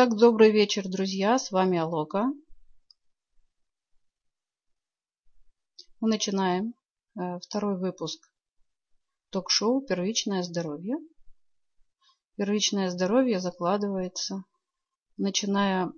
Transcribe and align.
Итак, 0.00 0.16
добрый 0.16 0.52
вечер, 0.52 0.86
друзья. 0.86 1.40
С 1.40 1.50
вами 1.50 1.76
Алока. 1.76 2.32
Мы 5.98 6.08
начинаем 6.08 6.74
э, 7.18 7.40
второй 7.40 7.76
выпуск 7.76 8.30
ток-шоу 9.30 9.80
«Первичное 9.80 10.44
здоровье». 10.44 10.98
Первичное 12.36 12.90
здоровье 12.90 13.40
закладывается, 13.40 14.44
начиная 15.16 15.92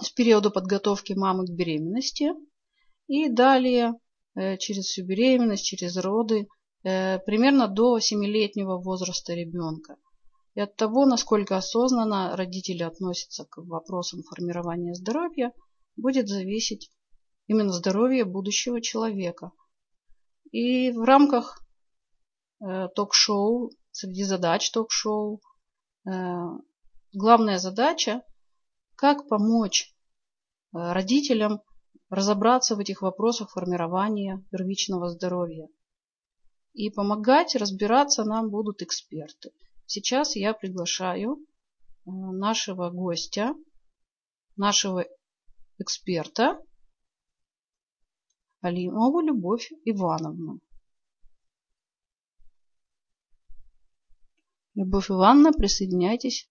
с 0.00 0.08
периода 0.10 0.50
подготовки 0.50 1.14
мамы 1.14 1.46
к 1.48 1.50
беременности 1.50 2.34
и 3.08 3.28
далее 3.28 3.94
э, 4.36 4.56
через 4.56 4.84
всю 4.84 5.04
беременность, 5.04 5.64
через 5.64 5.96
роды, 5.96 6.46
э, 6.84 7.18
примерно 7.18 7.66
до 7.66 7.98
7-летнего 7.98 8.78
возраста 8.78 9.34
ребенка– 9.34 9.96
и 10.54 10.60
от 10.60 10.76
того, 10.76 11.06
насколько 11.06 11.56
осознанно 11.56 12.36
родители 12.36 12.82
относятся 12.82 13.44
к 13.44 13.58
вопросам 13.58 14.22
формирования 14.22 14.94
здоровья, 14.94 15.52
будет 15.96 16.28
зависеть 16.28 16.90
именно 17.46 17.72
здоровье 17.72 18.24
будущего 18.24 18.80
человека. 18.80 19.52
И 20.50 20.90
в 20.90 21.02
рамках 21.02 21.64
э, 22.60 22.88
ток-шоу, 22.94 23.70
среди 23.90 24.24
задач 24.24 24.70
ток-шоу, 24.70 25.40
э, 26.06 26.10
главная 27.14 27.58
задача, 27.58 28.22
как 28.94 29.28
помочь 29.28 29.94
э, 30.74 30.92
родителям 30.92 31.62
разобраться 32.10 32.76
в 32.76 32.78
этих 32.78 33.00
вопросах 33.00 33.50
формирования 33.52 34.44
первичного 34.50 35.08
здоровья. 35.08 35.68
И 36.74 36.90
помогать 36.90 37.54
разбираться 37.54 38.24
нам 38.24 38.50
будут 38.50 38.82
эксперты. 38.82 39.52
Сейчас 39.94 40.36
я 40.36 40.54
приглашаю 40.54 41.36
э, 41.36 41.40
нашего 42.06 42.88
гостя, 42.88 43.52
нашего 44.56 45.04
эксперта 45.76 46.58
Алимову 48.62 49.20
Любовь 49.20 49.70
Ивановну. 49.84 50.60
Любовь 54.76 55.10
Ивановна, 55.10 55.52
присоединяйтесь. 55.52 56.48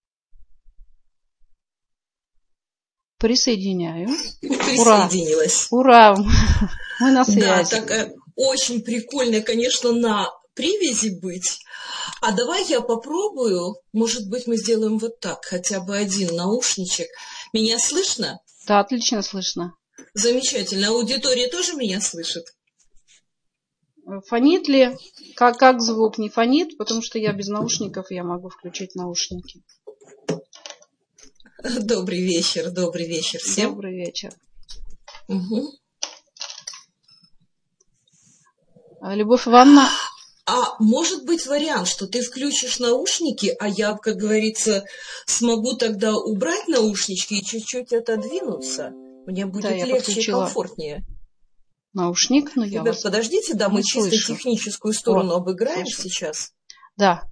Присоединяю. 3.16 4.06
Присоединилась. 4.40 5.66
Ура! 5.72 6.14
Мы 7.00 7.10
на 7.10 7.24
связи. 7.24 7.40
Да, 7.40 7.64
так 7.64 8.12
очень 8.36 8.84
прикольно, 8.84 9.40
конечно, 9.40 9.90
на 9.90 10.28
привязи 10.54 11.18
быть. 11.20 11.58
А 12.20 12.32
давай 12.32 12.64
я 12.66 12.80
попробую. 12.80 13.76
Может 13.92 14.28
быть, 14.28 14.46
мы 14.46 14.56
сделаем 14.56 14.98
вот 14.98 15.20
так, 15.20 15.44
хотя 15.44 15.80
бы 15.80 15.96
один 15.96 16.34
наушничек. 16.34 17.08
Меня 17.52 17.78
слышно? 17.78 18.40
Да, 18.66 18.80
отлично 18.80 19.22
слышно. 19.22 19.74
Замечательно. 20.14 20.88
Аудитория 20.88 21.48
тоже 21.48 21.74
меня 21.74 22.00
слышит? 22.00 22.44
Фонит 24.26 24.68
ли? 24.68 24.96
Как, 25.36 25.58
как 25.58 25.80
звук 25.80 26.18
не 26.18 26.28
фонит? 26.28 26.76
Потому 26.76 27.02
что 27.02 27.18
я 27.18 27.32
без 27.32 27.48
наушников, 27.48 28.10
я 28.10 28.24
могу 28.24 28.48
включить 28.48 28.94
наушники. 28.94 29.62
Добрый 31.80 32.20
вечер, 32.20 32.70
добрый 32.70 33.06
вечер 33.06 33.38
всем. 33.38 33.70
Добрый 33.70 33.94
вечер. 33.94 34.32
Угу. 35.28 35.72
Любовь 39.02 39.46
Ивановна, 39.46 39.88
а 40.44 40.76
может 40.80 41.24
быть 41.24 41.46
вариант, 41.46 41.86
что 41.86 42.06
ты 42.06 42.20
включишь 42.20 42.80
наушники, 42.80 43.54
а 43.60 43.68
я, 43.68 43.94
как 43.94 44.16
говорится, 44.16 44.84
смогу 45.26 45.76
тогда 45.76 46.16
убрать 46.16 46.66
наушнички 46.66 47.38
и 47.38 47.44
чуть-чуть 47.44 47.92
отодвинуться? 47.92 48.90
Мне 49.26 49.46
будет 49.46 49.62
да, 49.62 49.84
легче 49.84 50.20
и 50.20 50.26
комфортнее. 50.26 51.04
Наушник, 51.92 52.56
но 52.56 52.64
я 52.64 52.80
Ребят, 52.80 52.94
вас 52.94 53.02
подождите, 53.02 53.54
да, 53.54 53.68
мы 53.68 53.82
слышу. 53.84 54.10
чисто 54.10 54.34
техническую 54.34 54.94
сторону 54.94 55.34
О, 55.34 55.36
обыграем 55.36 55.86
слышу. 55.86 56.08
сейчас. 56.08 56.52
Да. 56.96 57.22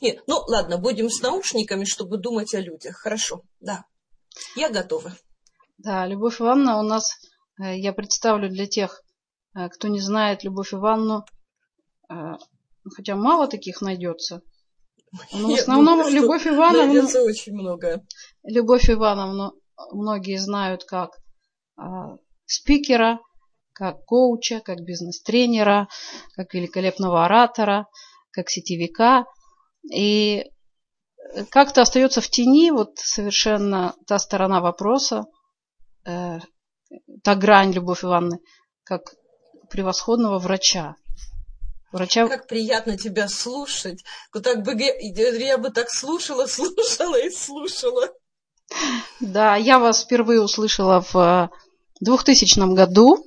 Нет, 0.00 0.22
ну 0.26 0.36
ладно, 0.46 0.78
будем 0.78 1.10
с 1.10 1.20
наушниками, 1.20 1.84
чтобы 1.84 2.18
думать 2.18 2.54
о 2.54 2.60
людях. 2.60 2.96
Хорошо, 2.96 3.42
да. 3.60 3.84
Я 4.56 4.70
готова. 4.70 5.14
Да, 5.78 6.06
Любовь 6.06 6.40
Ивановна, 6.40 6.78
у 6.78 6.82
нас, 6.82 7.10
э, 7.60 7.76
я 7.76 7.92
представлю 7.92 8.48
для 8.48 8.66
тех, 8.66 9.02
кто 9.54 9.88
не 9.88 10.00
знает 10.00 10.44
Любовь 10.44 10.72
Ивановну, 10.74 11.24
э, 12.08 12.14
хотя 12.94 13.16
мало 13.16 13.48
таких 13.48 13.80
найдется. 13.80 14.42
Но 15.32 15.48
в 15.48 15.54
основном 15.54 15.98
думаю, 15.98 16.14
Любовь 16.14 16.46
Ивановну... 16.46 17.24
очень 17.24 17.54
много. 17.54 18.04
Любовь 18.44 18.88
Ивановну 18.88 19.54
многие 19.92 20.38
знают 20.38 20.84
как 20.84 21.10
э, 21.78 21.82
спикера, 22.46 23.18
как 23.72 24.04
коуча, 24.04 24.60
как 24.60 24.80
бизнес-тренера, 24.80 25.88
как 26.34 26.54
великолепного 26.54 27.24
оратора, 27.24 27.88
как 28.30 28.50
сетевика. 28.50 29.24
И 29.92 30.44
как-то 31.50 31.82
остается 31.82 32.20
в 32.20 32.28
тени 32.28 32.70
вот 32.70 32.98
совершенно 32.98 33.94
та 34.06 34.18
сторона 34.18 34.60
вопроса, 34.60 35.26
э, 36.04 36.38
та 37.22 37.34
грань 37.34 37.72
Любовь 37.72 38.04
Ивановны, 38.04 38.38
как 38.84 39.14
превосходного 39.70 40.38
врача. 40.38 40.96
Врача... 41.92 42.28
Как 42.28 42.46
приятно 42.46 42.96
тебя 42.96 43.28
слушать. 43.28 44.04
Вот 44.32 44.44
так 44.44 44.62
бы, 44.62 44.74
я 44.74 45.58
бы 45.58 45.70
так 45.70 45.90
слушала, 45.90 46.46
слушала 46.48 47.18
и 47.18 47.30
слушала. 47.30 48.08
Да, 49.20 49.56
я 49.56 49.78
вас 49.78 50.04
впервые 50.04 50.40
услышала 50.42 51.04
в 51.12 51.50
2000 52.00 52.74
году. 52.74 53.24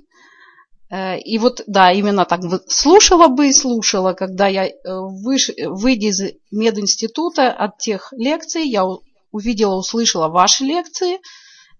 Э, 0.90 1.20
и 1.20 1.38
вот, 1.40 1.64
да, 1.68 1.92
именно 1.92 2.26
так 2.26 2.42
слушала 2.68 3.28
бы 3.28 3.50
и 3.50 3.54
слушала, 3.54 4.14
когда 4.14 4.48
я, 4.48 4.68
э, 4.68 4.74
выш... 4.86 5.50
выйдя 5.58 6.08
из 6.08 6.22
мединститута 6.52 7.52
от 7.52 7.80
тех 7.80 8.14
лекций, 8.14 8.64
я 8.66 8.86
увидела, 9.32 9.76
услышала 9.76 10.30
ваши 10.30 10.64
лекции– 10.64 11.20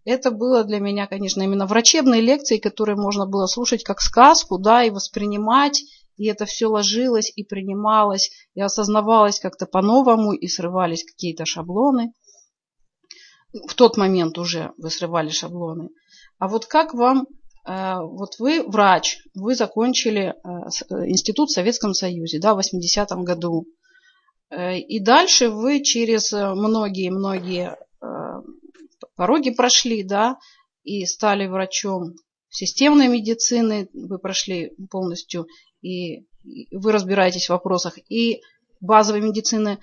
это 0.06 0.32
было 0.32 0.64
для 0.64 0.80
меня, 0.80 1.08
конечно, 1.08 1.42
именно 1.42 1.66
врачебные 1.66 2.22
лекции, 2.22 2.58
которые 2.58 2.96
можно 2.96 3.26
было 3.26 3.46
слушать 3.46 3.84
как 3.84 4.02
сказку, 4.02 4.58
да, 4.58 4.84
и 4.84 4.90
воспринимать, 4.90 5.82
и 6.18 6.28
это 6.28 6.46
все 6.46 6.68
ложилось 6.68 7.32
и 7.36 7.44
принималось, 7.44 8.32
и 8.54 8.62
осознавалось 8.62 9.40
как-то 9.40 9.66
по-новому, 9.66 10.34
и 10.34 10.48
срывались 10.48 11.04
какие-то 11.06 11.46
шаблоны. 11.46 12.14
В 13.68 13.74
тот 13.76 13.98
момент 13.98 14.38
уже 14.38 14.74
вы 14.78 14.90
срывали 14.90 15.30
шаблоны. 15.30 15.90
А 16.40 16.48
вот 16.48 16.66
как 16.66 16.94
вам, 16.94 17.28
э, 17.66 17.96
вот 18.02 18.40
вы 18.40 18.64
врач, 18.64 19.20
вы 19.34 19.56
закончили 19.56 20.34
э, 20.34 20.34
э, 20.44 21.10
институт 21.10 21.50
в 21.50 21.54
Советском 21.54 21.94
Союзе, 21.94 22.40
да, 22.40 22.56
в 22.56 22.60
80-м 22.60 23.24
году. 23.24 23.66
И 24.56 25.00
дальше 25.00 25.50
вы 25.50 25.82
через 25.82 26.32
многие-многие 26.32 27.76
пороги 29.16 29.52
прошли, 29.52 30.04
да, 30.04 30.38
и 30.84 31.06
стали 31.06 31.48
врачом 31.48 32.16
системной 32.50 33.08
медицины, 33.08 33.90
вы 33.94 34.20
прошли 34.20 34.74
полностью, 34.92 35.48
и 35.82 36.26
вы 36.72 36.92
разбираетесь 36.92 37.48
в 37.48 37.50
вопросах 37.50 37.98
и 38.10 38.42
базовой 38.80 39.22
медицины, 39.22 39.80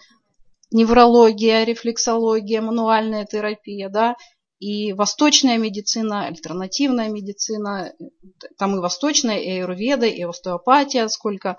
неврология, 0.70 1.64
рефлексология, 1.64 2.61
мануальная 2.61 3.25
терапия, 3.25 3.88
да, 3.88 4.14
и 4.61 4.93
восточная 4.93 5.56
медицина, 5.56 6.26
альтернативная 6.26 7.08
медицина, 7.08 7.94
там 8.58 8.76
и 8.76 8.81
восточная, 8.81 9.38
и 9.38 9.49
аюрведа, 9.49 10.06
и 10.06 10.22
остеопатия, 10.22 11.08
сколько, 11.08 11.56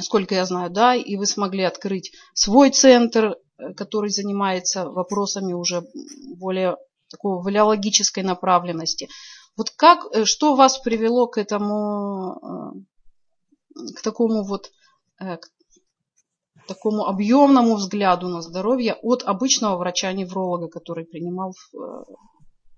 сколько 0.00 0.36
я 0.36 0.44
знаю, 0.46 0.70
да, 0.70 0.94
и 0.94 1.16
вы 1.16 1.26
смогли 1.26 1.64
открыть 1.64 2.12
свой 2.32 2.70
центр, 2.70 3.36
который 3.76 4.10
занимается 4.10 4.88
вопросами 4.88 5.52
уже 5.52 5.82
более 6.36 6.76
такого 7.10 7.42
валиологической 7.42 8.22
направленности. 8.22 9.08
Вот 9.56 9.70
как, 9.70 10.06
э, 10.12 10.24
что 10.24 10.56
вас 10.56 10.78
привело 10.78 11.26
к 11.26 11.38
этому, 11.38 12.74
э, 13.76 13.92
к 13.96 14.02
такому 14.02 14.44
вот, 14.44 14.70
к 15.18 16.66
такому 16.66 17.04
объемному 17.04 17.76
взгляду 17.76 18.28
на 18.28 18.42
здоровье 18.42 18.94
от 19.02 19.22
обычного 19.22 19.76
врача-невролога, 19.76 20.68
который 20.68 21.04
принимал 21.04 21.52
в 21.52 22.04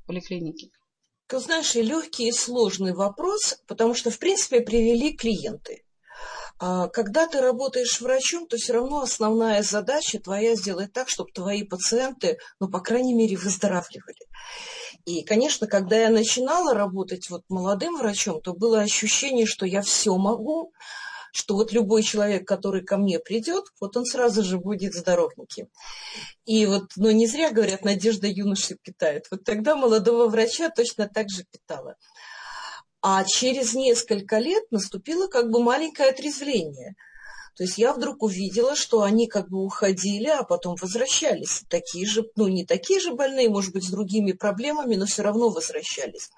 поликлинике? 0.07 0.71
Ты 1.29 1.41
знаешь, 1.41 1.75
легкий, 1.75 2.29
и 2.29 2.33
сложный 2.33 2.93
вопрос, 2.93 3.57
потому 3.67 3.95
что, 3.95 4.11
в 4.11 4.19
принципе, 4.19 4.61
привели 4.61 5.17
клиенты. 5.17 5.86
А 6.59 6.89
когда 6.89 7.27
ты 7.27 7.41
работаешь 7.41 8.01
врачом, 8.01 8.47
то 8.47 8.57
все 8.57 8.73
равно 8.73 9.03
основная 9.03 9.63
задача 9.63 10.19
твоя 10.19 10.55
сделать 10.55 10.93
так, 10.93 11.09
чтобы 11.09 11.31
твои 11.33 11.65
пациенты, 11.65 12.39
ну, 12.61 12.69
по 12.69 12.81
крайней 12.81 13.15
мере, 13.15 13.37
выздоравливали. 13.37 14.27
И, 15.05 15.23
конечно, 15.23 15.67
когда 15.67 15.97
я 15.97 16.11
начинала 16.11 16.73
работать 16.75 17.29
вот 17.29 17.43
молодым 17.49 17.99
врачом, 17.99 18.41
то 18.41 18.55
было 18.55 18.81
ощущение, 18.81 19.45
что 19.45 19.67
я 19.67 19.83
все 19.83 20.17
могу, 20.17 20.73
что 21.37 21.55
вот 21.55 21.73
любой 21.73 22.03
человек, 22.03 22.49
который 22.49 22.83
ко 22.83 22.97
мне 22.97 23.19
придет, 23.19 23.67
вот 23.79 23.97
он 23.97 24.07
сразу 24.07 24.43
же 24.43 24.59
будет 24.59 24.95
здоровеньким. 24.95 25.69
И 26.47 26.65
вот, 26.65 26.93
ну 26.97 27.11
не 27.11 27.27
зря 27.27 27.51
говорят, 27.51 27.85
надежда 27.85 28.27
юноши 28.27 28.77
питает. 28.83 29.27
Вот 29.31 29.45
тогда 29.45 29.77
молодого 29.77 30.29
врача 30.29 30.71
точно 30.71 31.09
так 31.09 31.29
же 31.29 31.45
питала. 31.45 31.97
А 33.09 33.23
через 33.23 33.75
несколько 33.75 34.39
лет 34.39 34.65
наступило 34.73 35.29
как 35.29 35.49
бы 35.51 35.63
маленькое 35.63 36.11
отрезвление– 36.11 36.97
то 37.57 37.63
есть 37.63 37.79
я 37.79 37.95
вдруг 37.95 38.23
увидела, 38.23 38.77
что 38.77 39.01
они 39.01 39.27
как 39.29 39.49
бы 39.49 39.65
уходили, 39.65 40.27
а 40.27 40.43
потом 40.43 40.77
возвращались. 40.79 41.63
Такие 41.71 42.07
же, 42.07 42.29
ну 42.37 42.49
не 42.49 42.67
такие 42.67 43.01
же 43.01 43.15
больные, 43.15 43.49
может 43.49 43.73
быть, 43.73 43.85
с 43.85 43.91
другими 43.91 44.33
проблемами, 44.33 44.97
но 44.97 45.07
все 45.07 45.23
равно 45.23 45.49
возвращались. 45.49 46.31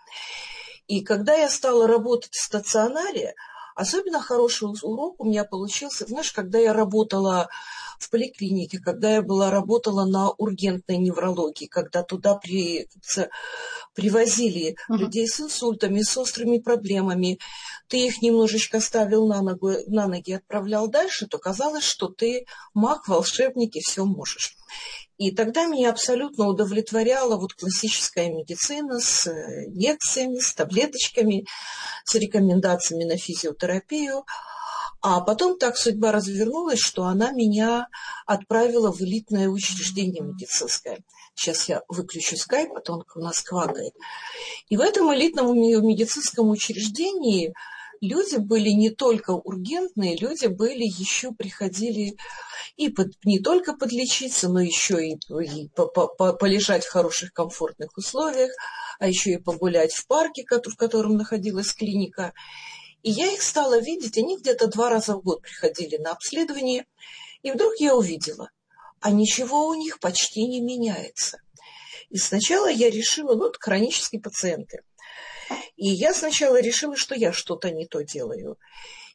И 0.86 1.02
когда 1.02 1.34
я 1.34 1.50
стала 1.50 1.88
работать 1.88 2.32
в 2.32 2.40
стационаре, 2.40 3.34
особенно 3.78 4.20
хороший 4.20 4.68
урок 4.82 5.20
у 5.20 5.24
меня 5.24 5.44
получился, 5.44 6.04
знаешь, 6.04 6.32
когда 6.32 6.58
я 6.58 6.72
работала 6.72 7.48
в 8.00 8.10
поликлинике, 8.10 8.80
когда 8.80 9.14
я 9.14 9.22
была, 9.22 9.50
работала 9.50 10.04
на 10.04 10.30
ургентной 10.30 10.98
неврологии, 10.98 11.66
когда 11.66 12.02
туда 12.02 12.34
при, 12.34 12.88
привозили 13.94 14.72
uh-huh. 14.72 14.96
людей 14.96 15.28
с 15.28 15.40
инсультами, 15.40 16.02
с 16.02 16.16
острыми 16.16 16.58
проблемами, 16.58 17.38
ты 17.86 18.04
их 18.06 18.20
немножечко 18.20 18.80
ставил 18.80 19.28
на, 19.28 19.42
ногу, 19.42 19.70
на 19.86 20.08
ноги 20.08 20.30
и 20.30 20.34
отправлял 20.34 20.88
дальше, 20.88 21.28
то 21.28 21.38
казалось, 21.38 21.84
что 21.84 22.08
ты 22.08 22.46
маг, 22.74 23.06
волшебник 23.06 23.76
и 23.76 23.80
все 23.80 24.04
можешь. 24.04 24.56
И 25.18 25.32
тогда 25.32 25.66
меня 25.66 25.90
абсолютно 25.90 26.46
удовлетворяла 26.46 27.36
вот 27.36 27.52
классическая 27.54 28.32
медицина 28.32 29.00
с 29.00 29.28
лекциями, 29.66 30.38
с 30.38 30.54
таблеточками, 30.54 31.44
с 32.04 32.14
рекомендациями 32.14 33.02
на 33.02 33.16
физиотерапию. 33.16 34.24
А 35.00 35.20
потом 35.20 35.58
так 35.58 35.76
судьба 35.76 36.12
развернулась, 36.12 36.80
что 36.80 37.04
она 37.04 37.32
меня 37.32 37.88
отправила 38.26 38.92
в 38.92 39.00
элитное 39.00 39.48
учреждение 39.48 40.22
медицинское. 40.22 41.00
Сейчас 41.34 41.68
я 41.68 41.82
выключу 41.88 42.36
скайп, 42.36 42.72
а 42.76 42.80
то 42.80 42.94
он 42.94 43.04
у 43.14 43.20
нас 43.20 43.40
квакает. 43.40 43.94
И 44.68 44.76
в 44.76 44.80
этом 44.80 45.12
элитном 45.12 45.56
медицинском 45.56 46.48
учреждении 46.48 47.54
люди 48.00 48.36
были 48.36 48.70
не 48.70 48.90
только 48.90 49.30
ургентные, 49.32 50.16
люди 50.16 50.46
были 50.46 50.84
еще 50.84 51.32
приходили 51.32 52.16
и 52.76 52.88
под, 52.88 53.12
не 53.24 53.40
только 53.40 53.74
подлечиться, 53.74 54.48
но 54.48 54.60
еще 54.60 55.06
и, 55.06 55.18
и 55.42 55.68
по, 55.68 55.86
по, 55.86 56.32
полежать 56.32 56.84
в 56.84 56.90
хороших 56.90 57.32
комфортных 57.32 57.96
условиях, 57.96 58.52
а 58.98 59.08
еще 59.08 59.32
и 59.32 59.38
погулять 59.38 59.92
в 59.92 60.06
парке, 60.06 60.44
в 60.44 60.76
котором 60.76 61.16
находилась 61.16 61.72
клиника. 61.72 62.32
И 63.02 63.10
я 63.10 63.32
их 63.32 63.42
стала 63.42 63.80
видеть, 63.80 64.18
они 64.18 64.38
где-то 64.38 64.68
два 64.68 64.90
раза 64.90 65.14
в 65.14 65.22
год 65.22 65.42
приходили 65.42 65.96
на 65.96 66.12
обследование, 66.12 66.86
и 67.42 67.50
вдруг 67.50 67.74
я 67.78 67.94
увидела, 67.94 68.50
а 69.00 69.10
ничего 69.10 69.68
у 69.68 69.74
них 69.74 70.00
почти 70.00 70.46
не 70.46 70.60
меняется. 70.60 71.40
И 72.10 72.16
сначала 72.16 72.68
я 72.68 72.90
решила, 72.90 73.34
ну, 73.34 73.48
это 73.48 73.58
хронические 73.60 74.20
пациенты. 74.20 74.82
И 75.76 75.88
я 75.88 76.12
сначала 76.14 76.60
решила, 76.60 76.96
что 76.96 77.14
я 77.14 77.32
что-то 77.32 77.70
не 77.70 77.86
то 77.86 78.02
делаю. 78.02 78.58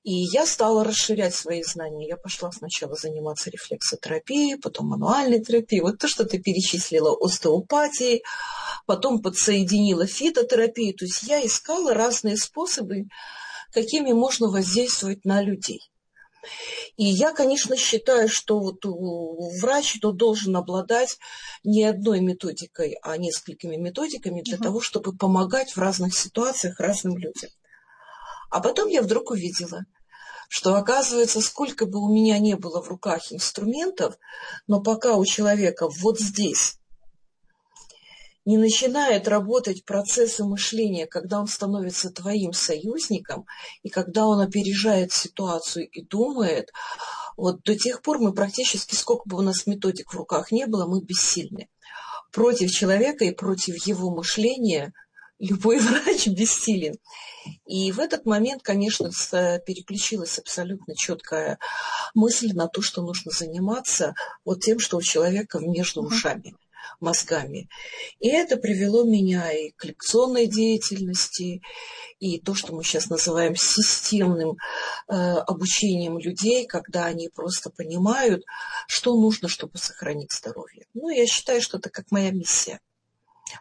И 0.04 0.14
я 0.34 0.46
стала 0.46 0.84
расширять 0.84 1.34
свои 1.34 1.64
знания. 1.64 2.08
Я 2.08 2.18
пошла 2.18 2.52
сначала 2.52 2.96
заниматься 2.96 3.50
рефлексотерапией, 3.50 4.60
потом 4.60 4.88
мануальной 4.88 5.42
терапией. 5.42 5.82
Вот 5.82 5.98
то, 5.98 6.10
что 6.10 6.26
ты 6.26 6.40
перечислила, 6.40 7.16
остеопатией, 7.20 8.24
потом 8.86 9.22
подсоединила 9.22 10.06
фитотерапию. 10.06 10.94
То 10.94 11.06
есть 11.06 11.24
я 11.24 11.46
искала 11.46 11.94
разные 11.94 12.36
способы, 12.36 13.06
какими 13.72 14.12
можно 14.12 14.50
воздействовать 14.50 15.24
на 15.24 15.42
людей. 15.42 15.93
И 16.98 17.06
я, 17.06 17.32
конечно, 17.32 17.76
считаю, 17.78 18.28
что 18.30 18.60
вот 18.60 18.84
врач 19.62 20.00
то 20.02 20.12
должен 20.12 20.56
обладать 20.56 21.18
не 21.64 21.84
одной 21.84 22.20
методикой, 22.20 22.98
а 23.02 23.18
несколькими 23.18 23.76
методиками 23.76 24.42
для 24.42 24.56
угу. 24.56 24.64
того, 24.64 24.82
чтобы 24.82 25.16
помогать 25.16 25.76
в 25.76 25.78
разных 25.78 26.18
ситуациях 26.18 26.80
разным 26.80 27.18
людям. 27.18 27.50
А 28.50 28.60
потом 28.60 28.88
я 28.90 29.02
вдруг 29.02 29.32
увидела, 29.32 29.86
что 30.48 30.76
оказывается, 30.76 31.42
сколько 31.42 31.86
бы 31.86 32.00
у 32.00 32.14
меня 32.14 32.38
не 32.38 32.56
было 32.56 32.82
в 32.82 32.88
руках 32.88 33.32
инструментов, 33.32 34.16
но 34.68 34.82
пока 34.82 35.16
у 35.16 35.26
человека 35.26 35.88
вот 35.90 36.20
здесь 36.20 36.78
не 38.46 38.58
начинает 38.58 39.28
работать 39.28 39.86
процессы 39.86 40.44
мышления, 40.44 41.08
когда 41.08 41.40
он 41.40 41.48
становится 41.48 42.10
твоим 42.10 42.54
союзником, 42.54 43.46
и 43.84 43.90
когда 43.90 44.26
он 44.26 44.42
опережает 44.42 45.14
ситуацию 45.14 45.88
и 45.90 46.04
думает, 46.06 46.72
вот 47.38 47.64
до 47.64 47.78
тех 47.78 48.02
пор 48.02 48.20
мы 48.20 48.34
практически, 48.34 48.96
сколько 48.96 49.28
бы 49.28 49.38
у 49.38 49.42
нас 49.42 49.66
методик 49.66 50.14
в 50.14 50.18
руках 50.18 50.52
не 50.52 50.68
было, 50.68 50.86
мы 50.86 51.02
бессильны. 51.02 51.70
Против 52.32 52.72
человека 52.72 53.26
и 53.26 53.32
против 53.32 53.86
его 53.86 54.14
мышления 54.14 54.94
любой 55.40 55.80
врач 55.80 56.28
бессилен. 56.28 56.96
И 57.66 57.92
в 57.92 58.00
этот 58.00 58.26
момент, 58.26 58.62
конечно, 58.62 59.10
переключилась 59.66 60.38
абсолютно 60.38 60.96
четкая 60.96 61.60
мысль 62.14 62.52
на 62.54 62.68
то, 62.68 62.82
что 62.82 63.02
нужно 63.02 63.32
заниматься 63.32 64.14
вот 64.44 64.62
тем, 64.62 64.80
что 64.80 64.98
у 64.98 65.02
человека 65.02 65.60
между 65.60 66.02
ушами 66.02 66.56
мозгами. 67.00 67.70
И 68.20 68.30
это 68.30 68.58
привело 68.58 69.04
меня 69.04 69.52
и 69.52 69.72
к 69.72 69.86
лекционной 69.86 70.48
деятельности, 70.48 71.62
и 72.20 72.40
то, 72.40 72.54
что 72.54 72.74
мы 72.74 72.84
сейчас 72.84 73.10
называем 73.10 73.56
системным 73.56 74.58
э, 75.08 75.14
обучением 75.14 76.18
людей, 76.18 76.66
когда 76.66 77.06
они 77.06 77.30
просто 77.30 77.70
понимают, 77.70 78.44
что 78.88 79.16
нужно, 79.20 79.48
чтобы 79.48 79.78
сохранить 79.78 80.34
здоровье. 80.34 80.86
Ну, 80.94 81.10
я 81.10 81.26
считаю, 81.26 81.62
что 81.62 81.78
это 81.78 81.90
как 81.90 82.12
моя 82.12 82.32
миссия 82.32 82.80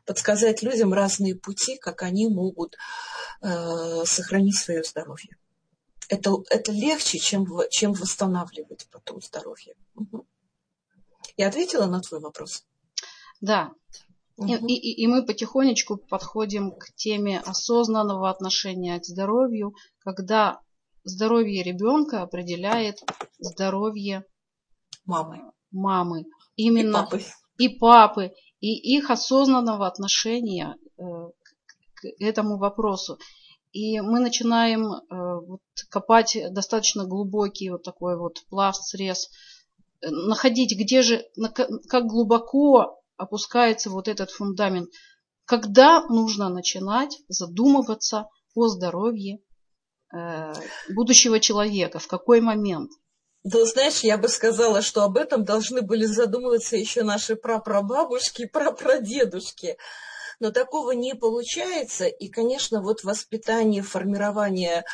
подсказать 0.06 0.62
людям 0.62 0.92
разные 0.92 1.34
пути, 1.34 1.76
как 1.76 2.02
они 2.02 2.28
могут 2.28 2.76
э, 3.40 4.04
сохранить 4.04 4.56
свое 4.56 4.82
здоровье. 4.84 5.36
Это, 6.08 6.36
это 6.50 6.72
легче, 6.72 7.18
чем, 7.18 7.46
чем 7.70 7.92
восстанавливать 7.92 8.86
потом 8.90 9.20
здоровье. 9.22 9.74
Угу. 9.94 10.26
Я 11.36 11.48
ответила 11.48 11.86
на 11.86 12.00
твой 12.00 12.20
вопрос? 12.20 12.64
Да. 13.42 13.72
Угу. 14.38 14.46
И, 14.46 14.74
и, 14.74 15.02
и 15.02 15.06
мы 15.06 15.26
потихонечку 15.26 15.96
подходим 15.96 16.70
к 16.70 16.94
теме 16.94 17.40
осознанного 17.40 18.30
отношения 18.30 18.98
к 18.98 19.04
здоровью, 19.04 19.74
когда 19.98 20.60
здоровье 21.04 21.62
ребенка 21.62 22.22
определяет 22.22 23.00
здоровье 23.38 24.24
мамы. 25.04 25.52
Мамы. 25.72 26.24
Именно 26.56 26.98
и 26.98 27.02
папы. 27.02 27.22
И 27.58 27.68
папы, 27.68 28.32
и 28.60 28.96
их 28.96 29.10
осознанного 29.10 29.86
отношения 29.86 30.76
э, 30.98 31.02
к 31.94 32.04
этому 32.20 32.58
вопросу. 32.58 33.18
И 33.72 34.00
мы 34.00 34.20
начинаем 34.20 34.86
э, 34.86 35.00
вот, 35.10 35.60
копать 35.90 36.36
достаточно 36.50 37.06
глубокий 37.06 37.70
вот 37.70 37.82
такой 37.82 38.16
вот 38.16 38.44
пласт, 38.48 38.84
срез, 38.84 39.30
э, 40.00 40.10
находить, 40.10 40.78
где 40.78 41.02
же, 41.02 41.24
как 41.88 42.06
глубоко 42.06 43.01
опускается 43.22 43.90
вот 43.90 44.08
этот 44.08 44.30
фундамент. 44.30 44.90
Когда 45.44 46.04
нужно 46.06 46.48
начинать 46.48 47.18
задумываться 47.28 48.28
о 48.54 48.68
здоровье 48.68 49.38
э, 50.14 50.52
будущего 50.90 51.40
человека, 51.40 51.98
в 51.98 52.06
какой 52.06 52.40
момент? 52.40 52.90
Да, 53.44 53.64
знаешь, 53.64 54.00
я 54.00 54.18
бы 54.18 54.28
сказала, 54.28 54.82
что 54.82 55.02
об 55.02 55.16
этом 55.16 55.44
должны 55.44 55.82
были 55.82 56.04
задумываться 56.04 56.76
еще 56.76 57.02
наши 57.02 57.34
прапрабабушки, 57.34 58.46
прапрадедушки. 58.46 59.78
Но 60.38 60.50
такого 60.50 60.92
не 60.92 61.14
получается. 61.14 62.06
И, 62.06 62.28
конечно, 62.28 62.82
вот 62.82 63.02
воспитание, 63.02 63.82
формирование 63.82 64.84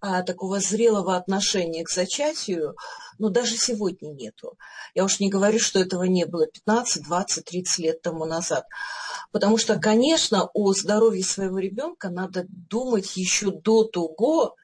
а, 0.00 0.22
такого 0.22 0.60
зрелого 0.60 1.16
отношения 1.16 1.84
к 1.84 1.90
зачатию, 1.90 2.76
ну, 3.18 3.30
даже 3.30 3.56
сегодня 3.56 4.08
нету. 4.08 4.58
Я 4.94 5.04
уж 5.04 5.20
не 5.20 5.30
говорю, 5.30 5.58
что 5.58 5.78
этого 5.78 6.04
не 6.04 6.26
было 6.26 6.46
15, 6.46 7.04
20, 7.04 7.44
30 7.44 7.78
лет 7.78 8.02
тому 8.02 8.24
назад. 8.24 8.64
Потому 9.32 9.58
что, 9.58 9.78
конечно, 9.78 10.48
о 10.52 10.72
здоровье 10.72 11.24
своего 11.24 11.58
ребенка 11.58 12.10
надо 12.10 12.44
думать 12.48 13.16
еще 13.16 13.50
до 13.50 13.84
того, 13.84 14.56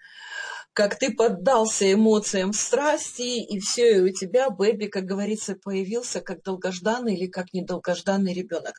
как 0.72 0.98
ты 0.98 1.12
поддался 1.12 1.92
эмоциям 1.92 2.52
страсти, 2.52 3.42
и 3.42 3.58
все, 3.58 3.98
и 3.98 4.00
у 4.00 4.08
тебя 4.12 4.48
бэби, 4.50 4.86
как 4.86 5.04
говорится, 5.04 5.54
появился 5.54 6.20
как 6.20 6.42
долгожданный 6.42 7.14
или 7.14 7.26
как 7.26 7.52
недолгожданный 7.52 8.32
ребенок. 8.32 8.74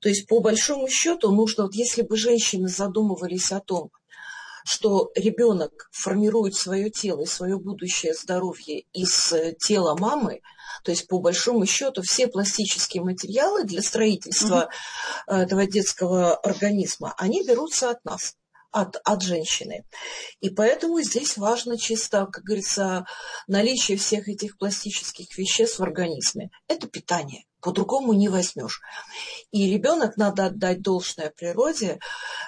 То 0.00 0.08
есть, 0.08 0.26
по 0.28 0.40
большому 0.40 0.88
счету, 0.88 1.32
нужно, 1.32 1.64
вот 1.64 1.74
если 1.74 2.02
бы 2.02 2.16
женщины 2.16 2.68
задумывались 2.68 3.52
о 3.52 3.60
том, 3.60 3.90
что 4.68 5.10
ребенок 5.14 5.88
формирует 5.92 6.54
свое 6.54 6.90
тело 6.90 7.22
и 7.22 7.26
свое 7.26 7.58
будущее 7.58 8.12
здоровье 8.12 8.84
из 8.92 9.32
э, 9.32 9.54
тела 9.58 9.96
мамы, 9.96 10.42
то 10.84 10.90
есть 10.90 11.08
по 11.08 11.18
большому 11.20 11.64
счету 11.64 12.02
все 12.02 12.28
пластические 12.28 13.02
материалы 13.02 13.64
для 13.64 13.80
строительства 13.80 14.68
mm-hmm. 15.26 15.34
этого 15.34 15.66
детского 15.66 16.36
организма, 16.36 17.14
они 17.16 17.46
берутся 17.46 17.90
от 17.90 18.04
нас. 18.04 18.34
от, 18.70 18.96
от 19.04 19.22
женщины. 19.22 19.86
И 20.40 20.50
поэтому 20.50 21.00
здесь 21.00 21.38
важно 21.38 21.78
чисто, 21.78 22.26
как 22.26 22.44
говорится, 22.44 23.06
наличие 23.46 23.96
всех 23.96 24.28
этих 24.28 24.58
пластических 24.58 25.38
веществ 25.38 25.78
в 25.78 25.82
организме. 25.82 26.50
Это 26.68 26.86
питание. 26.86 27.44
По-другому 27.60 28.12
не 28.12 28.28
возьмешь. 28.28 28.80
И 29.50 29.70
ребенок, 29.70 30.16
надо 30.16 30.46
отдать 30.46 30.80
должное 30.80 31.30
природе, 31.30 31.98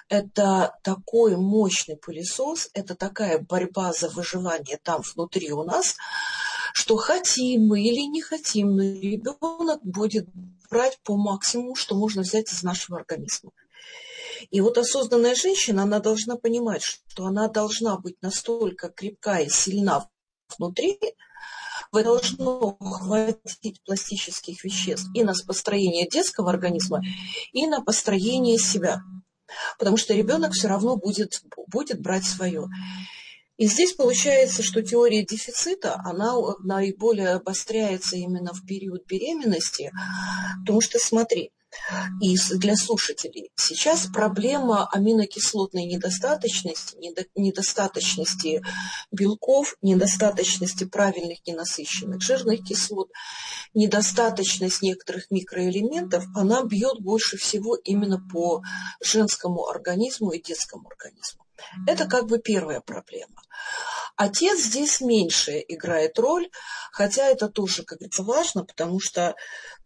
это 0.09 0.77
такой 0.83 1.37
мощный 1.37 1.97
пылесос, 1.97 2.71
это 2.75 2.95
такая 2.95 3.39
борьба 3.39 3.93
за 3.93 4.09
выживание 4.09 4.79
там 4.83 5.03
внутри 5.03 5.53
у 5.53 5.65
нас, 5.65 5.97
что 6.75 6.97
хотим 6.97 7.67
мы 7.67 7.83
или 7.83 8.09
не 8.09 8.23
хотим, 8.23 8.77
но 8.77 8.83
ребенок 8.83 9.81
будет 9.83 10.29
брать 10.71 10.99
по 11.03 11.17
максимуму, 11.17 11.75
что 11.75 11.97
можно 11.97 12.23
взять 12.23 12.53
из 12.53 12.63
нашего 12.63 12.99
организма. 12.99 13.51
И 14.51 14.61
вот 14.61 14.79
осознанная 14.79 15.35
женщина, 15.35 15.83
она 15.83 16.01
должна 16.01 16.37
понимать, 16.37 16.83
что 16.83 17.27
она 17.27 17.49
должна 17.49 17.99
быть 17.99 18.17
настолько 18.23 18.89
крепка 18.89 19.39
и 19.39 19.49
сильна 19.49 20.09
внутри, 20.57 20.99
вы 21.93 22.05
должно 22.05 22.77
хватить 22.81 23.83
пластических 23.85 24.65
веществ 24.65 25.09
и 25.15 25.25
на 25.25 25.35
построение 25.47 26.09
детского 26.09 26.51
организма, 26.51 27.03
и 27.53 27.67
на 27.67 27.83
построение 27.83 28.59
себя. 28.59 29.01
Потому 29.79 29.97
что 29.97 30.15
ребенок 30.15 30.53
все 30.53 30.69
равно 30.69 30.97
будет, 30.97 31.43
будет 31.67 32.01
брать 32.01 32.25
свое. 32.25 32.67
И 33.57 33.67
здесь 33.67 33.93
получается, 33.93 34.63
что 34.63 34.83
теория 34.83 35.25
дефицита, 35.25 36.01
она 36.05 36.35
наиболее 36.61 37.31
обостряется 37.31 38.17
именно 38.17 38.55
в 38.55 38.65
период 38.65 39.05
беременности, 39.07 39.93
потому 40.61 40.81
что, 40.81 40.99
смотри, 40.99 41.51
и 42.21 42.37
для 42.57 42.77
слушателей. 42.77 43.51
Сейчас 43.57 44.07
проблема 44.07 44.89
аминокислотной 44.91 45.85
недостаточности, 45.85 46.97
недостаточности 47.35 48.63
белков, 49.11 49.77
недостаточности 49.83 50.85
правильных 50.85 51.39
ненасыщенных 51.47 52.23
жирных 52.23 52.65
кислот, 52.65 53.11
недостаточность 53.75 54.83
некоторых 54.83 55.31
микроэлементов, 55.31 56.25
она 56.35 56.65
бьет 56.65 57.01
больше 57.01 57.37
всего 57.37 57.77
именно 57.77 58.21
по 58.33 58.63
женскому 59.03 59.69
организму 59.69 60.33
и 60.33 60.43
детскому 60.43 60.89
организму. 60.89 61.45
Это 61.87 62.07
как 62.07 62.27
бы 62.27 62.39
первая 62.39 62.81
проблема. 62.81 63.43
Отец 64.23 64.59
здесь 64.61 65.01
меньше 65.01 65.65
играет 65.67 66.19
роль, 66.19 66.51
хотя 66.93 67.27
это 67.29 67.49
тоже, 67.49 67.85
как 67.85 68.01
говорится, 68.01 68.23
важно, 68.23 68.67
потому 68.67 69.01
что, 69.01 69.35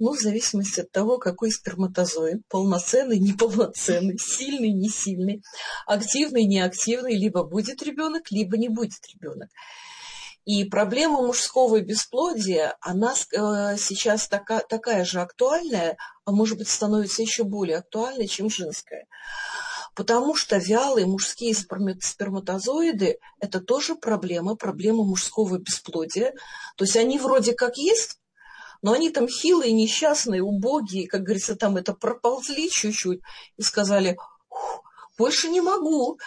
ну, 0.00 0.12
в 0.12 0.20
зависимости 0.20 0.80
от 0.80 0.90
того, 0.90 1.18
какой 1.18 1.52
сперматозоид, 1.52 2.42
полноценный, 2.48 3.20
неполноценный, 3.20 4.18
сильный, 4.20 4.72
не 4.72 4.88
сильный, 4.88 5.40
активный, 5.86 6.46
неактивный, 6.46 7.16
либо 7.16 7.44
будет 7.44 7.80
ребенок, 7.84 8.32
либо 8.32 8.58
не 8.58 8.68
будет 8.68 9.06
ребенок. 9.14 9.50
И 10.44 10.64
проблема 10.64 11.22
мужского 11.22 11.80
бесплодия, 11.80 12.76
она 12.80 13.12
э, 13.14 13.76
сейчас 13.78 14.26
така, 14.26 14.62
такая 14.68 15.04
же 15.04 15.20
актуальная, 15.20 15.96
а 16.24 16.32
может 16.32 16.58
быть 16.58 16.68
становится 16.68 17.22
еще 17.22 17.44
более 17.44 17.76
актуальной, 17.76 18.26
чем 18.26 18.50
женская. 18.50 19.06
Потому 19.94 20.34
что 20.34 20.56
вялые 20.56 21.06
мужские 21.06 21.54
сперматозоиды– 21.54 23.18
это 23.40 23.60
тоже 23.60 23.94
проблема, 23.94 24.56
проблема 24.56 25.04
мужского 25.04 25.58
бесплодия. 25.58 26.32
То 26.76 26.84
есть 26.84 26.96
они 26.96 27.18
вроде 27.18 27.52
как 27.52 27.76
есть, 27.76 28.18
но 28.82 28.92
они 28.92 29.10
там 29.10 29.28
хилые, 29.28 29.72
несчастные, 29.72 30.42
убогие, 30.42 31.06
как 31.06 31.22
говорится, 31.22 31.56
там 31.56 31.76
это 31.76 31.94
проползли 31.94 32.68
чуть-чуть 32.70 33.20
и 33.56 33.62
сказали, 33.62 34.16
больше 35.16 35.48
не 35.48 35.60
могу, 35.60 36.18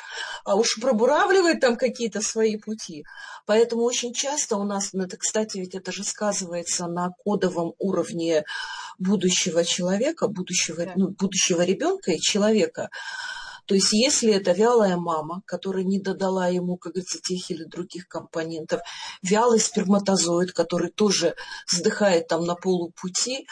а 0.45 0.55
уж 0.55 0.79
пробуравливает 0.79 1.59
там 1.59 1.75
какие-то 1.75 2.21
свои 2.21 2.57
пути. 2.57 3.03
Поэтому 3.45 3.83
очень 3.83 4.13
часто 4.13 4.55
у 4.55 4.63
нас, 4.63 4.93
ну, 4.93 5.03
это, 5.03 5.17
кстати, 5.17 5.57
ведь 5.57 5.75
это 5.75 5.91
же 5.91 6.03
сказывается 6.03 6.87
на 6.87 7.09
кодовом 7.23 7.73
уровне 7.79 8.43
будущего 8.97 9.63
человека, 9.63 10.27
будущего, 10.27 10.93
ну, 10.95 11.09
будущего 11.09 11.61
ребенка 11.61 12.11
и 12.11 12.19
человека. 12.19 12.89
То 13.67 13.75
есть 13.75 13.91
если 13.91 14.33
это 14.33 14.53
вялая 14.53 14.97
мама, 14.97 15.41
которая 15.45 15.83
не 15.83 15.99
додала 15.99 16.47
ему, 16.47 16.77
как 16.77 16.93
говорится, 16.93 17.19
тех 17.19 17.51
или 17.51 17.65
других 17.65 18.07
компонентов, 18.07 18.81
вялый 19.21 19.59
сперматозоид, 19.59 20.53
который 20.53 20.89
тоже 20.89 21.35
вздыхает 21.69 22.27
там 22.27 22.45
на 22.45 22.55
полупути, 22.55 23.47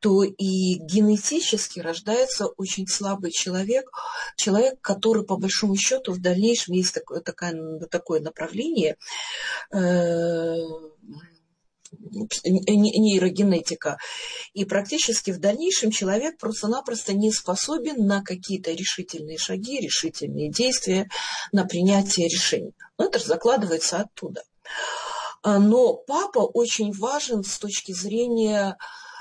то 0.00 0.22
и 0.22 0.74
генетически 0.78 1.80
рождается 1.80 2.46
очень 2.46 2.86
слабый 2.86 3.32
человек, 3.32 3.90
человек, 4.36 4.80
который 4.80 5.24
по 5.24 5.36
большому 5.36 5.76
счету 5.76 6.12
в 6.12 6.20
дальнейшем 6.20 6.74
есть 6.74 6.94
такое, 6.94 7.20
такое, 7.20 7.80
такое 7.90 8.20
направление, 8.20 8.96
э, 9.72 10.56
нейрогенетика. 11.92 13.98
И 14.52 14.64
практически 14.64 15.30
в 15.30 15.38
дальнейшем 15.38 15.90
человек 15.90 16.38
просто-напросто 16.38 17.14
не 17.14 17.32
способен 17.32 18.06
на 18.06 18.22
какие-то 18.22 18.72
решительные 18.72 19.38
шаги, 19.38 19.80
решительные 19.80 20.50
действия, 20.50 21.08
на 21.52 21.64
принятие 21.64 22.28
решений. 22.28 22.74
Но 22.98 23.06
это 23.06 23.18
же 23.18 23.26
закладывается 23.26 23.98
оттуда. 23.98 24.42
А, 25.42 25.58
но 25.58 25.94
папа 25.94 26.40
очень 26.40 26.92
важен 26.92 27.44
с 27.44 27.58
точки 27.58 27.92
зрения 27.92 28.76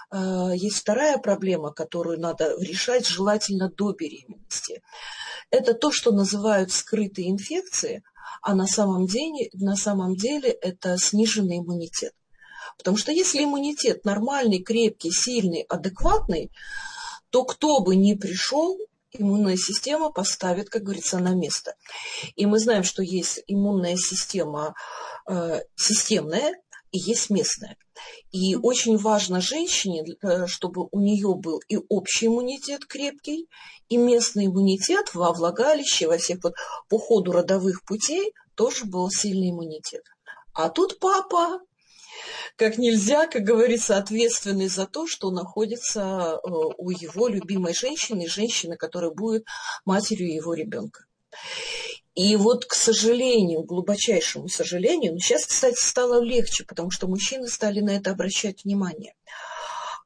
а, 0.10 0.52
есть 0.54 0.78
вторая 0.78 1.18
проблема, 1.18 1.72
которую 1.72 2.20
надо 2.20 2.56
решать 2.60 3.06
желательно 3.06 3.70
до 3.70 3.94
беременности. 3.94 4.82
Это 5.52 5.74
то, 5.74 5.92
что 5.92 6.12
называют 6.12 6.72
скрытые 6.72 7.30
инфекции, 7.30 8.04
а 8.42 8.56
на 8.56 8.68
самом 8.68 9.06
деле, 9.06 9.50
на 9.54 9.76
самом 9.76 10.16
деле 10.16 10.50
это 10.50 10.98
сниженный 10.98 11.60
иммунитет. 11.60 12.14
Потому 12.78 12.98
что 12.98 13.12
если 13.12 13.44
иммунитет 13.44 14.06
нормальный, 14.06 14.62
крепкий, 14.62 15.12
сильный, 15.12 15.62
адекватный, 15.62 16.52
то 17.30 17.44
кто 17.44 17.80
бы 17.82 17.96
ни 17.96 18.14
пришел, 18.14 18.78
иммунная 19.12 19.58
система 19.58 20.12
поставит, 20.12 20.70
как 20.70 20.84
говорится, 20.84 21.20
на 21.20 21.34
место. 21.34 21.76
И 22.36 22.46
мы 22.46 22.60
знаем, 22.60 22.84
что 22.84 23.04
есть 23.04 23.42
иммунная 23.48 23.96
система 23.96 24.76
э, 25.28 25.62
системная 25.76 26.54
и 26.92 27.00
есть 27.00 27.30
местная. 27.30 27.78
И 28.32 28.56
очень 28.56 28.98
важно 28.98 29.42
женщине, 29.42 30.04
э, 30.22 30.48
чтобы 30.48 30.88
у 30.92 31.00
нее 31.00 31.34
был 31.36 31.60
и 31.68 31.78
общий 31.90 32.28
иммунитет 32.28 32.86
крепкий, 32.86 33.48
и 33.90 33.98
местный 33.98 34.48
иммунитет 34.48 35.14
во 35.14 35.34
влагалище, 35.34 36.08
во 36.08 36.18
всех 36.18 36.44
вот 36.44 36.54
по 36.90 37.00
ходу 37.00 37.32
родовых 37.32 37.84
путей 37.84 38.34
тоже 38.56 38.86
был 38.86 39.10
сильный 39.10 39.52
иммунитет. 39.52 40.04
А 40.54 40.70
тут 40.70 41.00
папа 41.00 41.60
как 42.56 42.78
нельзя, 42.78 43.28
как 43.28 43.44
говорится, 43.44 43.98
ответственный 43.98 44.68
за 44.68 44.86
то, 44.88 45.08
что 45.08 45.32
находится 45.32 46.40
э, 46.44 46.50
у 46.50 46.90
его 46.90 47.28
любимой 47.28 47.74
женщины, 47.74 48.28
женщины, 48.28 48.78
которая 48.78 49.12
будет 49.12 49.46
матерью 49.86 50.34
его 50.34 50.54
ребенка. 50.54 51.06
И 52.16 52.36
вот, 52.36 52.66
к 52.66 52.74
сожалению, 52.74 53.62
глубочайшему 53.64 54.48
сожалению, 54.48 55.14
ну, 55.14 55.20
сейчас, 55.20 55.46
кстати, 55.46 55.80
стало 55.80 56.20
легче, 56.20 56.64
потому 56.64 56.90
что 56.90 57.08
мужчины 57.08 57.48
стали 57.48 57.80
на 57.80 57.92
это 57.92 58.10
обращать 58.12 58.64
внимание. 58.64 59.14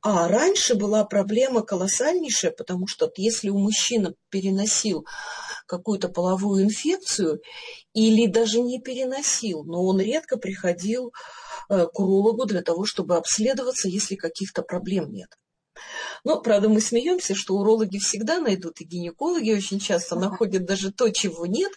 А 0.02 0.28
раньше 0.28 0.76
была 0.76 1.06
проблема 1.06 1.62
колоссальнейшая, 1.62 2.52
потому 2.52 2.88
что 2.88 3.10
если 3.16 3.50
у 3.50 3.60
мужчины 3.60 4.16
переносил 4.30 5.06
какую-то 5.68 6.10
половую 6.10 6.64
инфекцию 6.64 7.40
или 7.94 8.28
даже 8.28 8.62
не 8.62 8.80
переносил, 8.80 9.64
но 9.64 9.84
он 9.84 10.00
редко 10.00 10.38
приходил 10.38 11.12
Э, 11.72 11.86
к 11.86 12.00
урологу 12.02 12.46
для 12.46 12.62
того, 12.62 12.86
чтобы 12.86 13.16
обследоваться, 13.16 13.88
если 13.88 14.16
каких-то 14.16 14.62
проблем 14.62 15.14
нет. 15.14 15.30
Но, 16.26 16.42
правда, 16.42 16.68
мы 16.68 16.82
смеемся, 16.82 17.34
что 17.34 17.56
урологи 17.56 17.98
всегда 17.98 18.40
найдут, 18.40 18.82
и 18.82 18.84
гинекологи 18.84 19.54
очень 19.54 19.80
часто 19.80 20.18
находят 20.18 20.66
даже 20.66 20.92
то, 20.92 21.10
чего 21.10 21.46
нет. 21.46 21.72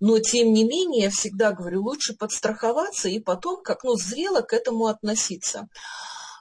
Но, 0.00 0.18
тем 0.18 0.54
не 0.54 0.64
менее, 0.64 1.04
я 1.04 1.10
всегда 1.10 1.52
говорю, 1.52 1.82
лучше 1.82 2.14
подстраховаться 2.14 3.10
и 3.10 3.20
потом, 3.20 3.62
как 3.62 3.84
ну, 3.84 3.96
зрело 3.96 4.40
к 4.40 4.54
этому 4.54 4.86
относиться. 4.86 5.68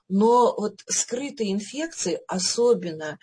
Но 0.10 0.56
вот 0.56 0.84
скрытые 0.88 1.52
инфекции, 1.52 2.20
особенно 2.28 3.20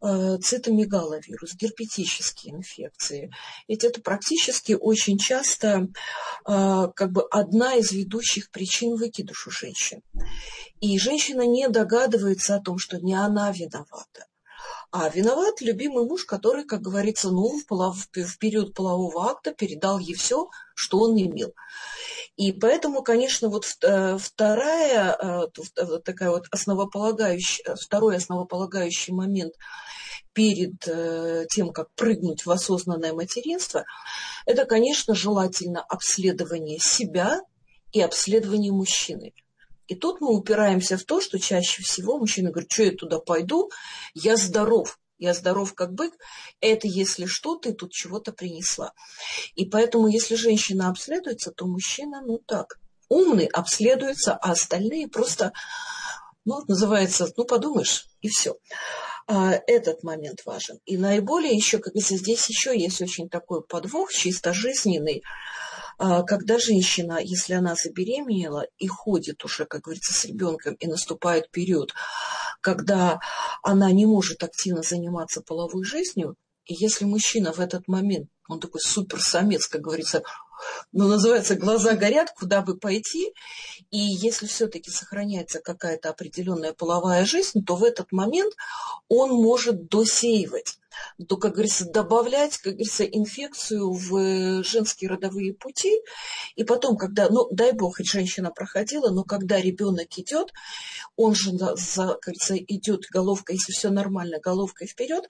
э, 0.00 0.36
цитомегаловирус, 0.38 1.54
герпетические 1.54 2.54
инфекции, 2.54 3.32
ведь 3.66 3.84
это 3.84 4.00
практически 4.02 4.72
очень 4.72 5.18
часто 5.18 5.88
э, 6.46 6.88
как 6.94 7.12
бы 7.12 7.22
одна 7.30 7.76
из 7.76 7.92
ведущих 7.92 8.50
причин 8.50 8.96
выкидыша 8.96 9.50
женщин. 9.50 10.02
И 10.80 10.98
женщина 10.98 11.46
не 11.46 11.68
догадывается 11.68 12.56
о 12.56 12.60
том, 12.60 12.78
что 12.78 12.98
не 12.98 13.14
она 13.14 13.50
виновата. 13.50 14.26
А 14.90 15.08
виноват 15.10 15.60
любимый 15.60 16.04
муж, 16.06 16.24
который, 16.24 16.64
как 16.64 16.80
говорится, 16.80 17.28
ну, 17.28 17.58
в, 17.58 17.66
полов... 17.66 18.08
в 18.14 18.38
период 18.38 18.74
полового 18.74 19.30
акта 19.30 19.52
передал 19.52 19.98
ей 19.98 20.14
все, 20.14 20.48
что 20.74 20.98
он 21.00 21.16
имел. 21.16 21.52
И 22.38 22.52
поэтому, 22.52 23.02
конечно, 23.02 23.48
вот 23.48 23.64
э, 23.82 24.16
вторая, 24.16 25.16
э, 25.20 26.00
такая 26.04 26.30
вот 26.30 26.46
основополагающая, 26.52 27.74
второй 27.74 28.16
основополагающий 28.16 29.12
момент 29.12 29.54
перед 30.34 30.86
э, 30.86 31.46
тем, 31.50 31.72
как 31.72 31.92
прыгнуть 31.96 32.46
в 32.46 32.50
осознанное 32.52 33.12
материнство, 33.12 33.84
это, 34.46 34.66
конечно, 34.66 35.16
желательно 35.16 35.82
обследование 35.82 36.78
себя 36.78 37.40
и 37.90 38.00
обследование 38.00 38.70
мужчины. 38.70 39.34
И 39.88 39.96
тут 39.96 40.20
мы 40.20 40.32
упираемся 40.32 40.96
в 40.96 41.02
то, 41.02 41.20
что 41.20 41.40
чаще 41.40 41.82
всего 41.82 42.18
мужчина 42.18 42.52
говорит, 42.52 42.70
что 42.70 42.84
я 42.84 42.92
туда 42.92 43.18
пойду, 43.18 43.68
я 44.14 44.36
здоров, 44.36 44.96
я 45.18 45.34
здоров 45.34 45.74
как 45.74 45.92
бык, 45.92 46.14
это 46.60 46.86
если 46.86 47.26
что, 47.26 47.56
ты 47.56 47.72
тут 47.72 47.92
чего-то 47.92 48.32
принесла. 48.32 48.92
И 49.54 49.66
поэтому, 49.66 50.08
если 50.08 50.36
женщина 50.36 50.88
обследуется, 50.88 51.50
то 51.50 51.66
мужчина, 51.66 52.22
ну 52.24 52.38
так, 52.38 52.78
умный 53.08 53.46
обследуется, 53.46 54.34
а 54.34 54.52
остальные 54.52 55.08
просто, 55.08 55.52
ну, 56.44 56.62
называется, 56.68 57.28
ну, 57.36 57.44
подумаешь, 57.44 58.06
и 58.20 58.28
все. 58.28 58.56
А, 59.26 59.52
этот 59.66 60.02
момент 60.02 60.40
важен. 60.46 60.78
И 60.86 60.96
наиболее 60.96 61.54
еще, 61.54 61.78
как 61.78 61.92
говорится, 61.92 62.16
здесь 62.16 62.48
еще 62.48 62.78
есть 62.78 63.02
очень 63.02 63.28
такой 63.28 63.62
подвох, 63.62 64.12
чисто 64.12 64.54
жизненный, 64.54 65.22
а, 65.98 66.22
когда 66.22 66.58
женщина, 66.58 67.18
если 67.20 67.54
она 67.54 67.74
забеременела 67.74 68.66
и 68.78 68.86
ходит 68.86 69.44
уже, 69.44 69.66
как 69.66 69.82
говорится, 69.82 70.14
с 70.14 70.24
ребенком, 70.24 70.74
и 70.74 70.86
наступает 70.86 71.50
период, 71.50 71.92
когда 72.60 73.20
она 73.62 73.90
не 73.92 74.06
может 74.06 74.42
активно 74.42 74.82
заниматься 74.82 75.42
половой 75.42 75.84
жизнью, 75.84 76.36
и 76.64 76.74
если 76.74 77.04
мужчина 77.04 77.52
в 77.52 77.60
этот 77.60 77.88
момент, 77.88 78.28
он 78.48 78.60
такой 78.60 78.80
суперсамец, 78.80 79.66
как 79.66 79.82
говорится, 79.82 80.22
ну, 80.92 81.06
называется, 81.06 81.54
глаза 81.54 81.94
горят, 81.94 82.32
куда 82.36 82.62
бы 82.62 82.76
пойти, 82.76 83.32
и 83.90 83.98
если 83.98 84.46
все-таки 84.46 84.90
сохраняется 84.90 85.60
какая-то 85.60 86.10
определенная 86.10 86.72
половая 86.72 87.24
жизнь, 87.24 87.64
то 87.64 87.76
в 87.76 87.84
этот 87.84 88.10
момент 88.10 88.54
он 89.08 89.30
может 89.30 89.88
досеивать 89.88 90.78
то, 91.28 91.36
как 91.36 91.52
говорится, 91.52 91.84
добавлять, 91.84 92.58
как 92.58 92.74
говорится, 92.74 93.04
инфекцию 93.04 93.92
в 93.92 94.62
женские 94.62 95.10
родовые 95.10 95.54
пути. 95.54 96.00
И 96.56 96.64
потом, 96.64 96.96
когда, 96.96 97.28
ну, 97.28 97.48
дай 97.50 97.72
бог, 97.72 97.98
женщина 97.98 98.50
проходила, 98.50 99.10
но 99.10 99.24
когда 99.24 99.60
ребенок 99.60 100.08
идет, 100.18 100.52
он 101.16 101.34
же, 101.34 101.52
за, 101.52 102.14
как 102.14 102.34
говорится, 102.34 102.56
идет 102.56 103.06
головкой, 103.10 103.56
если 103.56 103.72
все 103.72 103.90
нормально, 103.90 104.38
головкой 104.40 104.86
вперед, 104.86 105.28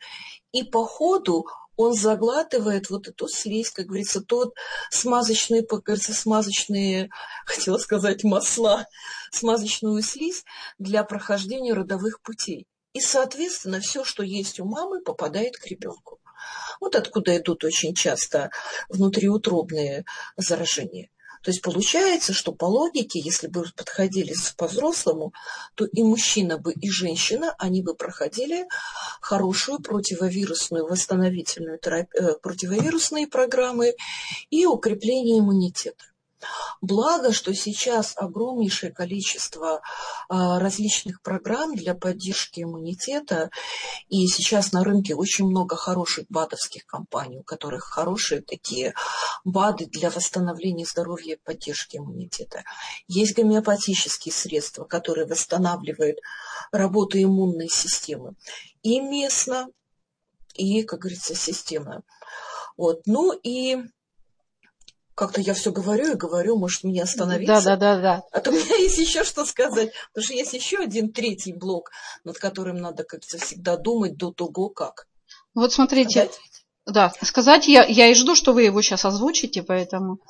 и 0.53 0.63
по 0.63 0.85
ходу 0.85 1.47
он 1.79 1.95
заглатывает 1.95 2.91
вот 2.91 3.07
эту 3.07 3.29
слизь, 3.29 3.71
как 3.71 3.87
говорится, 3.87 4.21
тот 4.21 4.53
смазочные, 4.91 5.63
как 5.65 5.85
говорится, 5.85 6.13
смазочные, 6.13 7.09
хотела 7.47 7.79
сказать, 7.79 8.25
масла, 8.25 8.87
смазочную 9.31 10.03
слизь 10.03 10.45
для 10.79 11.05
прохождения 11.05 11.73
родовых 11.73 12.21
путей. 12.21 12.67
И, 12.95 13.01
соответственно, 13.01 13.79
все, 13.79 14.03
что 14.03 14.25
есть 14.25 14.59
у 14.59 14.65
мамы, 14.65 15.01
попадает 15.01 15.57
к 15.57 15.67
ребенку. 15.67 16.19
Вот 16.81 16.97
откуда 16.97 17.37
идут 17.37 17.63
очень 17.63 17.95
часто 17.95 18.51
внутриутробные 18.89 20.05
заражения. 20.37 21.11
То 21.49 21.53
есть 21.53 21.63
получается, 21.63 22.35
что 22.35 22.53
по 22.53 22.67
логике, 22.67 23.21
если 23.21 23.47
бы 23.47 23.65
подходили 23.75 24.35
по-взрослому, 24.59 25.33
то 25.77 25.87
и 25.87 26.03
мужчина 26.03 26.59
бы, 26.59 26.75
и 26.75 26.91
женщина, 26.91 27.55
они 27.59 27.81
бы 27.81 27.95
проходили 27.95 28.67
хорошую 29.23 29.81
противовирусную 29.81 30.87
восстановительную 30.87 31.79
терапию, 31.79 32.23
э, 32.23 32.39
противовирусные 32.43 33.29
программы 33.29 33.95
и 34.51 34.67
укрепление 34.67 35.39
иммунитета. 35.39 36.05
Благо, 36.81 37.33
что 37.33 37.53
сейчас 37.55 38.15
огромнейшее 38.17 38.93
количество 38.93 39.81
а, 40.29 40.59
различных 40.59 41.23
программ 41.23 41.75
для 41.75 41.95
поддержки 41.95 42.63
иммунитета, 42.63 43.51
и 44.09 44.27
сейчас 44.27 44.73
на 44.73 44.85
рынке 44.85 45.15
очень 45.15 45.47
много 45.47 45.77
хороших 45.77 46.27
БАДовских 46.29 46.87
компаний, 46.87 47.39
у 47.39 47.43
которых 47.43 47.85
хорошие 47.85 48.43
такие 48.43 48.95
БАДы 49.45 49.87
для 49.87 50.11
восстановления 50.11 50.85
здоровья 50.85 51.35
и 51.35 51.41
поддержки 51.43 51.97
иммунитета. 51.97 52.63
Есть 53.09 53.35
гомеопатические 53.35 54.33
средства, 54.33 54.85
которые 54.85 55.27
восстанавливают 55.27 56.19
работу 56.71 57.21
иммунной 57.21 57.69
системы 57.69 58.35
и 58.83 59.01
местно, 59.01 59.69
и, 60.55 60.83
как 60.83 61.01
говорится, 61.01 61.35
системно. 61.35 62.03
Вот. 62.77 63.03
Ну 63.07 63.33
и 63.33 63.79
как-то 65.19 65.41
я 65.41 65.53
все 65.53 65.73
говорю 65.73 66.13
и 66.13 66.17
говорю, 66.17 66.57
может, 66.57 66.85
мне 66.85 67.03
остановиться? 67.03 67.61
Да, 67.65 67.77
да, 67.77 67.77
да, 67.77 68.01
да. 68.01 68.23
А 68.31 68.39
то 68.39 68.51
у 68.51 68.53
меня 68.53 68.77
есть 68.77 68.99
еще 68.99 69.25
что 69.25 69.45
сказать. 69.45 69.91
Потому 70.13 70.25
что 70.25 70.35
есть 70.35 70.53
еще 70.53 70.79
один 70.79 71.11
третий 71.11 71.53
блок, 71.53 71.91
над 72.23 72.39
которым 72.39 72.77
надо 72.77 73.03
как-то 73.03 73.37
всегда 73.37 73.77
думать 73.77 74.17
до 74.17 74.31
того, 74.31 74.69
как. 74.69 75.09
Вот 75.55 75.73
смотрите, 75.73 76.27
Сказать? 76.27 76.41
да, 76.87 77.13
сказать 77.21 77.67
я, 77.67 77.85
я 77.85 78.07
и 78.07 78.15
жду, 78.15 78.37
что 78.37 78.53
вы 78.53 78.63
его 78.63 78.81
сейчас 78.81 79.05
озвучите, 79.05 79.65
поэтому. 79.65 80.21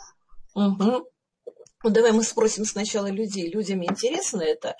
Угу. 0.54 1.06
Ну, 1.84 1.90
давай 1.90 2.12
мы 2.12 2.22
спросим 2.22 2.64
сначала 2.64 3.10
людей. 3.10 3.50
Людям 3.50 3.84
интересно 3.84 4.40
это. 4.40 4.74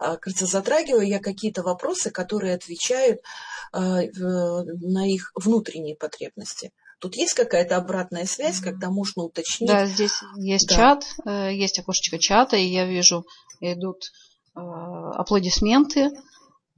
А, 0.00 0.16
кажется, 0.16 0.46
затрагиваю 0.46 1.06
я 1.06 1.20
какие-то 1.20 1.62
вопросы, 1.62 2.10
которые 2.10 2.56
отвечают 2.56 3.20
а, 3.70 4.00
на 4.02 5.08
их 5.08 5.30
внутренние 5.36 5.94
потребности. 5.94 6.72
Тут 7.00 7.16
есть 7.16 7.34
какая-то 7.34 7.76
обратная 7.76 8.24
связь, 8.24 8.60
когда 8.60 8.90
можно 8.90 9.24
уточнить? 9.24 9.68
Да, 9.68 9.86
здесь 9.86 10.20
есть 10.36 10.68
да. 10.68 10.74
чат, 10.74 11.04
э, 11.26 11.54
есть 11.54 11.78
окошечко 11.78 12.18
чата, 12.18 12.56
и 12.56 12.64
я 12.64 12.86
вижу, 12.86 13.26
идут 13.60 14.10
э, 14.56 14.60
аплодисменты. 14.60 16.10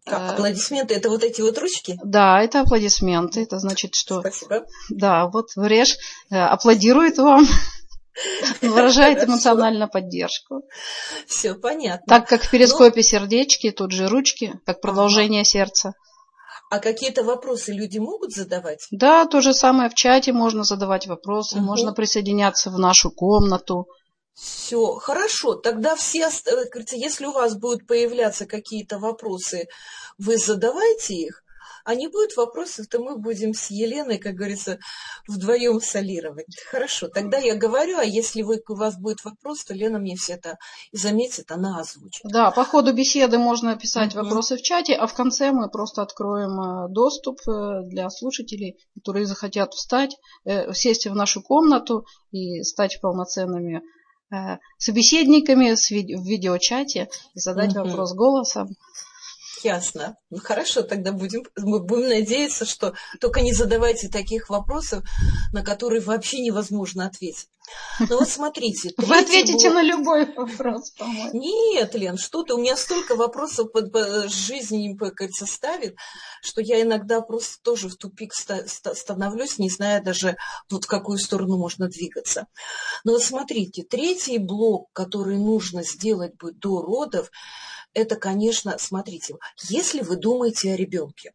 Как, 0.05 0.21
э, 0.21 0.33
аплодисменты 0.35 0.95
это 0.95 1.11
вот 1.11 1.23
эти 1.23 1.41
вот 1.43 1.59
ручки? 1.59 1.99
Да, 2.05 2.41
это 2.43 2.61
аплодисменты. 2.61 3.43
Это 3.43 3.59
значит, 3.59 3.95
что... 3.95 4.21
Спасибо. 4.21 4.67
Да, 4.91 5.29
вот 5.29 5.51
Вреш 5.57 5.97
аплодирует 6.31 7.19
вам. 7.19 7.47
Выражает 8.63 9.23
эмоциональную 9.23 9.91
поддержку. 9.91 10.63
Все 11.27 11.55
понятно. 11.55 12.07
Так 12.07 12.29
как 12.29 12.43
в 12.43 12.51
перископе 12.51 13.03
сердечки, 13.03 13.71
тут 13.71 13.93
же 13.93 14.09
ручки, 14.09 14.59
как 14.65 14.81
продолжение 14.81 15.45
сердца. 15.45 15.93
А 16.69 16.79
какие-то 16.79 17.23
вопросы 17.23 17.73
люди 17.73 17.99
могут 17.99 18.33
задавать? 18.33 18.87
Да, 18.91 19.27
то 19.27 19.41
же 19.41 19.55
самое 19.55 19.89
в 19.89 19.95
чате 19.95 20.33
можно 20.33 20.65
задавать 20.65 21.07
вопросы, 21.07 21.59
угу. 21.59 21.65
можно 21.65 21.93
присоединяться 21.93 22.71
в 22.71 22.79
нашу 22.79 23.11
комнату. 23.11 23.87
Все, 24.35 24.95
хорошо. 24.97 25.55
Тогда 25.55 25.97
все, 25.97 26.29
э, 26.29 26.65
если 26.93 27.27
у 27.27 27.33
вас 27.33 27.57
будут 27.57 27.87
появляться 27.87 28.47
какие-то 28.47 28.99
вопросы, 28.99 29.69
вы 30.19 30.37
задавайте 30.37 31.15
их 31.15 31.43
а 31.87 31.95
не 31.95 32.09
будет 32.09 32.37
вопросов, 32.37 32.89
то 32.89 32.99
мы 32.99 33.17
будем 33.17 33.55
с 33.55 33.71
Еленой, 33.71 34.19
как 34.19 34.35
говорится, 34.35 34.81
вдвоем 35.29 35.81
солировать. 35.81 36.57
Хорошо, 36.69 37.07
тогда 37.07 37.39
я 37.39 37.55
говорю, 37.55 37.99
а 37.99 38.05
если 38.05 38.43
вы, 38.43 38.61
у 38.69 38.75
вас 38.75 38.99
будет 38.99 39.25
вопрос, 39.25 39.65
то 39.65 39.73
Лена 39.73 40.01
мне 40.01 40.17
все 40.17 40.33
это 40.33 40.59
заметит, 40.93 41.53
она 41.53 41.79
озвучит. 41.79 42.23
Да, 42.25 42.51
по 42.51 42.65
ходу 42.65 42.93
беседы 42.93 43.39
можно 43.39 43.77
писать 43.77 44.17
вопросы 44.17 44.57
в 44.57 44.63
чате, 44.63 44.95
а 44.95 45.07
в 45.07 45.15
конце 45.15 45.53
мы 45.53 45.71
просто 45.71 46.03
откроем 46.03 46.61
э, 46.61 46.89
доступ 46.89 47.39
э, 47.49 47.83
для 47.85 48.11
слушателей, 48.11 48.77
которые 48.97 49.25
захотят 49.27 49.73
встать, 49.73 50.17
э, 50.45 50.73
сесть 50.73 51.07
в 51.07 51.15
нашу 51.15 51.41
комнату 51.41 52.05
и 52.33 52.63
стать 52.65 52.99
полноценными 53.01 53.83
собеседниками 54.77 55.77
в 55.77 56.25
видеочате 56.25 57.09
и 57.35 57.39
задать 57.39 57.75
вопрос 57.75 58.13
голосом. 58.13 58.71
Ясно. 59.67 60.17
Ну 60.31 60.39
хорошо, 60.39 60.83
тогда 60.83 61.11
будем, 61.11 61.43
мы 61.57 61.81
будем 61.81 62.09
надеяться, 62.09 62.65
что 62.65 62.95
только 63.21 63.41
не 63.41 63.53
задавайте 63.53 64.09
таких 64.09 64.49
вопросов, 64.49 65.03
на 65.53 65.65
которые 65.65 66.01
вообще 66.01 66.41
невозможно 66.41 67.05
ответить. 67.05 67.49
Ну 67.99 68.19
вот 68.19 68.29
смотрите. 68.29 68.93
Вы 68.97 69.19
ответите 69.19 69.69
блок... 69.69 69.75
на 69.75 69.83
любой 69.83 70.33
вопрос, 70.35 70.93
по-моему. 70.93 71.31
Нет, 71.33 71.97
Лен, 71.97 72.17
что 72.17 72.45
ты, 72.45 72.55
у 72.55 72.59
меня 72.59 72.77
столько 72.77 73.17
вопросов 73.17 73.73
по, 73.73 73.83
по 73.83 74.29
жизни, 74.29 74.97
кажется, 74.97 75.47
ставит, 75.47 75.97
что 76.43 76.61
я 76.61 76.83
иногда 76.83 77.21
просто 77.21 77.61
тоже 77.65 77.89
в 77.89 77.97
тупик 77.97 78.35
становлюсь, 78.35 79.59
не 79.59 79.69
зная 79.69 80.01
даже, 80.01 80.37
вот 80.71 80.85
в 80.85 80.87
какую 80.87 81.19
сторону 81.19 81.59
можно 81.59 81.89
двигаться. 81.89 82.47
Но 83.03 83.15
вот 83.15 83.23
смотрите, 83.25 83.83
третий 83.83 84.39
блок, 84.39 84.93
который 84.93 85.39
нужно 85.39 85.83
сделать 85.83 86.37
бы 86.37 86.53
до 86.53 86.83
родов, 86.83 87.33
это, 87.97 88.17
конечно, 88.17 88.77
смотрите, 88.79 89.37
если 89.71 90.03
вы 90.03 90.17
думаете 90.17 90.75
о 90.75 90.77
ребенке, 90.77 91.33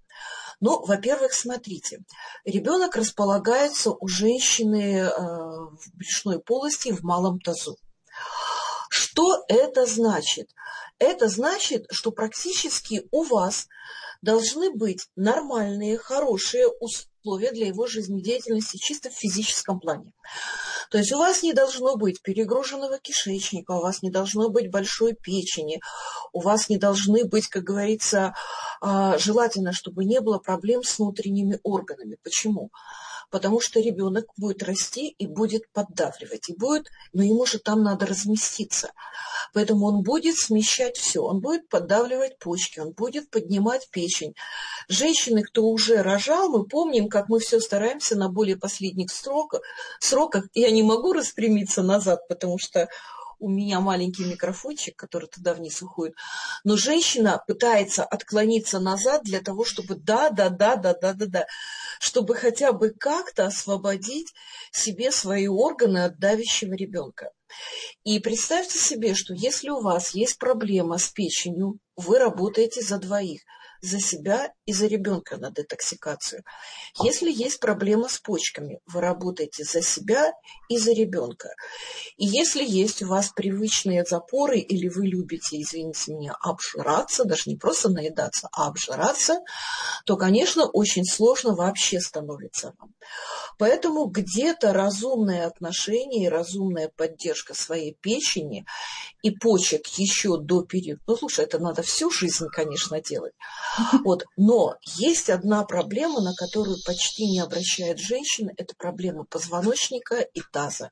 ну, 0.60 0.86
во-первых, 0.86 1.34
смотрите, 1.34 2.04
ребенок 2.46 2.96
располагается 2.96 3.90
у 3.90 4.08
женщины 4.08 5.00
э, 5.00 5.10
в 5.10 5.80
брюшной 5.96 6.40
полости 6.40 6.92
в 6.92 7.02
малом 7.02 7.40
тазу. 7.40 7.80
Что 8.92 9.44
это 9.48 9.88
значит? 9.88 10.52
Это 11.00 11.30
значит, 11.30 11.88
что 11.90 12.12
практически 12.12 13.08
у 13.10 13.24
вас 13.24 13.68
должны 14.22 14.70
быть 14.72 15.08
нормальные, 15.16 15.98
хорошие 15.98 16.68
условия 16.68 17.52
для 17.54 17.66
его 17.66 17.88
жизнедеятельности 17.88 18.78
чисто 18.78 19.10
в 19.10 19.14
физическом 19.14 19.80
плане. 19.80 20.14
То 20.92 20.98
есть 20.98 21.14
у 21.14 21.18
вас 21.18 21.42
не 21.42 21.54
должно 21.54 21.96
быть 21.96 22.22
перегруженного 22.22 23.00
кишечника, 23.00 23.72
у 23.72 23.82
вас 23.82 24.02
не 24.02 24.12
должно 24.12 24.50
быть 24.50 24.70
большой 24.70 25.14
печени, 25.14 25.80
у 26.34 26.42
вас 26.42 26.68
не 26.68 26.78
должны 26.78 27.24
быть, 27.24 27.48
как 27.48 27.64
говорится, 27.64 28.36
а, 28.82 29.18
желательно, 29.18 29.72
чтобы 29.72 30.04
не 30.04 30.20
было 30.20 30.38
проблем 30.38 30.84
с 30.84 31.00
внутренними 31.00 31.60
органами. 31.64 32.18
Почему? 32.22 32.72
Потому 33.32 33.62
что 33.62 33.80
ребенок 33.80 34.26
будет 34.38 34.62
расти 34.62 35.08
и 35.08 35.26
будет 35.26 35.64
поддавливать, 35.72 36.50
и 36.50 36.54
будет, 36.54 36.88
но 37.14 37.24
ему 37.24 37.46
же 37.46 37.58
там 37.60 37.82
надо 37.82 38.06
разместиться. 38.06 38.92
Поэтому 39.54 39.88
он 39.88 40.04
будет 40.04 40.38
смещать 40.38 40.98
все, 40.98 41.22
он 41.22 41.40
будет 41.40 41.68
поддавливать 41.70 42.38
почки, 42.38 42.80
он 42.80 42.92
будет 42.92 43.30
поднимать 43.30 43.90
печень. 43.90 44.36
Женщины, 44.88 45.44
кто 45.44 45.64
уже 45.64 46.02
рожал, 46.02 46.50
мы 46.50 46.66
помним, 46.66 47.10
как 47.10 47.30
мы 47.30 47.40
все 47.40 47.60
стараемся 47.60 48.16
на 48.16 48.30
более 48.30 48.58
последних 48.58 49.12
сроках. 49.12 49.62
сроках. 50.00 50.46
Я 50.54 50.70
не 50.72 50.84
могу 50.84 51.14
распрямиться 51.14 51.82
назад, 51.82 52.28
потому 52.28 52.60
что 52.60 52.90
у 53.42 53.50
меня 53.50 53.82
маленький 53.82 54.24
микрофончик, 54.24 54.96
который 54.96 55.28
туда 55.28 55.54
вниз 55.54 55.82
уходит. 55.82 56.16
Но 56.64 56.78
женщина 56.78 57.44
пытается 57.48 58.06
отклониться 58.06 58.80
назад 58.80 59.24
для 59.24 59.42
того, 59.42 59.66
чтобы 59.66 59.96
да, 59.96 60.30
да, 60.30 60.50
да, 60.50 60.76
да, 60.76 60.94
да, 60.94 61.14
да, 61.14 61.26
да, 61.26 61.48
чтобы 62.00 62.36
хотя 62.36 62.72
бы 62.72 62.92
как-то 62.92 63.48
освободить 63.48 64.32
себе 64.72 65.12
свои 65.12 65.48
органы 65.48 66.06
от 66.06 66.20
давящего 66.20 66.74
ребенка. 66.74 67.32
И 68.04 68.20
представьте 68.20 68.78
себе, 68.78 69.16
что 69.16 69.34
если 69.34 69.70
у 69.70 69.82
вас 69.82 70.12
есть 70.12 70.38
проблема 70.38 71.00
с 71.00 71.10
печенью, 71.10 71.80
вы 71.96 72.20
работаете 72.20 72.82
за 72.82 72.98
двоих– 73.00 73.42
за 73.82 74.00
себя 74.00 74.54
и 74.66 74.74
за 74.74 74.88
ребенка 74.88 75.38
на 75.38 75.52
детоксикацию. 75.52 76.44
Если 77.04 77.32
есть 77.32 77.60
проблема 77.60 78.08
с 78.10 78.20
почками, 78.20 78.80
вы 78.86 79.02
работаете 79.02 79.64
за 79.64 79.82
себя 79.82 80.32
и 80.70 80.78
за 80.78 80.94
ребенка. 80.94 81.50
И 82.18 82.26
если 82.26 82.64
есть 82.64 83.02
у 83.02 83.08
вас 83.08 83.32
привычные 83.36 84.06
запоры 84.06 84.60
или 84.60 84.88
вы 84.88 85.08
любите, 85.08 85.62
извините 85.62 86.14
меня, 86.14 86.36
обжираться, 86.40 87.26
даже 87.26 87.44
не 87.48 87.56
просто 87.56 87.90
наедаться, 87.90 88.50
а 88.52 88.68
обжираться, 88.68 89.40
то, 90.06 90.18
конечно, 90.18 90.66
очень 90.66 91.06
сложно 91.06 91.56
вообще 91.56 92.00
становится 92.00 92.74
вам. 92.78 92.94
Поэтому 93.58 94.06
где-то 94.06 94.74
разумное 94.74 95.46
отношение 95.46 96.26
и 96.26 96.30
разумная 96.30 96.90
поддержка 96.90 97.54
своей 97.54 97.96
печени 98.02 98.66
и 99.22 99.32
почек 99.32 99.86
еще 99.88 100.38
до 100.38 100.64
периода. 100.64 101.02
Ну, 101.08 101.16
слушай, 101.16 101.46
это 101.46 101.60
надо 101.60 101.84
всю 101.84 102.10
жизнь, 102.10 102.48
конечно, 102.52 103.02
делать. 103.02 103.34
Вот. 104.06 104.26
Но 104.38 104.76
есть 104.98 105.30
одна 105.30 105.64
проблема, 105.64 106.22
на 106.22 106.34
которую 106.34 106.78
почти 106.86 107.28
не 107.28 107.40
обращает 107.40 108.00
женщина, 108.00 108.52
это 108.58 108.76
проблема 108.78 109.26
позвоночника 109.26 110.20
и 110.20 110.42
таза. 110.52 110.92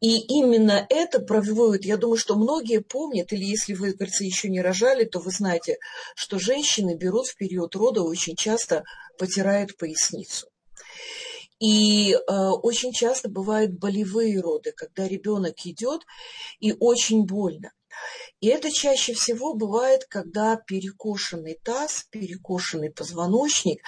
И 0.00 0.18
именно 0.18 0.86
это 0.90 1.20
проводит, 1.20 1.86
я 1.86 1.96
думаю, 1.96 2.18
что 2.18 2.36
многие 2.36 2.82
помнят, 2.82 3.32
или 3.32 3.44
если 3.44 3.72
вы, 3.72 3.92
говорится, 3.92 4.24
еще 4.24 4.50
не 4.50 4.60
рожали, 4.60 5.04
то 5.04 5.20
вы 5.20 5.30
знаете, 5.30 5.78
что 6.14 6.38
женщины 6.38 6.94
берут 6.94 7.28
в 7.28 7.36
период 7.36 7.74
рода 7.74 8.02
очень 8.02 8.36
часто 8.36 8.84
потирают 9.18 9.76
поясницу. 9.78 10.48
И 11.58 12.12
э, 12.12 12.18
очень 12.62 12.92
часто 12.92 13.30
бывают 13.30 13.72
болевые 13.72 14.38
роды, 14.40 14.72
когда 14.72 15.08
ребенок 15.08 15.54
идет 15.64 16.02
и 16.60 16.74
очень 16.78 17.24
больно. 17.24 17.72
И 18.40 18.48
это 18.48 18.70
чаще 18.70 19.14
всего 19.14 19.54
бывает, 19.54 20.04
когда 20.08 20.56
перекошенный 20.56 21.58
таз, 21.62 22.06
перекошенный 22.10 22.90
позвоночник, 22.90 23.82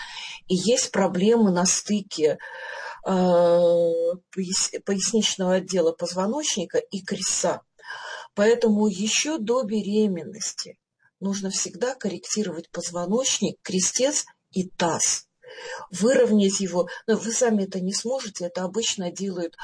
и 0.47 0.55
есть 0.55 0.91
проблемы 0.91 1.51
на 1.51 1.67
стыке 1.67 2.39
э, 3.07 3.11
поясничного 4.85 5.55
отдела 5.57 5.93
позвоночника 5.93 6.79
и 6.79 7.03
креста. 7.03 7.63
Поэтому 8.35 8.87
еще 8.87 9.39
до 9.39 9.63
беременности 9.65 10.79
нужно 11.21 11.51
всегда 11.51 11.95
корректировать 11.95 12.71
позвоночник, 12.71 13.57
крестец 13.63 14.25
и 14.51 14.69
таз– 14.69 15.25
выровнять 15.91 16.61
его. 16.61 16.89
Но 17.07 17.17
вы 17.17 17.33
сами 17.33 17.65
это 17.65 17.81
не 17.81 17.93
сможете, 17.93 18.47
это 18.47 18.65
обычно 18.65 19.11
делают 19.11 19.57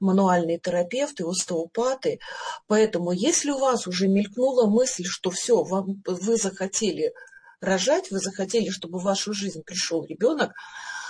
мануальные 0.00 0.58
терапевты, 0.58 1.24
остеопаты. 1.24 2.18
Поэтому 2.66 3.12
если 3.12 3.50
у 3.50 3.58
вас 3.58 3.86
уже 3.86 4.08
мелькнула 4.08 4.66
мысль, 4.66 5.04
что 5.06 5.30
все, 5.30 5.62
вам, 5.62 6.02
вы 6.06 6.36
захотели 6.36 7.12
рожать, 7.60 8.10
вы 8.10 8.18
захотели, 8.18 8.70
чтобы 8.70 8.98
в 8.98 9.04
вашу 9.04 9.32
жизнь 9.32 9.62
пришел 9.62 10.04
ребенок, 10.04 10.52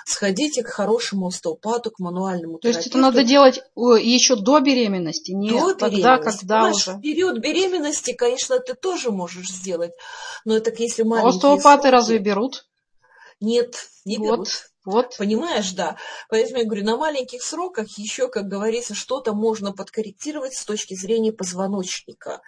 сходите 0.04 0.62
к 0.62 0.68
хорошему 0.68 1.28
остеопату, 1.28 1.90
к 1.90 1.98
мануальному 1.98 2.58
То 2.58 2.68
есть 2.68 2.86
это 2.86 2.98
надо 2.98 3.24
делать 3.24 3.60
еще 3.76 4.36
до 4.36 4.60
беременности, 4.60 5.32
не 5.32 5.50
до 5.50 5.74
тогда, 5.74 5.96
беременности. 5.96 6.38
когда 6.40 6.54
Понимаешь, 6.56 6.76
уже... 6.76 6.92
В 6.92 7.00
период 7.00 7.38
беременности, 7.38 8.12
конечно, 8.12 8.58
ты 8.58 8.74
тоже 8.74 9.10
можешь 9.10 9.48
сделать, 9.48 9.92
но 10.44 10.56
это 10.56 10.72
если 10.76 11.02
маленькие 11.02 11.30
Остеопаты 11.30 11.82
сроки... 11.82 11.92
разве 11.92 12.18
берут? 12.18 12.66
Нет, 13.42 13.88
не 14.04 14.18
вот, 14.18 14.30
берут. 14.30 14.48
Вот. 14.84 15.16
Понимаешь, 15.18 15.72
да. 15.72 15.96
Поэтому 16.28 16.60
я 16.60 16.64
говорю, 16.64 16.84
на 16.84 16.96
маленьких 16.96 17.42
сроках 17.42 17.88
еще, 17.98 18.28
как 18.28 18.46
говорится, 18.46 18.94
что-то 18.94 19.34
можно 19.34 19.72
подкорректировать 19.72 20.54
с 20.54 20.64
точки 20.64 20.94
зрения 20.94 21.32
позвоночника. 21.32 22.40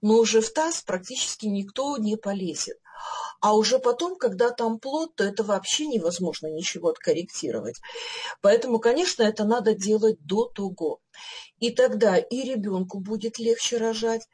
Но 0.00 0.14
уже 0.14 0.40
в 0.40 0.50
таз 0.50 0.80
практически 0.80 1.46
никто 1.46 1.98
не 1.98 2.16
полезет. 2.16 2.78
А 3.40 3.54
уже 3.54 3.78
потом, 3.78 4.16
когда 4.16 4.50
там 4.50 4.78
плод, 4.80 5.14
то 5.16 5.24
это 5.24 5.44
вообще 5.44 5.86
невозможно 5.86 6.46
ничего 6.46 6.88
откорректировать. 6.88 7.76
Поэтому, 8.40 8.78
конечно, 8.78 9.22
это 9.22 9.44
надо 9.44 9.74
делать 9.74 10.16
до 10.24 10.46
того. 10.46 11.00
И 11.58 11.70
тогда 11.70 12.16
и 12.16 12.42
ребенку 12.42 13.00
будет 13.00 13.38
легче 13.38 13.78
рожать, 13.78 14.28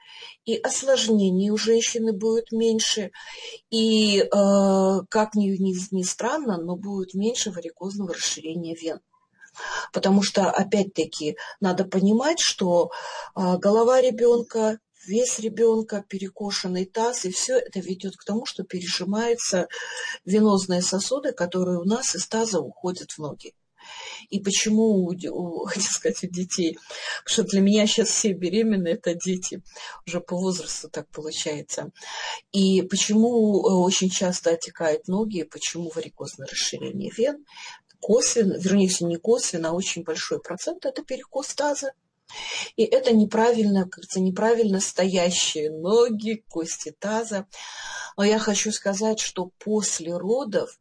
и 0.44 0.57
осложнений 0.57 1.51
у 1.51 1.57
женщины 1.57 2.12
будет 2.12 2.53
меньше, 2.53 3.11
и, 3.70 4.20
э, 4.20 4.27
как 5.09 5.35
ни, 5.35 5.49
ни, 5.49 5.75
ни 5.94 6.03
странно, 6.03 6.59
но 6.59 6.77
будет 6.77 7.14
меньше 7.14 7.51
варикозного 7.51 8.14
расширения 8.14 8.75
вен. 8.75 9.01
Потому 9.92 10.23
что, 10.23 10.51
опять-таки, 10.51 11.37
надо 11.61 11.85
понимать, 11.85 12.38
что 12.40 12.90
э, 13.37 13.57
голова 13.59 14.01
ребенка, 14.01 14.79
вес 15.07 15.38
ребенка, 15.38 16.05
перекошенный 16.09 16.87
таз, 16.87 17.25
и 17.25 17.31
все 17.31 17.59
это 17.59 17.81
ведет 17.81 18.16
к 18.16 18.25
тому, 18.25 18.47
что 18.47 18.64
пережимаются 18.64 19.68
венозные 20.25 20.83
сосуды, 20.83 21.33
которые 21.33 21.79
у 21.79 21.85
нас 21.85 22.14
из 22.14 22.27
таза 22.27 22.61
уходят 22.61 23.12
в 23.12 23.18
ноги. 23.18 23.55
И 24.30 24.40
почему, 24.40 25.07
у, 25.07 25.64
хочу 25.66 25.90
сказать, 25.90 26.22
у 26.24 26.26
детей? 26.26 26.78
Потому 27.24 27.33
что 27.33 27.42
для 27.44 27.61
меня 27.61 27.87
сейчас 27.87 28.09
все 28.09 28.33
беременные– 28.33 28.94
это 28.94 29.14
дети. 29.14 29.62
Уже 30.07 30.20
по 30.20 30.37
возрасту 30.37 30.88
так 30.88 31.09
получается. 31.11 31.90
И 32.52 32.83
почему 32.83 33.66
э, 33.66 33.72
очень 33.72 34.11
часто 34.11 34.50
отекают 34.50 35.09
ноги, 35.09 35.42
почему 35.42 35.90
варикозное 35.94 36.46
расширение 36.46 37.11
вен? 37.16 37.44
Косвенно, 38.00 38.59
вернее, 38.59 38.85
если 38.85 39.04
не 39.04 39.16
косвенно, 39.16 39.70
а 39.70 39.72
очень 39.72 40.02
большой 40.02 40.40
процент– 40.40 40.85
это 40.87 41.02
перекос 41.02 41.54
таза. 41.54 41.92
И 42.76 42.85
это 42.85 43.14
неправильно, 43.14 43.87
говорится, 43.87 44.20
неправильно 44.20 44.80
стоящие 44.80 45.70
ноги, 45.70 46.44
кости 46.48 46.94
таза. 46.98 47.46
Но 48.16 48.24
я 48.24 48.38
хочу 48.38 48.72
сказать, 48.72 49.20
что 49.20 49.50
после 49.59 50.16
родов 50.16 50.78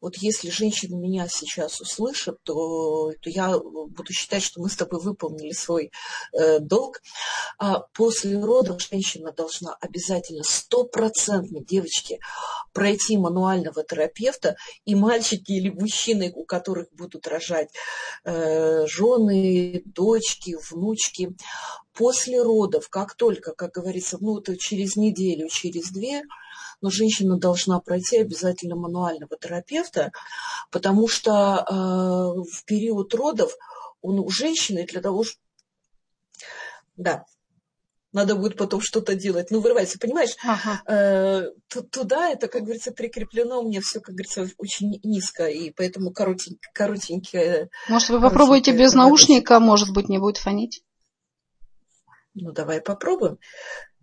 вот 0.00 0.16
если 0.16 0.50
женщины 0.50 0.96
меня 0.96 1.26
сейчас 1.28 1.80
услышат, 1.80 2.38
то, 2.44 3.12
то 3.20 3.30
я 3.30 3.58
буду 3.58 4.12
считать, 4.12 4.42
что 4.42 4.60
мы 4.60 4.68
с 4.68 4.76
тобой 4.76 5.00
выполнили 5.00 5.52
свой 5.52 5.90
э, 6.32 6.60
долг. 6.60 7.00
А 7.58 7.80
после 7.94 8.38
родов 8.40 8.80
женщина 8.80 9.32
должна 9.32 9.76
обязательно 9.80 10.44
стопроцентно, 10.44 11.60
девочки, 11.64 12.20
пройти 12.72 13.16
мануального 13.16 13.82
терапевта, 13.82 14.56
и 14.84 14.94
мальчики 14.94 15.52
или 15.52 15.70
мужчины, 15.70 16.32
у 16.34 16.44
которых 16.44 16.86
будут 16.92 17.26
рожать 17.26 17.70
э, 18.24 18.86
жены, 18.86 19.82
дочки, 19.84 20.56
внучки, 20.70 21.34
после 21.92 22.40
родов, 22.40 22.88
как 22.88 23.14
только, 23.14 23.52
как 23.52 23.72
говорится, 23.72 24.18
ну, 24.20 24.38
это 24.38 24.56
через 24.56 24.94
неделю, 24.94 25.48
через 25.48 25.90
две, 25.90 26.22
но 26.80 26.90
женщина 26.90 27.38
должна 27.38 27.80
пройти 27.80 28.18
обязательно 28.18 28.76
мануального 28.76 29.36
терапевта, 29.36 30.12
потому 30.70 31.08
что 31.08 31.64
э, 31.68 31.72
в 31.74 32.64
период 32.64 33.14
родов 33.14 33.52
он 34.00 34.18
у 34.20 34.28
женщины 34.28 34.86
для 34.86 35.00
того, 35.00 35.24
чтобы... 35.24 35.42
Да, 36.96 37.24
надо 38.12 38.36
будет 38.36 38.56
потом 38.56 38.80
что-то 38.80 39.14
делать. 39.14 39.50
Ну, 39.50 39.60
вырывайся, 39.60 39.98
понимаешь? 39.98 40.34
Ага. 40.42 40.82
Э, 40.86 41.42
туда 41.90 42.30
это, 42.30 42.48
как 42.48 42.62
говорится, 42.62 42.90
прикреплено 42.90 43.62
мне 43.62 43.80
все, 43.80 44.00
как 44.00 44.14
говорится, 44.14 44.48
очень 44.56 44.98
низко, 45.02 45.46
и 45.46 45.70
поэтому 45.70 46.12
коротенькое. 46.12 46.58
коротенькое 46.72 47.70
может, 47.88 48.08
вы 48.08 48.20
попробуете 48.20 48.72
без 48.72 48.94
наушника, 48.94 49.60
может 49.60 49.92
быть, 49.92 50.08
не 50.08 50.18
будет 50.18 50.38
фонить? 50.38 50.82
Ну, 52.34 52.52
давай 52.52 52.80
попробуем. 52.80 53.38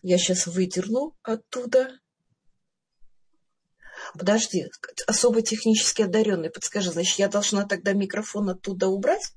Я 0.02 0.18
сейчас 0.18 0.46
выдерну 0.46 1.16
оттуда. 1.24 1.90
Подожди, 4.18 4.66
особо 5.08 5.42
технически 5.42 6.04
одаренный, 6.04 6.50
подскажи, 6.50 6.92
значит, 6.92 7.20
я 7.20 7.28
должна 7.28 7.66
тогда 7.66 7.94
микрофон 7.94 8.50
оттуда 8.50 8.88
убрать? 8.88 9.34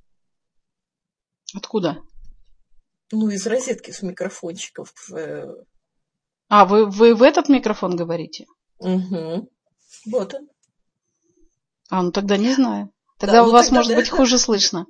Откуда? 1.55 1.99
Ну, 3.11 3.29
из 3.31 3.47
розетки 3.47 3.91
с 3.91 4.03
микрофончиков. 4.03 4.93
А, 6.49 6.65
вы, 6.65 6.87
вы 6.87 7.15
в 7.15 7.23
этот 7.23 7.49
микрофон 7.49 7.97
говорите? 7.97 8.47
Угу. 8.79 9.51
Вот 10.07 10.35
он. 10.35 10.49
А, 11.91 12.03
ну 12.03 12.13
тогда 12.13 12.37
не 12.37 12.55
знаю. 12.55 12.93
Тогда 13.19 13.39
да, 13.39 13.43
ну, 13.43 13.49
у 13.49 13.53
вас 13.53 13.67
тогда, 13.67 13.81
может 13.81 13.93
да. 13.93 13.97
быть 13.97 14.11
хуже 14.11 14.39
слышно. 14.39 14.87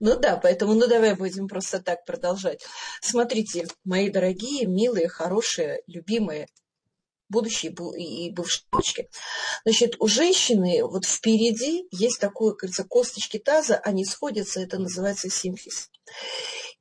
Ну 0.00 0.18
да, 0.18 0.36
поэтому 0.36 0.74
ну 0.74 0.86
давай 0.86 1.14
будем 1.14 1.48
просто 1.48 1.82
так 1.82 2.04
продолжать. 2.04 2.64
Смотрите, 3.00 3.66
мои 3.84 4.10
дорогие, 4.10 4.66
милые, 4.66 5.08
хорошие, 5.08 5.82
любимые 5.86 6.48
будущие 7.28 7.72
и 7.96 8.30
бывшие 8.30 8.64
дочки. 8.72 9.08
Значит, 9.64 9.96
у 9.98 10.06
женщины 10.06 10.82
вот 10.84 11.04
впереди 11.04 11.86
есть 11.90 12.20
такое, 12.20 12.54
кажется, 12.54 12.84
косточки 12.84 13.38
таза, 13.38 13.76
они 13.76 14.04
сходятся, 14.04 14.60
это 14.60 14.78
называется 14.78 15.28
симфиз. 15.30 15.90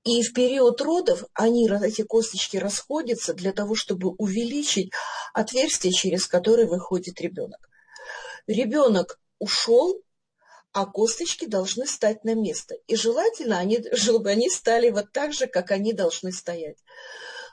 И 0.03 0.23
в 0.23 0.33
период 0.33 0.79
родов 0.81 1.25
они, 1.33 1.69
эти 1.83 2.03
косточки 2.03 2.57
расходятся 2.57 3.33
для 3.33 3.51
того, 3.51 3.75
чтобы 3.75 4.11
увеличить 4.17 4.91
отверстие, 5.33 5.91
через 5.91 6.27
которое 6.27 6.65
выходит 6.65 7.19
ребенок. 7.19 7.69
Ребенок 8.47 9.19
ушел, 9.39 10.01
а 10.71 10.85
косточки 10.85 11.45
должны 11.45 11.87
стать 11.87 12.23
на 12.23 12.35
место. 12.35 12.75
И 12.87 12.95
желательно, 12.95 13.57
они, 13.57 13.83
чтобы 13.93 14.29
они 14.29 14.49
стали 14.49 14.89
вот 14.89 15.11
так 15.11 15.33
же, 15.33 15.47
как 15.47 15.71
они 15.71 15.91
должны 15.91 16.31
стоять. 16.31 16.77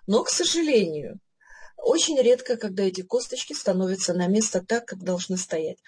Но, 0.07 0.23
к 0.23 0.29
сожалению, 0.29 1.19
очень 1.77 2.21
редко, 2.21 2.57
когда 2.57 2.85
эти 2.85 3.03
косточки 3.03 3.53
становятся 3.53 4.15
на 4.15 4.27
место 4.27 4.63
так, 4.63 4.87
как 4.87 5.03
должны 5.03 5.37
стоять. 5.37 5.79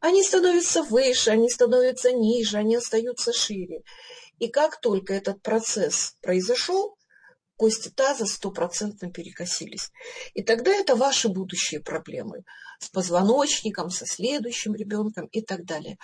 Они 0.00 0.22
становятся 0.22 0.82
выше, 0.82 1.30
они 1.30 1.48
становятся 1.48 2.12
ниже, 2.12 2.58
они 2.58 2.76
остаются 2.76 3.32
шире. 3.32 3.82
И 4.38 4.48
как 4.48 4.80
только 4.80 5.14
этот 5.14 5.42
процесс 5.42 6.16
произошел, 6.20 6.96
кости 7.56 7.90
таза 7.90 8.26
стопроцентно 8.26 9.12
перекосились. 9.12 9.90
И 10.34 10.42
тогда 10.42 10.70
это 10.70 10.96
ваши 10.96 11.28
будущие 11.28 11.80
проблемы 11.80 12.44
с 12.80 12.88
позвоночником, 12.88 13.90
со 13.90 14.06
следующим 14.06 14.74
ребенком 14.74 15.26
и 15.26 15.42
так 15.42 15.64
далее. 15.66 15.98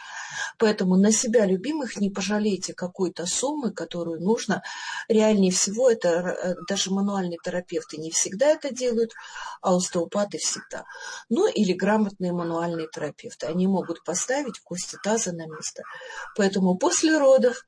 Поэтому 0.59 0.97
на 0.97 1.11
себя 1.11 1.47
любимых 1.47 1.97
не 1.97 2.11
пожалейте 2.11 2.75
какой-то 2.75 3.25
суммы, 3.25 3.73
которую 3.73 4.21
нужно. 4.21 4.63
Реальнее 5.09 5.51
всего 5.51 5.91
это 5.91 6.09
э, 6.09 6.55
даже 6.69 6.91
мануальные 6.93 7.39
терапевты 7.43 7.97
не 7.97 8.11
всегда 8.11 8.49
это 8.49 8.75
делают, 8.75 9.13
а 9.63 9.75
остеопаты 9.75 10.37
всегда. 10.37 10.85
Ну 11.31 11.49
или 11.49 11.73
грамотные 11.73 12.33
мануальные 12.33 12.89
терапевты. 12.93 13.47
Они 13.47 13.67
могут 13.67 14.05
поставить 14.05 14.61
кости 14.61 14.99
таза 15.03 15.33
на 15.33 15.47
место. 15.47 15.83
Поэтому 16.37 16.77
после 16.77 17.17
родов 17.17 17.65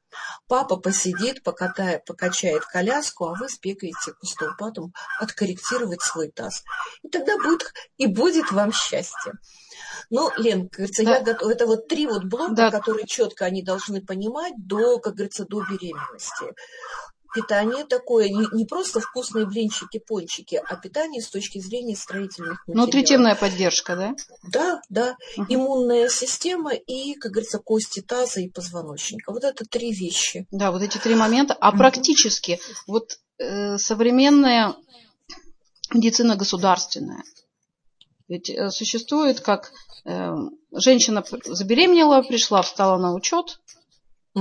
папа 0.46 0.76
посидит, 0.76 1.42
покатает, 1.42 2.04
покачает 2.04 2.64
коляску, 2.64 3.26
а 3.26 3.34
вы 3.38 3.48
сбегаете 3.48 4.12
к 4.12 4.22
остеопатам 4.22 4.92
откорректировать 5.20 6.02
свой 6.02 6.30
таз. 6.30 6.62
И 7.02 7.08
тогда 7.08 7.36
будет, 7.36 7.72
и 7.96 8.06
будет 8.06 8.50
вам 8.52 8.72
счастье. 8.72 9.32
Ну, 10.10 10.30
Лен, 10.36 10.68
как 10.68 10.78
говорится, 10.78 11.04
да. 11.04 11.16
я 11.16 11.22
готова. 11.22 11.50
Это 11.50 11.66
вот 11.66 11.88
три 11.88 12.06
вот 12.06 12.24
блока, 12.24 12.54
да. 12.54 12.70
которые 12.70 13.06
четко 13.06 13.44
они 13.44 13.62
должны 13.62 14.00
понимать 14.04 14.54
до, 14.56 14.98
как 14.98 15.14
говорится, 15.14 15.44
до 15.44 15.62
беременности. 15.62 16.54
Питание 17.34 17.84
такое, 17.84 18.28
не, 18.28 18.46
не 18.52 18.64
просто 18.64 19.00
вкусные 19.00 19.46
блинчики, 19.46 19.98
пончики, 19.98 20.60
а 20.66 20.76
питание 20.76 21.20
с 21.20 21.28
точки 21.28 21.58
зрения 21.58 21.94
строительных 21.94 22.66
материалов. 22.66 22.86
Нутритивная 22.86 23.34
поддержка, 23.34 23.96
да? 23.96 24.14
Да, 24.50 24.80
да. 24.88 25.16
Угу. 25.36 25.46
Иммунная 25.48 26.08
система 26.08 26.72
и, 26.72 27.14
как 27.14 27.32
говорится, 27.32 27.58
кости 27.58 28.00
таза 28.00 28.40
и 28.40 28.48
позвоночника. 28.48 29.32
Вот 29.32 29.44
это 29.44 29.64
три 29.64 29.92
вещи. 29.92 30.46
Да, 30.50 30.70
вот 30.70 30.82
эти 30.82 30.98
три 30.98 31.14
момента. 31.14 31.54
А 31.60 31.68
угу. 31.70 31.78
практически, 31.78 32.60
вот 32.86 33.18
э, 33.38 33.76
современная 33.76 34.74
медицина 35.92 36.36
государственная, 36.36 37.22
ведь 38.28 38.50
э, 38.50 38.70
существует, 38.70 39.40
как 39.40 39.72
э, 40.04 40.34
женщина 40.72 41.24
забеременела, 41.44 42.22
пришла, 42.22 42.62
встала 42.62 42.98
на 42.98 43.14
учет, 43.14 43.60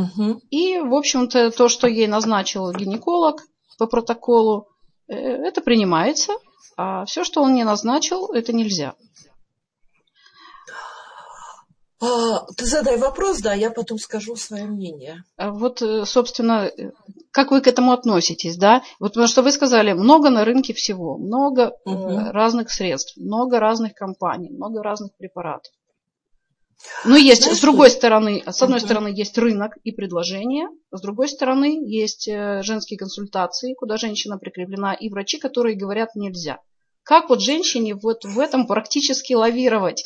угу. 0.01 0.41
и, 0.49 0.79
в 0.79 0.93
общем-то, 0.93 1.51
то, 1.51 1.69
что 1.69 1.87
ей 1.87 2.07
назначил 2.07 2.71
гинеколог 2.71 3.41
по 3.77 3.87
протоколу, 3.87 4.67
э, 5.07 5.15
это 5.15 5.61
принимается, 5.61 6.33
а 6.77 7.05
все, 7.05 7.23
что 7.23 7.41
он 7.41 7.53
не 7.53 7.63
назначил, 7.63 8.31
это 8.33 8.53
нельзя. 8.53 8.95
А, 11.99 12.45
ты 12.55 12.65
задай 12.65 12.97
вопрос, 12.97 13.39
да, 13.39 13.53
я 13.53 13.71
потом 13.71 13.97
скажу 13.97 14.35
свое 14.35 14.65
мнение. 14.65 15.23
А 15.35 15.51
вот, 15.51 15.81
э, 15.81 16.05
собственно, 16.05 16.67
э, 16.67 16.91
как 17.31 17.49
вы 17.49 17.61
к 17.61 17.67
этому 17.67 17.91
относитесь, 17.91 18.55
да? 18.57 18.83
Вот 18.99 19.13
потому 19.13 19.27
что 19.27 19.41
вы 19.41 19.51
сказали, 19.51 19.93
много 19.93 20.29
на 20.29 20.45
рынке 20.45 20.73
всего, 20.73 21.17
много 21.17 21.73
угу. 21.85 22.31
разных 22.31 22.69
средств, 22.69 23.17
много 23.17 23.59
разных 23.59 23.95
компаний, 23.95 24.49
много 24.51 24.83
разных 24.83 25.15
препаратов. 25.17 25.73
Но 27.05 27.15
есть, 27.17 27.43
Знаешь, 27.43 27.57
с 27.57 27.61
другой 27.61 27.89
что? 27.89 27.97
стороны, 27.97 28.43
с 28.45 28.61
одной 28.61 28.79
угу. 28.79 28.85
стороны, 28.85 29.07
есть 29.07 29.37
рынок 29.37 29.77
и 29.83 29.91
предложение, 29.91 30.69
с 30.91 31.01
другой 31.01 31.27
стороны, 31.27 31.83
есть 31.85 32.25
женские 32.27 32.97
консультации, 32.97 33.73
куда 33.73 33.97
женщина 33.97 34.37
прикреплена, 34.37 34.93
и 34.93 35.09
врачи, 35.09 35.37
которые 35.37 35.75
говорят 35.75 36.15
нельзя. 36.15 36.59
Как 37.03 37.29
вот 37.29 37.41
женщине 37.41 37.95
вот 37.95 38.25
в 38.25 38.39
этом 38.39 38.67
практически 38.67 39.33
лавировать? 39.33 40.03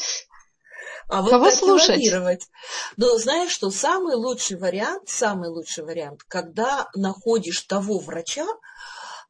А 1.10 1.22
вот 1.22 1.32
Кого 1.32 1.52
слушать? 1.52 1.98
Лавировать. 1.98 2.48
Но 2.96 3.18
знаешь 3.18 3.52
что, 3.52 3.70
самый 3.70 4.16
лучший 4.16 4.58
вариант, 4.58 5.10
самый 5.10 5.50
лучший 5.50 5.84
вариант, 5.84 6.22
когда 6.28 6.90
находишь 6.96 7.62
того 7.62 8.00
врача, 8.00 8.48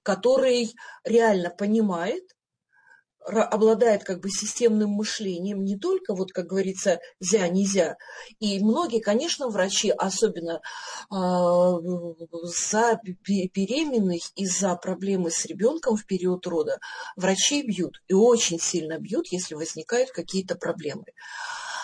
который 0.04 0.74
реально 1.04 1.50
понимает, 1.50 2.24
обладает 3.26 4.04
как 4.04 4.20
бы 4.20 4.30
системным 4.30 4.92
мышлением, 4.92 5.64
не 5.64 5.78
только, 5.78 6.14
вот 6.14 6.32
как 6.32 6.48
говорится, 6.48 7.00
зя, 7.20 7.48
нельзя. 7.48 7.98
И 8.40 8.60
многие, 8.64 9.00
конечно, 9.00 9.48
врачи, 9.48 9.92
особенно 9.92 10.62
э, 11.12 11.16
за 12.44 13.00
беременных 13.04 14.22
и 14.36 14.46
за 14.46 14.76
проблемы 14.76 15.32
с 15.32 15.46
ребенком 15.46 15.96
в 15.96 16.06
период 16.06 16.48
рода, 16.48 16.80
врачи 17.16 17.62
бьют. 17.62 18.02
И 18.08 18.14
очень 18.14 18.60
сильно 18.60 18.98
бьют, 18.98 19.28
если 19.32 19.56
возникают 19.56 20.12
какие-то 20.12 20.56
проблемы. 20.56 21.06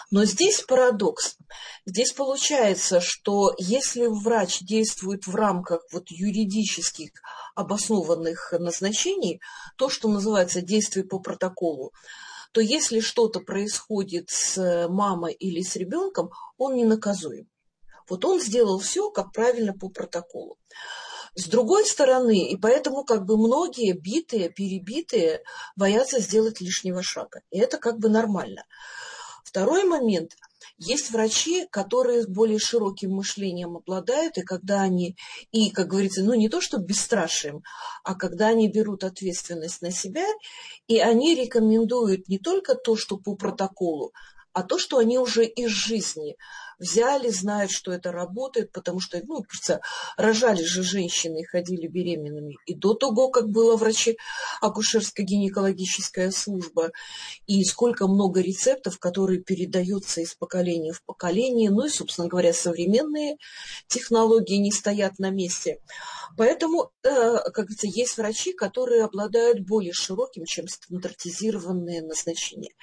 Но 0.10 0.24
здесь 0.24 0.62
парадокс. 0.62 1.38
Здесь 1.86 2.14
получается, 2.14 3.02
что 3.02 3.54
если 3.58 4.08
врач 4.08 4.60
действует 4.62 5.28
в 5.28 5.36
рамках 5.36 5.82
вот 5.92 6.10
юридических 6.10 7.12
обоснованных 7.56 8.54
назначений, 8.58 9.42
то, 9.76 9.90
что 9.90 10.08
называется 10.08 10.62
действие 10.62 11.06
по 11.06 11.20
протоколу, 11.20 11.92
то 12.54 12.62
если 12.62 13.02
что-то 13.02 13.42
происходит 13.42 14.30
с 14.30 14.88
мамой 14.88 15.34
или 15.34 15.62
с 15.62 15.76
ребенком, 15.76 16.30
он 16.58 16.76
не 16.76 16.86
наказуем. 16.86 17.50
Вот 18.08 18.24
он 18.24 18.40
сделал 18.40 18.80
все, 18.80 19.12
как 19.12 19.34
правильно 19.34 19.74
по 19.74 19.90
протоколу. 19.90 20.58
С 21.36 21.46
другой 21.46 21.86
стороны, 21.86 22.50
и 22.50 22.56
поэтому 22.56 23.04
как 23.04 23.26
бы 23.26 23.38
многие 23.38 23.92
битые, 23.92 24.50
перебитые 24.50 25.44
боятся 25.76 26.20
сделать 26.20 26.62
лишнего 26.62 27.04
шага. 27.04 27.42
И 27.52 27.60
это 27.60 27.78
как 27.78 28.00
бы 28.00 28.10
нормально. 28.10 28.64
Второй 29.48 29.86
момент. 29.86 30.36
Есть 30.78 31.12
врачи, 31.12 31.68
которые 31.72 32.28
более 32.28 32.60
широким 32.60 33.12
мышлением 33.12 33.78
обладают, 33.78 34.38
и 34.38 34.42
когда 34.42 34.82
они, 34.82 35.16
и, 35.54 35.72
как 35.72 35.88
говорится, 35.88 36.22
ну 36.22 36.34
не 36.34 36.50
то 36.50 36.60
что 36.60 36.80
бесстрашием, 36.80 37.64
а 38.04 38.16
когда 38.16 38.48
они 38.48 38.68
берут 38.68 39.06
ответственность 39.06 39.82
на 39.82 39.90
себя, 39.90 40.26
и 40.88 41.00
они 41.00 41.34
рекомендуют 41.34 42.28
не 42.28 42.40
только 42.40 42.76
то, 42.76 42.98
что 42.98 43.16
по 43.16 43.36
протоколу, 43.36 44.12
а 44.52 44.64
то, 44.64 44.78
что 44.78 44.98
они 44.98 45.18
уже 45.18 45.46
из 45.46 45.70
жизни 45.70 46.36
взяли, 46.80 47.30
знают, 47.30 47.72
что 47.72 47.92
это 47.92 48.12
работает, 48.12 48.72
потому 48.72 49.00
что, 49.00 49.20
ну, 49.24 49.44
кажется, 49.44 49.82
рожали 50.16 50.64
же 50.64 50.84
женщины 50.84 51.42
и 51.42 51.46
ходили 51.46 51.88
беременными 51.88 52.58
и 52.66 52.76
до 52.76 52.94
того, 52.94 53.30
как 53.30 53.50
была 53.50 53.78
врачи 53.78 54.18
акушерско-гинекологическая 54.62 56.32
служба, 56.32 56.92
и 57.46 57.64
сколько 57.64 58.08
много 58.08 58.42
рецептов, 58.42 59.00
которые 59.00 59.42
передаются 59.42 60.22
из 60.22 60.36
поколения 60.36 60.94
в 60.94 61.04
поколение, 61.04 61.72
ну 61.72 61.86
и, 61.86 61.90
собственно 61.90 62.28
говоря, 62.28 62.54
современные 62.54 63.38
технологии 63.88 64.58
не 64.58 64.72
стоят 64.72 65.20
на 65.20 65.30
месте. 65.30 65.80
Поэтому, 66.36 66.92
э, 67.04 67.10
как 67.10 67.66
говорится, 67.66 67.88
есть 67.88 68.18
врачи, 68.18 68.54
которые 68.54 69.04
обладают 69.04 69.62
более 69.62 69.94
широким, 69.94 70.46
чем 70.46 70.68
стандартизированные 70.68 72.02
назначения. 72.02 72.74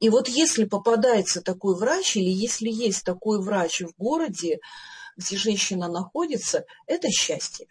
И 0.00 0.08
вот 0.08 0.28
если 0.28 0.64
попадается 0.64 1.42
такой 1.42 1.76
врач, 1.76 2.16
или 2.16 2.30
если 2.30 2.70
есть 2.70 3.04
такой 3.04 3.17
такой 3.18 3.42
врач 3.42 3.80
в 3.80 3.96
городе, 3.98 4.60
где 5.16 5.36
женщина 5.36 5.88
находится, 5.88 6.64
это 6.86 7.10
счастье. 7.10 7.66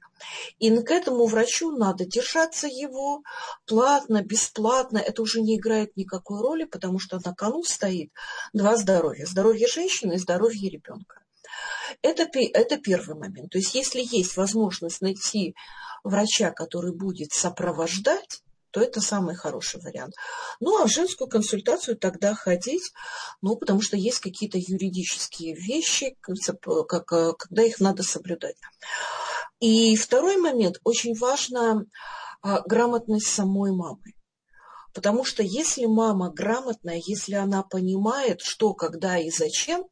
И 0.59 0.75
к 0.81 0.91
этому 0.91 1.25
врачу 1.25 1.71
надо 1.71 2.05
держаться 2.05 2.67
его 2.67 3.21
платно, 3.65 4.21
бесплатно. 4.23 4.97
Это 4.97 5.21
уже 5.21 5.41
не 5.41 5.57
играет 5.57 5.95
никакой 5.95 6.41
роли, 6.41 6.65
потому 6.65 6.99
что 6.99 7.19
на 7.23 7.33
кону 7.33 7.63
стоит 7.63 8.11
два 8.51 8.75
здоровья. 8.75 9.25
Здоровье 9.25 9.67
женщины 9.67 10.13
и 10.13 10.19
здоровье 10.19 10.69
ребенка. 10.69 11.21
Это, 12.01 12.27
это 12.33 12.77
первый 12.77 13.15
момент. 13.15 13.51
То 13.51 13.59
есть 13.59 13.73
если 13.73 14.01
есть 14.01 14.35
возможность 14.35 15.01
найти 15.01 15.55
врача, 16.03 16.51
который 16.51 16.93
будет 16.93 17.31
сопровождать, 17.31 18.41
то 18.71 18.81
это 18.81 19.01
самый 19.01 19.35
хороший 19.35 19.81
вариант. 19.81 20.13
Ну, 20.59 20.81
а 20.81 20.85
в 20.85 20.91
женскую 20.91 21.29
консультацию 21.29 21.97
тогда 21.97 22.33
ходить, 22.33 22.91
ну, 23.41 23.55
потому 23.55 23.81
что 23.81 23.97
есть 23.97 24.19
какие-то 24.19 24.57
юридические 24.57 25.55
вещи, 25.55 26.17
как, 26.87 27.05
когда 27.05 27.63
их 27.63 27.79
надо 27.79 28.03
соблюдать. 28.03 28.55
И 29.59 29.95
второй 29.95 30.37
момент, 30.37 30.79
очень 30.83 31.15
важна 31.15 31.83
а, 32.41 32.61
грамотность 32.61 33.27
самой 33.27 33.71
мамы. 33.71 34.13
Потому 34.93 35.23
что 35.25 35.43
если 35.43 35.85
мама 35.85 36.31
грамотная, 36.31 37.01
если 37.05 37.35
она 37.35 37.63
понимает, 37.63 38.41
что, 38.41 38.73
когда 38.73 39.17
и 39.17 39.29
зачем, 39.29 39.85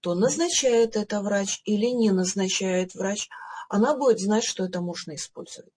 то 0.00 0.14
назначает 0.14 0.96
это 0.96 1.20
врач 1.20 1.60
или 1.64 1.86
не 1.86 2.10
назначает 2.10 2.94
врач, 2.94 3.28
она 3.68 3.96
будет 3.96 4.20
знать, 4.20 4.44
что 4.44 4.64
это 4.64 4.80
можно 4.80 5.14
использовать. 5.14 5.72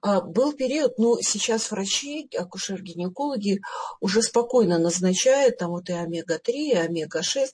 А, 0.00 0.20
был 0.20 0.52
период, 0.52 0.98
ну, 0.98 1.18
сейчас 1.20 1.70
врачи, 1.70 2.28
акушер-гинекологи 2.36 3.60
уже 4.00 4.22
спокойно 4.22 4.78
назначают 4.78 5.58
там 5.58 5.70
вот 5.70 5.88
и 5.88 5.92
омега-3, 5.92 6.52
и 6.52 6.74
омега-6, 6.74 7.48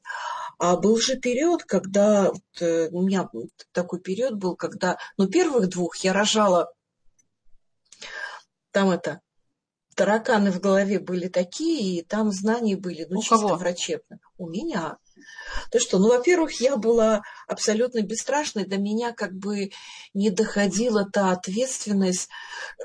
а 0.59 0.77
был 0.77 0.99
же 0.99 1.17
период, 1.17 1.65
когда, 1.65 2.31
вот, 2.31 2.63
э, 2.63 2.89
у 2.91 3.03
меня 3.03 3.29
такой 3.73 4.01
период 4.01 4.35
был, 4.35 4.57
когда, 4.57 4.99
ну, 5.17 5.29
первых 5.29 5.69
двух 5.69 5.97
я 5.97 6.13
рожала, 6.13 6.73
там 8.71 8.91
это, 8.91 9.21
тараканы 9.95 10.51
в 10.51 10.61
голове 10.61 10.99
были 10.99 11.29
такие, 11.29 11.99
и 11.99 12.03
там 12.03 12.33
знания 12.33 12.77
были, 12.77 13.07
ну, 13.09 13.19
у 13.19 13.23
чисто 13.23 13.37
кого? 13.37 13.57
врачебные. 13.57 14.21
У 14.39 14.49
меня. 14.49 14.99
То 15.71 15.79
что, 15.79 15.99
ну, 15.99 16.09
во-первых, 16.09 16.61
я 16.61 16.77
была 16.77 17.23
абсолютно 17.47 18.03
бесстрашной, 18.03 18.67
до 18.67 18.79
меня 18.79 19.13
как 19.13 19.33
бы 19.33 19.71
не 20.15 20.31
доходила 20.31 21.05
та 21.05 21.33
ответственность, 21.33 22.29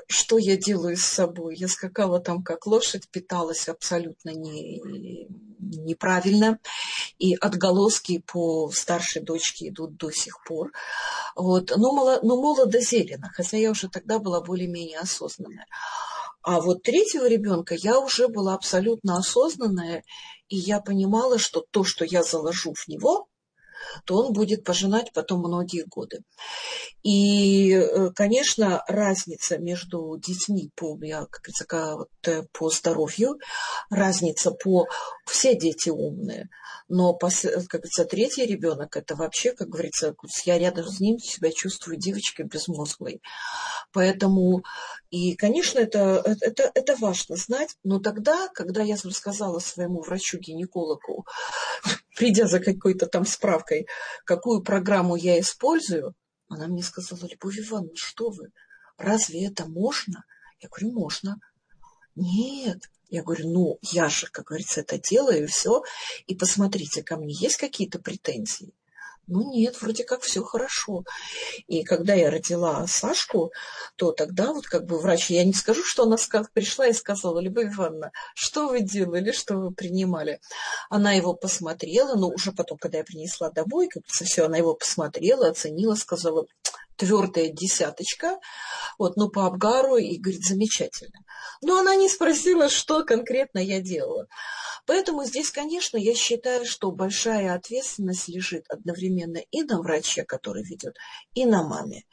что 0.08 0.38
я 0.38 0.56
делаю 0.56 0.96
с 0.96 1.04
собой. 1.04 1.56
Я 1.56 1.68
скакала 1.68 2.20
там 2.20 2.42
как 2.42 2.66
лошадь, 2.66 3.08
питалась 3.10 3.68
абсолютно 3.68 4.30
не, 4.30 4.80
неправильно, 5.58 6.58
и 7.18 7.34
отголоски 7.34 8.22
по 8.26 8.70
старшей 8.70 9.22
дочке 9.22 9.68
идут 9.68 9.96
до 9.96 10.10
сих 10.10 10.42
пор. 10.44 10.72
Вот. 11.36 11.72
Но, 11.76 11.92
молодо, 11.92 12.20
но 12.26 12.36
молодо 12.36 12.80
зелено, 12.80 13.30
хотя 13.34 13.56
я 13.56 13.70
уже 13.70 13.88
тогда 13.88 14.18
была 14.18 14.40
более-менее 14.40 14.98
осознанная. 14.98 15.66
А 16.42 16.60
вот 16.60 16.82
третьего 16.82 17.28
ребенка 17.28 17.74
я 17.74 17.98
уже 17.98 18.28
была 18.28 18.54
абсолютно 18.54 19.18
осознанная, 19.18 20.04
и 20.48 20.56
я 20.56 20.80
понимала, 20.80 21.38
что 21.38 21.64
то, 21.70 21.84
что 21.84 22.04
я 22.04 22.22
заложу 22.22 22.74
в 22.74 22.88
него, 22.88 23.28
то 24.04 24.16
он 24.16 24.32
будет 24.32 24.64
пожинать 24.64 25.12
потом 25.12 25.40
многие 25.40 25.84
годы. 25.84 26.22
И, 27.02 27.72
э, 27.72 28.10
конечно, 28.14 28.82
разница 28.88 29.58
между 29.58 30.18
детьми 30.18 30.70
по, 30.74 30.98
я, 31.02 31.26
как 31.26 31.42
говорится, 31.42 32.06
э, 32.26 32.42
по 32.52 32.70
здоровью, 32.70 33.38
разница 33.90 34.50
по... 34.50 34.86
Все 35.26 35.54
дети 35.54 35.90
умные, 35.90 36.48
но, 36.88 37.12
как 37.12 37.30
говорится, 37.68 38.04
третий 38.06 38.46
ребенок, 38.46 38.96
это 38.96 39.14
вообще, 39.14 39.52
как 39.52 39.68
говорится, 39.68 40.14
я 40.46 40.58
рядом 40.58 40.86
с 40.86 41.00
ним 41.00 41.18
себя 41.18 41.52
чувствую 41.52 41.98
девочкой 41.98 42.46
безмозглой. 42.46 43.20
Поэтому, 43.92 44.62
и, 45.10 45.36
конечно, 45.36 45.78
это, 45.78 46.22
это, 46.40 46.70
это 46.74 46.96
важно 46.96 47.36
знать, 47.36 47.76
но 47.84 48.00
тогда, 48.00 48.48
когда 48.54 48.82
я 48.82 48.96
рассказала 49.04 49.58
своему 49.58 50.00
врачу-гинекологу, 50.00 51.26
придя 52.18 52.48
за 52.48 52.58
какой-то 52.58 53.06
там 53.06 53.24
справкой, 53.24 53.86
какую 54.24 54.62
программу 54.62 55.14
я 55.14 55.38
использую, 55.38 56.14
она 56.48 56.66
мне 56.66 56.82
сказала, 56.82 57.28
Любовь 57.28 57.58
Ивановна, 57.60 57.94
что 57.94 58.30
вы, 58.30 58.48
разве 58.96 59.46
это 59.46 59.66
можно? 59.66 60.24
Я 60.60 60.68
говорю, 60.68 60.92
можно. 60.92 61.36
Нет. 62.16 62.90
Я 63.08 63.22
говорю, 63.22 63.48
ну, 63.48 63.78
я 63.82 64.08
же, 64.08 64.26
как 64.26 64.46
говорится, 64.46 64.80
это 64.80 64.98
делаю, 64.98 65.44
и 65.44 65.46
все. 65.46 65.82
И 66.26 66.34
посмотрите, 66.34 67.02
ко 67.02 67.16
мне 67.16 67.32
есть 67.32 67.56
какие-то 67.56 68.00
претензии? 68.00 68.74
Ну 69.28 69.52
нет, 69.52 69.80
вроде 69.82 70.04
как 70.04 70.22
все 70.22 70.42
хорошо. 70.42 71.04
И 71.66 71.84
когда 71.84 72.14
я 72.14 72.30
родила 72.30 72.86
Сашку, 72.86 73.52
то 73.96 74.12
тогда 74.12 74.54
вот 74.54 74.66
как 74.66 74.86
бы 74.86 74.98
врач, 74.98 75.28
я 75.28 75.44
не 75.44 75.52
скажу, 75.52 75.82
что 75.84 76.04
она 76.04 76.16
пришла 76.54 76.86
и 76.86 76.94
сказала, 76.94 77.38
Любовь 77.38 77.74
Ивановна, 77.74 78.10
что 78.34 78.68
вы 78.68 78.80
делали, 78.80 79.32
что 79.32 79.56
вы 79.56 79.70
принимали? 79.70 80.40
Она 80.88 81.12
его 81.12 81.34
посмотрела, 81.34 82.14
но 82.16 82.28
уже 82.28 82.52
потом, 82.52 82.78
когда 82.78 82.98
я 82.98 83.04
принесла 83.04 83.50
домой, 83.50 83.88
как 83.88 84.02
все, 84.06 84.46
она 84.46 84.56
его 84.56 84.74
посмотрела, 84.74 85.48
оценила, 85.48 85.94
сказала, 85.94 86.46
твердая 86.96 87.48
десяточка, 87.48 88.38
вот, 88.98 89.16
ну, 89.16 89.28
по 89.28 89.46
Абгару, 89.46 89.96
и 89.96 90.18
говорит, 90.18 90.42
замечательно. 90.42 91.20
Но 91.62 91.78
она 91.78 91.94
не 91.96 92.08
спросила, 92.08 92.68
что 92.68 93.04
конкретно 93.04 93.58
я 93.58 93.80
делала. 93.80 94.26
Поэтому 94.88 95.22
здесь, 95.24 95.50
конечно, 95.50 95.98
я 95.98 96.14
считаю, 96.14 96.64
что 96.64 96.90
большая 96.90 97.54
ответственность 97.54 98.26
лежит 98.26 98.64
одновременно 98.70 99.36
и 99.36 99.62
на 99.62 99.82
враче, 99.82 100.24
который 100.24 100.64
ведет, 100.64 100.96
и 101.34 101.44
на 101.44 101.62
маме. 101.62 102.06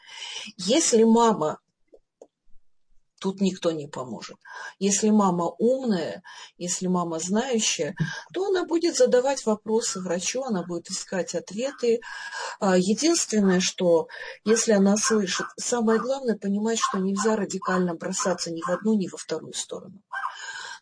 Если 0.57 1.05
мама 1.05 1.59
тут 3.21 3.39
никто 3.39 3.71
не 3.71 3.87
поможет. 3.87 4.35
Если 4.77 5.09
мама 5.09 5.45
умная, 5.57 6.21
если 6.57 6.87
мама 6.87 7.19
знающая, 7.19 7.95
то 8.33 8.47
она 8.47 8.65
будет 8.65 8.97
задавать 8.97 9.45
вопросы 9.45 10.01
врачу, 10.01 10.43
она 10.43 10.61
будет 10.63 10.89
искать 10.89 11.33
ответы. 11.33 12.01
А, 12.59 12.77
единственное, 12.77 13.61
что 13.61 14.09
если 14.43 14.73
она 14.73 14.97
слышит, 14.97 15.47
самое 15.57 15.97
главное 15.97 16.37
понимать, 16.37 16.79
что 16.79 16.99
нельзя 16.99 17.37
радикально 17.37 17.95
бросаться 17.95 18.51
ни 18.51 18.61
в 18.61 18.69
одну, 18.69 18.95
ни 18.95 19.07
во 19.07 19.17
вторую 19.17 19.53
сторону. 19.53 20.01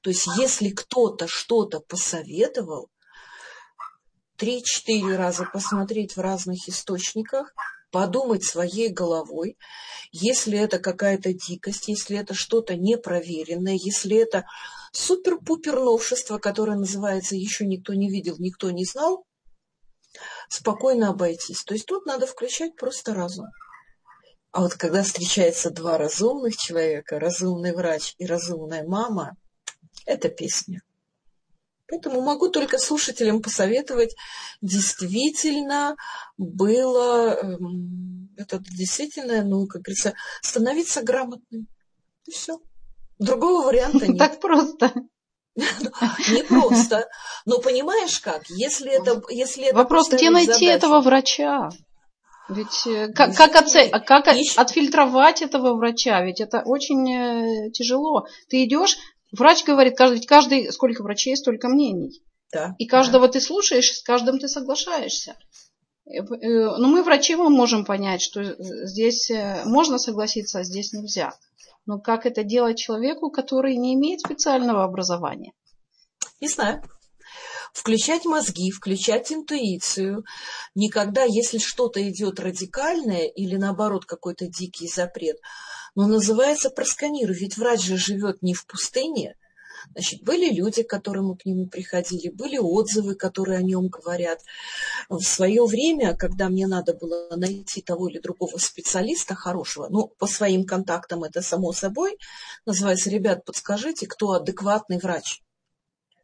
То 0.03 0.09
есть 0.09 0.27
если 0.37 0.69
кто-то 0.69 1.27
что-то 1.27 1.79
посоветовал, 1.79 2.89
три-четыре 4.35 5.15
раза 5.15 5.45
посмотреть 5.45 6.17
в 6.17 6.19
разных 6.19 6.67
источниках, 6.67 7.53
подумать 7.89 8.43
своей 8.43 8.89
головой, 8.89 9.57
если 10.11 10.59
это 10.59 10.79
какая-то 10.79 11.31
дикость, 11.31 11.87
если 11.87 12.17
это 12.17 12.33
что-то 12.33 12.75
непроверенное, 12.75 13.77
если 13.81 14.17
это 14.17 14.45
супер-пупер 14.91 15.79
новшество, 15.79 16.37
которое 16.37 16.75
называется 16.75 17.35
«еще 17.35 17.65
никто 17.65 17.93
не 17.93 18.09
видел, 18.09 18.35
никто 18.39 18.71
не 18.71 18.83
знал», 18.83 19.25
спокойно 20.49 21.11
обойтись. 21.11 21.63
То 21.63 21.75
есть 21.75 21.85
тут 21.85 22.05
надо 22.05 22.27
включать 22.27 22.75
просто 22.75 23.13
разум. 23.13 23.45
А 24.51 24.61
вот 24.61 24.73
когда 24.73 25.03
встречаются 25.03 25.69
два 25.69 25.97
разумных 25.97 26.57
человека, 26.57 27.19
разумный 27.19 27.73
врач 27.73 28.15
и 28.17 28.25
разумная 28.25 28.83
мама, 28.85 29.37
это 30.05 30.29
песня. 30.29 30.81
Поэтому 31.89 32.21
могу 32.21 32.49
только 32.49 32.79
слушателям 32.79 33.41
посоветовать, 33.41 34.15
действительно 34.61 35.95
было, 36.37 37.35
эм, 37.35 38.29
это 38.37 38.59
действительно, 38.59 39.43
ну, 39.43 39.67
как 39.67 39.83
говорится, 39.83 40.13
становиться 40.41 41.03
грамотным. 41.03 41.67
И 42.25 42.31
все. 42.31 42.59
Другого 43.19 43.65
варианта 43.65 44.07
нет. 44.07 44.17
Так 44.17 44.39
просто. 44.39 44.93
Не 45.55 46.43
просто. 46.43 47.07
Но 47.45 47.59
понимаешь 47.59 48.19
как, 48.19 48.49
если 48.49 48.91
это... 48.91 49.21
Если 49.29 49.65
это 49.65 49.77
Вопрос, 49.77 50.09
где 50.09 50.29
найти 50.29 50.65
задачу, 50.65 50.77
этого 50.77 51.01
врача? 51.01 51.69
Ведь 52.49 52.87
э, 52.87 53.09
как, 53.13 53.35
как, 53.35 53.55
оце... 53.55 53.89
как 53.89 54.27
отфильтровать 54.27 55.41
этого 55.41 55.75
врача? 55.75 56.21
Ведь 56.23 56.41
это 56.41 56.63
очень 56.65 57.07
э, 57.07 57.71
тяжело. 57.71 58.25
Ты 58.49 58.65
идешь, 58.65 58.97
Врач 59.33 59.63
говорит, 59.65 59.97
каждый, 59.97 60.15
ведь 60.15 60.27
каждый, 60.27 60.71
сколько 60.71 61.01
врачей, 61.01 61.35
столько 61.35 61.67
мнений. 61.67 62.21
Да, 62.51 62.75
и 62.77 62.85
каждого 62.85 63.25
да. 63.25 63.33
ты 63.33 63.41
слушаешь, 63.41 63.91
с 63.91 64.03
каждым 64.03 64.37
ты 64.37 64.47
соглашаешься. 64.47 65.35
Э, 66.05 66.19
э, 66.19 66.77
но 66.77 66.87
мы, 66.87 67.01
врачи, 67.01 67.35
мы 67.35 67.49
можем 67.49 67.83
понять, 67.83 68.21
что 68.21 68.43
здесь 68.85 69.31
э, 69.31 69.63
можно 69.65 69.97
согласиться, 69.97 70.59
а 70.59 70.63
здесь 70.63 70.93
нельзя. 70.93 71.33
Но 71.87 71.99
как 71.99 72.27
это 72.27 72.43
делать 72.43 72.77
человеку, 72.77 73.31
который 73.31 73.75
не 73.75 73.95
имеет 73.95 74.19
специального 74.19 74.83
образования? 74.83 75.53
Не 76.39 76.47
знаю. 76.47 76.83
Включать 77.73 78.25
мозги, 78.25 78.69
включать 78.69 79.31
интуицию. 79.31 80.23
Никогда, 80.75 81.23
если 81.23 81.57
что-то 81.57 82.07
идет 82.07 82.39
радикальное 82.39 83.25
или 83.25 83.55
наоборот 83.55 84.05
какой-то 84.05 84.45
дикий 84.45 84.87
запрет, 84.87 85.37
но 85.95 86.07
называется 86.07 86.69
просканируй. 86.69 87.35
Ведь 87.35 87.57
врач 87.57 87.81
же 87.81 87.97
живет 87.97 88.41
не 88.41 88.53
в 88.53 88.65
пустыне. 88.65 89.35
Значит, 89.91 90.23
были 90.23 90.49
люди, 90.53 90.83
к 90.83 90.89
которым 90.89 91.35
к 91.35 91.45
нему 91.45 91.67
приходили, 91.67 92.29
были 92.29 92.57
отзывы, 92.57 93.15
которые 93.15 93.59
о 93.59 93.63
нем 93.63 93.89
говорят. 93.89 94.39
В 95.09 95.21
свое 95.21 95.65
время, 95.65 96.15
когда 96.15 96.49
мне 96.49 96.67
надо 96.67 96.93
было 96.93 97.35
найти 97.35 97.81
того 97.81 98.07
или 98.07 98.19
другого 98.19 98.57
специалиста 98.57 99.35
хорошего, 99.35 99.87
ну, 99.89 100.07
по 100.07 100.25
своим 100.25 100.65
контактам 100.65 101.23
это 101.23 101.41
само 101.41 101.73
собой, 101.73 102.17
называется, 102.65 103.09
ребят, 103.09 103.45
подскажите, 103.45 104.07
кто 104.07 104.31
адекватный 104.31 104.99
врач. 104.99 105.41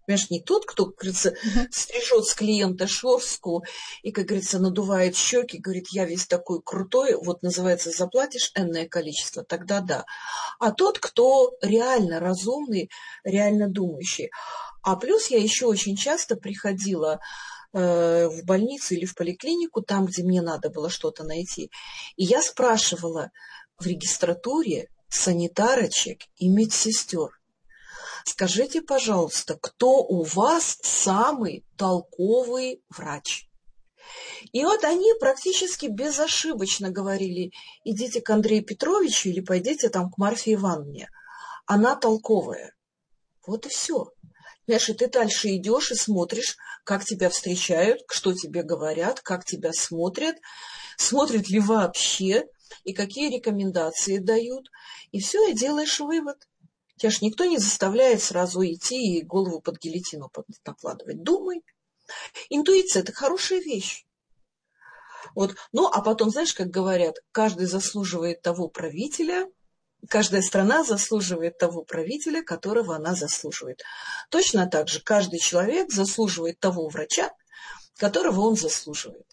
Понимаешь, 0.10 0.32
не 0.32 0.42
тот, 0.42 0.66
кто, 0.66 0.88
как 0.88 0.96
говорится, 0.96 1.36
стрижет 1.70 2.26
с 2.26 2.34
клиента 2.34 2.88
шорстку 2.88 3.64
и, 4.02 4.12
как 4.12 4.26
говорится, 4.26 4.58
надувает 4.58 5.16
щеки, 5.16 5.60
говорит, 5.60 5.90
я 5.92 6.06
весь 6.06 6.26
такой 6.26 6.64
крутой, 6.64 7.14
вот 7.14 7.44
называется, 7.44 7.92
заплатишь 7.92 8.52
энное 8.56 8.88
количество, 8.88 9.44
тогда 9.44 9.82
да. 9.82 10.06
А 10.60 10.72
тот, 10.72 10.98
кто 10.98 11.52
реально 11.62 12.20
разумный, 12.20 12.90
реально 13.24 13.70
думающий. 13.70 14.32
А 14.82 14.96
плюс 14.96 15.28
я 15.28 15.38
еще 15.38 15.68
очень 15.68 15.96
часто 15.96 16.36
приходила 16.36 17.20
э, 17.72 18.30
в 18.30 18.46
больницу 18.46 18.96
или 18.96 19.06
в 19.06 19.14
поликлинику, 19.14 19.84
там, 19.84 20.08
где 20.08 20.24
мне 20.24 20.42
надо 20.42 20.72
было 20.72 20.90
что-то 20.90 21.24
найти. 21.24 21.70
И 22.16 22.24
я 22.24 22.42
спрашивала 22.42 23.30
в 23.78 23.86
регистратуре 23.86 24.90
санитарочек 25.08 26.24
и 26.38 26.50
медсестер, 26.50 27.39
Скажите, 28.26 28.82
пожалуйста, 28.82 29.58
кто 29.60 30.04
у 30.04 30.24
вас 30.24 30.78
самый 30.82 31.66
толковый 31.78 32.84
врач? 32.90 33.50
И 34.52 34.64
вот 34.64 34.84
они 34.84 35.14
практически 35.20 35.88
безошибочно 35.88 36.90
говорили, 36.90 37.52
идите 37.84 38.22
к 38.22 38.30
Андрею 38.30 38.64
Петровичу 38.64 39.30
или 39.30 39.42
пойдите 39.42 39.90
там 39.90 40.10
к 40.12 40.18
Марфе 40.18 40.54
Ивановне. 40.54 41.10
Она 41.66 41.96
толковая. 41.96 42.76
Вот 43.46 43.66
и 43.66 43.70
все. 43.70 44.12
Понимаешь, 44.66 44.90
и 44.90 44.94
ты 44.94 45.08
дальше 45.08 45.56
идешь 45.56 45.92
и 45.92 45.96
смотришь, 45.96 46.58
как 46.84 47.04
тебя 47.04 47.30
встречают, 47.30 48.02
что 48.10 48.34
тебе 48.34 48.64
говорят, 48.64 49.20
как 49.20 49.46
тебя 49.46 49.74
смотрят, 49.74 50.36
смотрят 50.98 51.50
ли 51.50 51.60
вообще, 51.60 52.46
и 52.84 52.94
какие 52.94 53.36
рекомендации 53.36 54.18
дают. 54.18 54.70
И 55.12 55.20
все, 55.20 55.50
и 55.50 55.54
делаешь 55.54 56.00
вывод. 56.00 56.48
Тебя 57.00 57.12
ж 57.12 57.22
никто 57.22 57.46
не 57.46 57.58
заставляет 57.58 58.22
сразу 58.22 58.62
идти 58.62 59.18
и 59.18 59.24
голову 59.24 59.62
под 59.62 59.80
гильотину 59.80 60.30
накладывать. 60.66 61.24
Думай. 61.24 61.64
Интуиция– 62.50 63.02
это 63.04 63.14
хорошая 63.14 63.62
вещь. 63.62 64.06
Вот. 65.34 65.56
Ну, 65.72 65.88
а 65.88 66.02
потом, 66.02 66.30
знаешь, 66.30 66.54
как 66.54 66.68
говорят, 66.68 67.16
каждый 67.32 67.68
заслуживает 67.68 68.42
того 68.42 68.68
правителя, 68.68 69.50
каждая 70.10 70.42
страна 70.42 70.84
заслуживает 70.84 71.58
того 71.58 71.84
правителя, 71.84 72.44
которого 72.44 72.98
она 72.98 73.16
заслуживает. 73.16 73.82
Точно 74.30 74.68
так 74.68 74.90
же 74.90 75.00
каждый 75.00 75.40
человек 75.40 75.94
заслуживает 75.94 76.60
того 76.60 76.90
врача, 76.90 77.32
которого 77.96 78.42
он 78.42 78.58
заслуживает. 78.58 79.26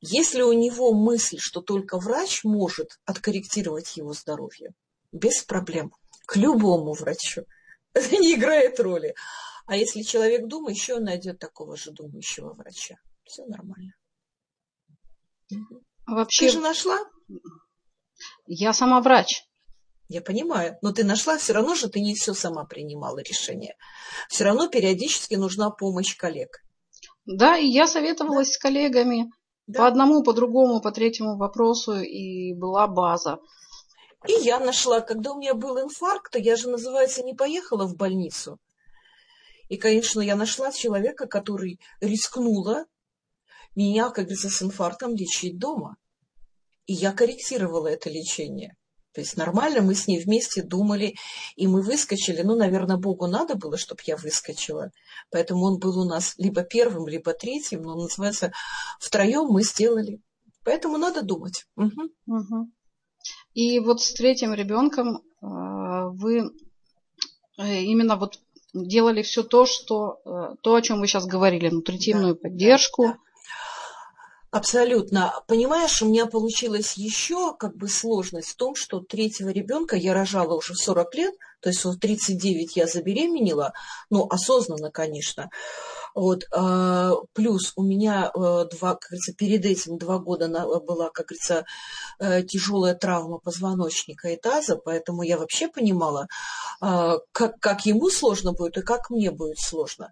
Если 0.00 0.40
у 0.40 0.54
него 0.54 0.94
мысль, 0.94 1.36
что 1.38 1.60
только 1.60 1.98
врач 1.98 2.42
может 2.42 2.98
откорректировать 3.04 3.98
его 3.98 4.14
здоровье, 4.14 4.72
без 5.12 5.42
проблем 5.42 5.92
к 6.32 6.36
любому 6.36 6.94
врачу. 6.94 7.42
Это 7.92 8.16
не 8.16 8.34
играет 8.34 8.80
роли. 8.80 9.14
А 9.66 9.76
если 9.76 10.02
человек 10.02 10.48
думающий, 10.48 10.94
он 10.94 11.04
найдет 11.04 11.38
такого 11.38 11.76
же 11.76 11.90
думающего 11.90 12.54
врача. 12.54 12.96
Все 13.24 13.44
нормально. 13.44 13.92
Вообще... 16.06 16.46
Ты 16.46 16.52
же 16.52 16.60
нашла? 16.60 16.98
Я 18.46 18.72
сама 18.72 19.02
врач. 19.02 19.44
Я 20.08 20.22
понимаю, 20.22 20.78
но 20.82 20.92
ты 20.92 21.04
нашла, 21.04 21.36
все 21.36 21.52
равно 21.52 21.74
же 21.74 21.88
ты 21.88 22.00
не 22.00 22.14
все 22.14 22.34
сама 22.34 22.64
принимала 22.64 23.18
решение. 23.18 23.76
Все 24.28 24.44
равно 24.44 24.68
периодически 24.68 25.34
нужна 25.34 25.70
помощь 25.70 26.16
коллег. 26.16 26.64
Да, 27.26 27.58
и 27.58 27.66
я 27.66 27.86
советовалась 27.86 28.48
да. 28.48 28.52
с 28.54 28.58
коллегами 28.58 29.30
да. 29.66 29.80
по 29.80 29.86
одному, 29.86 30.22
по 30.22 30.32
другому, 30.32 30.80
по 30.80 30.92
третьему 30.92 31.36
вопросу, 31.36 32.00
и 32.00 32.54
была 32.54 32.88
база. 32.88 33.38
И 34.28 34.32
я 34.44 34.60
нашла, 34.60 35.00
когда 35.00 35.32
у 35.32 35.38
меня 35.38 35.54
был 35.54 35.80
инфаркт, 35.80 36.36
я 36.36 36.56
же, 36.56 36.68
называется, 36.68 37.22
не 37.22 37.34
поехала 37.34 37.86
в 37.86 37.96
больницу. 37.96 38.58
И, 39.68 39.76
конечно, 39.76 40.20
я 40.20 40.36
нашла 40.36 40.70
человека, 40.70 41.26
который 41.26 41.80
рискнула 42.00 42.84
меня, 43.74 44.10
как 44.10 44.26
говорится, 44.26 44.50
с 44.50 44.62
инфарктом 44.62 45.14
лечить 45.14 45.58
дома. 45.58 45.96
И 46.86 46.92
я 46.92 47.12
корректировала 47.12 47.88
это 47.88 48.10
лечение. 48.10 48.76
То 49.12 49.20
есть 49.20 49.36
нормально 49.36 49.82
мы 49.82 49.94
с 49.94 50.06
ней 50.06 50.22
вместе 50.22 50.62
думали, 50.62 51.16
и 51.56 51.66
мы 51.66 51.82
выскочили. 51.82 52.42
Ну, 52.42 52.56
наверное, 52.56 52.96
Богу 52.96 53.26
надо 53.26 53.56
было, 53.56 53.76
чтобы 53.76 54.00
я 54.06 54.16
выскочила. 54.16 54.90
Поэтому 55.30 55.64
он 55.64 55.78
был 55.78 55.98
у 55.98 56.04
нас 56.04 56.34
либо 56.38 56.62
первым, 56.62 57.06
либо 57.06 57.34
третьим, 57.34 57.82
но, 57.82 57.94
называется, 57.94 58.52
втроем 58.98 59.48
мы 59.48 59.62
сделали. 59.64 60.20
Поэтому 60.64 60.96
надо 60.96 61.22
думать. 61.22 61.66
Угу. 61.76 62.10
Угу. 62.26 62.70
И 63.54 63.78
вот 63.80 64.00
с 64.00 64.12
третьим 64.14 64.54
ребенком 64.54 65.16
э, 65.16 65.20
вы 65.42 66.50
э, 67.58 67.80
именно 67.82 68.16
вот 68.16 68.38
делали 68.72 69.22
все 69.22 69.42
то, 69.42 69.66
что 69.66 70.20
э, 70.24 70.54
то, 70.62 70.74
о 70.74 70.82
чем 70.82 71.00
вы 71.00 71.06
сейчас 71.06 71.26
говорили, 71.26 71.68
нутритивную 71.68 72.34
да, 72.34 72.40
поддержку. 72.40 73.02
Да, 73.02 73.12
да. 73.12 73.18
Абсолютно. 74.52 75.32
Понимаешь, 75.46 76.02
у 76.02 76.06
меня 76.06 76.26
получилась 76.26 76.98
еще 76.98 77.56
как 77.56 77.74
бы 77.74 77.88
сложность 77.88 78.50
в 78.50 78.56
том, 78.56 78.74
что 78.74 79.00
третьего 79.00 79.48
ребенка 79.48 79.96
я 79.96 80.12
рожала 80.12 80.54
уже 80.54 80.74
в 80.74 80.76
40 80.76 81.14
лет, 81.14 81.34
то 81.60 81.70
есть 81.70 81.82
в 81.82 81.98
39 81.98 82.76
я 82.76 82.86
забеременела, 82.86 83.72
ну, 84.10 84.26
осознанно, 84.28 84.90
конечно. 84.90 85.48
Вот, 86.14 86.44
а, 86.52 87.12
плюс 87.32 87.72
у 87.76 87.82
меня 87.82 88.26
э, 88.26 88.66
два, 88.70 88.96
как 88.96 89.08
говорится, 89.08 89.32
перед 89.32 89.64
этим 89.64 89.96
два 89.96 90.18
года 90.18 90.48
была, 90.80 91.08
как 91.08 91.28
говорится, 91.28 91.64
э, 92.18 92.42
тяжелая 92.42 92.94
травма 92.94 93.38
позвоночника 93.38 94.28
и 94.28 94.36
таза, 94.36 94.76
поэтому 94.76 95.22
я 95.22 95.38
вообще 95.38 95.68
понимала, 95.68 96.26
как, 96.78 97.58
как 97.58 97.86
ему 97.86 98.10
сложно 98.10 98.52
будет 98.52 98.76
и 98.76 98.82
как 98.82 99.08
мне 99.08 99.30
будет 99.30 99.58
сложно. 99.58 100.10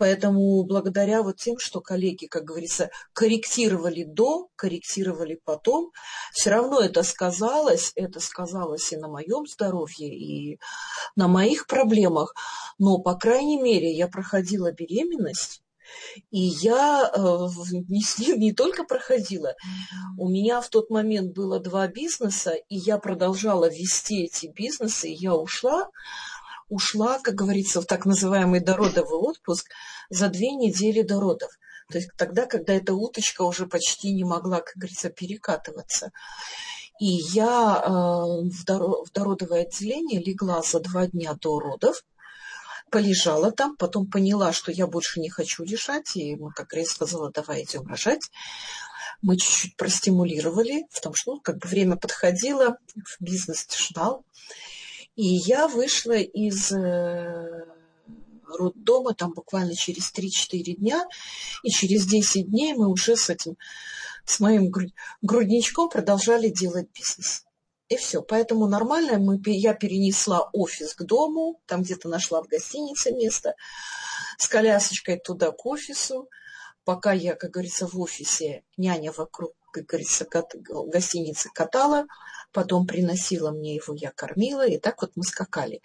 Поэтому 0.00 0.64
благодаря 0.64 1.22
вот 1.22 1.36
тем, 1.36 1.58
что 1.58 1.82
коллеги, 1.82 2.24
как 2.24 2.44
говорится, 2.44 2.88
корректировали 3.12 4.04
до, 4.04 4.48
корректировали 4.56 5.38
потом, 5.44 5.90
все 6.32 6.48
равно 6.48 6.80
это 6.80 7.02
сказалось, 7.02 7.92
это 7.96 8.18
сказалось 8.18 8.92
и 8.92 8.96
на 8.96 9.08
моем 9.08 9.46
здоровье, 9.46 10.08
и 10.08 10.58
на 11.16 11.28
моих 11.28 11.66
проблемах. 11.66 12.34
Но, 12.78 12.96
по 12.96 13.14
крайней 13.14 13.60
мере, 13.60 13.92
я 13.92 14.08
проходила 14.08 14.72
беременность, 14.72 15.60
и 16.30 16.40
я 16.40 17.10
э, 17.14 17.20
не, 17.88 18.36
не 18.38 18.52
только 18.54 18.84
проходила, 18.84 19.54
у 20.16 20.30
меня 20.30 20.62
в 20.62 20.70
тот 20.70 20.88
момент 20.88 21.34
было 21.34 21.60
два 21.60 21.88
бизнеса, 21.88 22.52
и 22.52 22.76
я 22.76 22.96
продолжала 22.96 23.68
вести 23.68 24.24
эти 24.24 24.46
бизнесы, 24.46 25.10
и 25.10 25.14
я 25.20 25.34
ушла 25.34 25.90
ушла, 26.70 27.18
как 27.18 27.34
говорится, 27.34 27.82
в 27.82 27.86
так 27.86 28.06
называемый 28.06 28.60
дородовый 28.60 29.18
отпуск 29.18 29.68
за 30.08 30.28
две 30.28 30.52
недели 30.52 31.02
до 31.02 31.20
родов. 31.20 31.50
То 31.90 31.98
есть 31.98 32.10
тогда, 32.16 32.46
когда 32.46 32.72
эта 32.72 32.94
уточка 32.94 33.42
уже 33.42 33.66
почти 33.66 34.12
не 34.12 34.24
могла, 34.24 34.60
как 34.60 34.76
говорится, 34.76 35.10
перекатываться. 35.10 36.12
И 37.00 37.06
я 37.06 37.82
э, 37.84 37.90
в, 37.90 38.64
доро- 38.64 39.04
в 39.04 39.12
дородовое 39.12 39.62
отделение 39.62 40.22
легла 40.22 40.62
за 40.62 40.80
два 40.80 41.06
дня 41.06 41.34
до 41.34 41.58
родов, 41.58 42.04
полежала 42.90 43.50
там, 43.52 43.76
потом 43.76 44.06
поняла, 44.06 44.52
что 44.52 44.70
я 44.70 44.86
больше 44.86 45.20
не 45.20 45.30
хочу 45.30 45.64
лежать, 45.64 46.16
и, 46.16 46.36
ну, 46.36 46.50
как 46.54 46.68
Грейс 46.68 46.90
сказала, 46.90 47.30
давай 47.30 47.64
идем 47.64 47.86
рожать. 47.86 48.30
Мы 49.22 49.36
чуть-чуть 49.36 49.76
простимулировали, 49.76 50.86
в 50.90 51.00
том, 51.00 51.14
что 51.14 51.34
ну, 51.34 51.40
как 51.40 51.58
бы 51.58 51.68
время 51.68 51.96
подходило, 51.96 52.78
бизнес 53.18 53.66
ждал. 53.76 54.24
И 55.20 55.34
я 55.34 55.68
вышла 55.68 56.16
из 56.16 56.72
э, 56.72 57.66
роддома 58.46 59.12
там 59.12 59.34
буквально 59.34 59.76
через 59.76 60.10
3-4 60.14 60.76
дня, 60.76 61.06
и 61.62 61.68
через 61.68 62.06
10 62.06 62.48
дней 62.48 62.72
мы 62.72 62.88
уже 62.88 63.16
с 63.18 63.28
этим, 63.28 63.58
с 64.24 64.40
моим 64.40 64.72
грудничком 65.20 65.90
продолжали 65.90 66.48
делать 66.48 66.88
бизнес. 66.94 67.44
И 67.90 67.98
все. 67.98 68.22
Поэтому 68.22 68.66
нормально 68.66 69.18
мы, 69.18 69.38
я 69.44 69.74
перенесла 69.74 70.48
офис 70.54 70.94
к 70.94 71.02
дому, 71.02 71.60
там 71.66 71.82
где-то 71.82 72.08
нашла 72.08 72.42
в 72.42 72.46
гостинице 72.46 73.12
место, 73.12 73.56
с 74.38 74.48
колясочкой 74.48 75.18
туда 75.18 75.50
к 75.50 75.66
офису. 75.66 76.30
Пока 76.84 77.12
я, 77.12 77.34
как 77.34 77.50
говорится, 77.50 77.86
в 77.86 78.00
офисе, 78.00 78.64
няня 78.78 79.12
вокруг, 79.12 79.52
как 79.72 79.86
говорится, 79.86 80.24
кат, 80.24 80.54
гостиницы 80.54 81.48
катала, 81.54 82.06
потом 82.52 82.86
приносила 82.86 83.50
мне 83.50 83.76
его, 83.76 83.94
я 83.94 84.10
кормила, 84.10 84.66
и 84.66 84.78
так 84.78 85.02
вот 85.02 85.12
мы 85.16 85.22
скакали. 85.24 85.80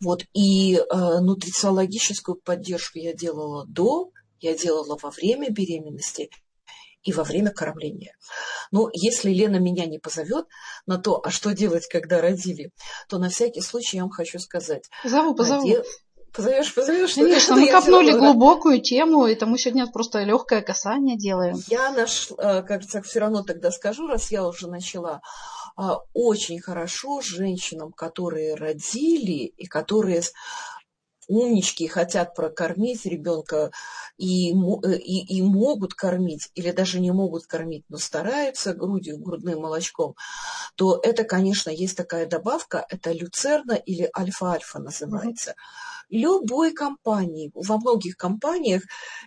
Вот, 0.00 0.24
и 0.32 0.76
э, 0.76 0.80
нутрициологическую 1.20 2.36
поддержку 2.36 2.98
я 2.98 3.12
делала 3.12 3.66
до, 3.66 4.10
я 4.40 4.56
делала 4.56 4.98
во 5.00 5.10
время 5.10 5.50
беременности 5.50 6.30
и 7.02 7.12
во 7.12 7.24
время 7.24 7.50
кормления. 7.50 8.14
Но 8.70 8.90
если 8.92 9.32
Лена 9.32 9.56
меня 9.56 9.86
не 9.86 9.98
позовет 9.98 10.46
на 10.86 10.98
то, 10.98 11.20
а 11.24 11.30
что 11.30 11.52
делать, 11.52 11.86
когда 11.88 12.20
родили, 12.20 12.70
то 13.08 13.18
на 13.18 13.28
всякий 13.30 13.60
случай 13.60 13.96
я 13.96 14.02
вам 14.02 14.10
хочу 14.10 14.38
сказать. 14.38 14.84
Позову, 15.02 15.34
позову. 15.34 15.66
Наде... 15.66 15.82
Позовешь, 16.32 16.74
позовешь. 16.74 17.14
Конечно, 17.14 17.56
мы 17.56 17.68
копнули 17.68 18.12
глубокую 18.12 18.80
тему, 18.80 19.26
это 19.26 19.46
мы 19.46 19.58
сегодня 19.58 19.86
просто 19.86 20.22
легкое 20.22 20.62
касание 20.62 21.16
делаем. 21.16 21.56
Я 21.68 21.90
нашла, 21.90 22.62
кажется, 22.62 23.02
все 23.02 23.20
равно 23.20 23.42
тогда 23.42 23.70
скажу, 23.70 24.06
раз 24.06 24.30
я 24.30 24.46
уже 24.46 24.68
начала. 24.68 25.20
А, 25.76 25.98
очень 26.12 26.60
хорошо 26.60 27.20
женщинам, 27.20 27.92
которые 27.92 28.54
родили 28.54 29.52
и 29.56 29.66
которые 29.66 30.22
умнички 31.28 31.86
хотят 31.86 32.34
прокормить 32.34 33.04
ребенка 33.04 33.70
и, 34.16 34.50
э, 34.50 34.96
и, 34.96 35.38
и 35.38 35.42
могут 35.42 35.94
кормить, 35.94 36.50
или 36.54 36.72
даже 36.72 37.00
не 37.00 37.12
могут 37.12 37.46
кормить, 37.46 37.84
но 37.88 37.98
стараются 37.98 38.74
грудью, 38.74 39.18
грудным 39.18 39.60
молочком, 39.60 40.16
то 40.74 40.98
это, 41.02 41.24
конечно, 41.24 41.70
есть 41.70 41.96
такая 41.96 42.26
добавка, 42.26 42.84
это 42.88 43.12
люцерна 43.12 43.74
или 43.74 44.10
альфа-альфа 44.16 44.78
называется. 44.78 45.54
Любой 46.10 46.72
компании, 46.72 47.50
во 47.54 47.76
многих 47.76 48.16
компаниях 48.16 48.82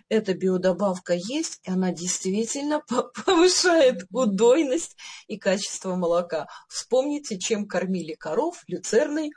эта 0.08 0.34
биодобавка 0.34 1.14
есть, 1.14 1.60
и 1.62 1.70
она 1.70 1.92
действительно 1.92 2.82
повышает 3.24 4.04
удойность 4.10 4.96
и 5.28 5.38
качество 5.38 5.94
молока. 5.94 6.46
Вспомните, 6.68 7.38
чем 7.38 7.66
кормили 7.66 8.14
коров 8.14 8.62
люцерной, 8.66 9.30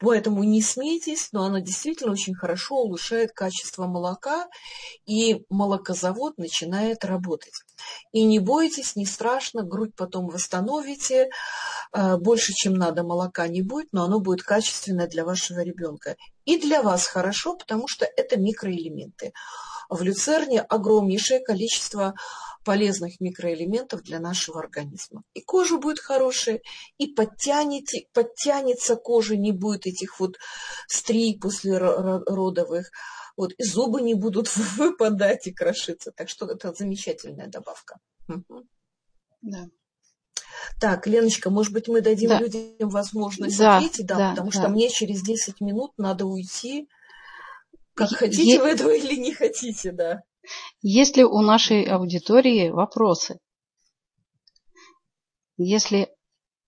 Поэтому 0.00 0.44
не 0.44 0.62
смейтесь, 0.62 1.30
но 1.32 1.44
она 1.44 1.60
действительно 1.60 2.12
очень 2.12 2.34
хорошо 2.34 2.76
улучшает 2.76 3.32
качество 3.32 3.86
молока, 3.86 4.46
и 5.06 5.44
молокозавод 5.50 6.38
начинает 6.38 7.04
работать. 7.04 7.54
И 8.12 8.24
не 8.24 8.38
бойтесь, 8.38 8.94
не 8.94 9.06
страшно, 9.06 9.62
грудь 9.62 9.94
потом 9.96 10.28
восстановите, 10.28 11.30
э, 11.92 12.16
больше, 12.16 12.52
чем 12.52 12.74
надо, 12.74 13.02
молока 13.02 13.48
не 13.48 13.62
будет, 13.62 13.88
но 13.92 14.04
оно 14.04 14.20
будет 14.20 14.42
качественное 14.42 15.08
для 15.08 15.24
вашего 15.24 15.60
ребенка. 15.60 16.16
И 16.44 16.58
для 16.58 16.82
вас 16.82 17.06
хорошо, 17.06 17.56
потому 17.56 17.88
что 17.88 18.04
это 18.04 18.38
микроэлементы. 18.38 19.32
В 19.88 20.02
люцерне 20.02 20.60
огромнейшее 20.60 21.40
количество 21.40 22.14
полезных 22.64 23.20
микроэлементов 23.20 24.02
для 24.02 24.20
нашего 24.20 24.60
организма. 24.60 25.22
И 25.32 25.40
кожа 25.40 25.78
будет 25.78 26.00
хорошая, 26.00 26.60
и 26.98 27.06
подтянете, 27.06 28.06
подтянется 28.12 28.96
кожа, 28.96 29.36
не 29.36 29.52
будет 29.52 29.86
этих 29.86 30.20
вот 30.20 30.36
стрий 30.86 31.38
после 31.38 31.78
родовых, 31.78 32.90
вот, 33.38 33.52
и 33.56 33.64
зубы 33.64 34.02
не 34.02 34.14
будут 34.14 34.54
выпадать 34.76 35.46
и 35.46 35.52
крошиться. 35.52 36.12
Так 36.14 36.28
что 36.28 36.46
это 36.46 36.74
замечательная 36.74 37.46
добавка. 37.46 37.98
Да. 39.40 39.68
Так, 40.80 41.06
Леночка, 41.06 41.50
может 41.50 41.72
быть, 41.72 41.88
мы 41.88 42.00
дадим 42.00 42.30
да. 42.30 42.40
людям 42.40 42.90
возможность 42.90 43.58
да, 43.58 43.78
ответить, 43.78 44.06
да, 44.06 44.16
да 44.16 44.30
потому 44.30 44.50
да. 44.50 44.58
что 44.58 44.68
мне 44.68 44.90
через 44.90 45.22
10 45.22 45.60
минут 45.60 45.92
надо 45.96 46.26
уйти. 46.26 46.88
Как 47.98 48.10
хотите 48.10 48.54
е- 48.54 48.60
вы 48.60 48.68
этого 48.68 48.90
или 48.90 49.16
не 49.16 49.34
хотите, 49.34 49.90
да. 49.90 50.22
Есть 50.80 51.16
ли 51.16 51.24
у 51.24 51.40
нашей 51.40 51.82
аудитории 51.82 52.70
вопросы? 52.70 53.40
Если 55.56 56.08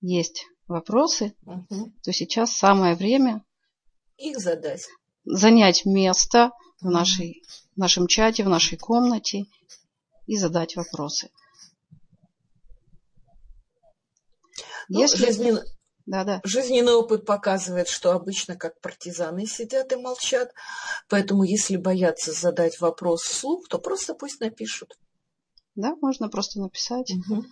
есть 0.00 0.46
вопросы, 0.66 1.36
угу. 1.46 1.92
то 2.02 2.12
сейчас 2.12 2.52
самое 2.56 2.96
время 2.96 3.44
их 4.16 4.38
задать. 4.40 4.88
Занять 5.24 5.84
место 5.84 6.50
в, 6.80 6.90
нашей, 6.90 7.42
в 7.76 7.78
нашем 7.78 8.08
чате, 8.08 8.42
в 8.42 8.48
нашей 8.48 8.76
комнате 8.76 9.44
и 10.26 10.36
задать 10.36 10.74
вопросы. 10.74 11.30
Ну, 14.88 15.00
Если... 15.00 15.26
жизнен... 15.26 15.60
Да, 16.10 16.24
да. 16.24 16.40
Жизненный 16.42 16.94
опыт 16.94 17.24
показывает, 17.24 17.86
что 17.86 18.10
обычно 18.10 18.56
как 18.56 18.80
партизаны 18.80 19.46
сидят 19.46 19.92
и 19.92 19.96
молчат. 19.96 20.52
Поэтому 21.08 21.44
если 21.44 21.76
боятся 21.76 22.32
задать 22.32 22.80
вопрос 22.80 23.22
вслух, 23.22 23.68
то 23.68 23.78
просто 23.78 24.14
пусть 24.14 24.40
напишут. 24.40 24.98
Да, 25.76 25.94
можно 26.02 26.28
просто 26.28 26.60
написать. 26.60 27.12
Угу. 27.12 27.44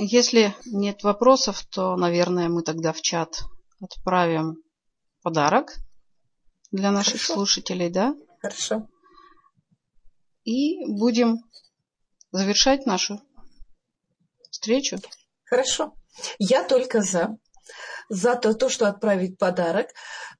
Если 0.00 0.54
нет 0.66 1.02
вопросов, 1.02 1.64
то, 1.70 1.96
наверное, 1.96 2.50
мы 2.50 2.62
тогда 2.62 2.92
в 2.92 3.00
чат 3.00 3.38
отправим 3.80 4.56
подарок 5.22 5.72
для 6.70 6.90
наших 6.90 7.22
Хорошо. 7.22 7.32
слушателей, 7.32 7.88
да? 7.88 8.14
Хорошо. 8.42 8.86
И 10.44 10.76
будем 10.86 11.38
завершать 12.32 12.84
нашу 12.84 13.22
встречу. 14.68 14.98
Хорошо. 15.44 15.94
Я 16.38 16.62
только 16.62 17.00
за. 17.00 17.36
За 18.10 18.34
то, 18.34 18.54
то 18.54 18.68
что 18.68 18.86
отправить 18.86 19.38
подарок. 19.38 19.88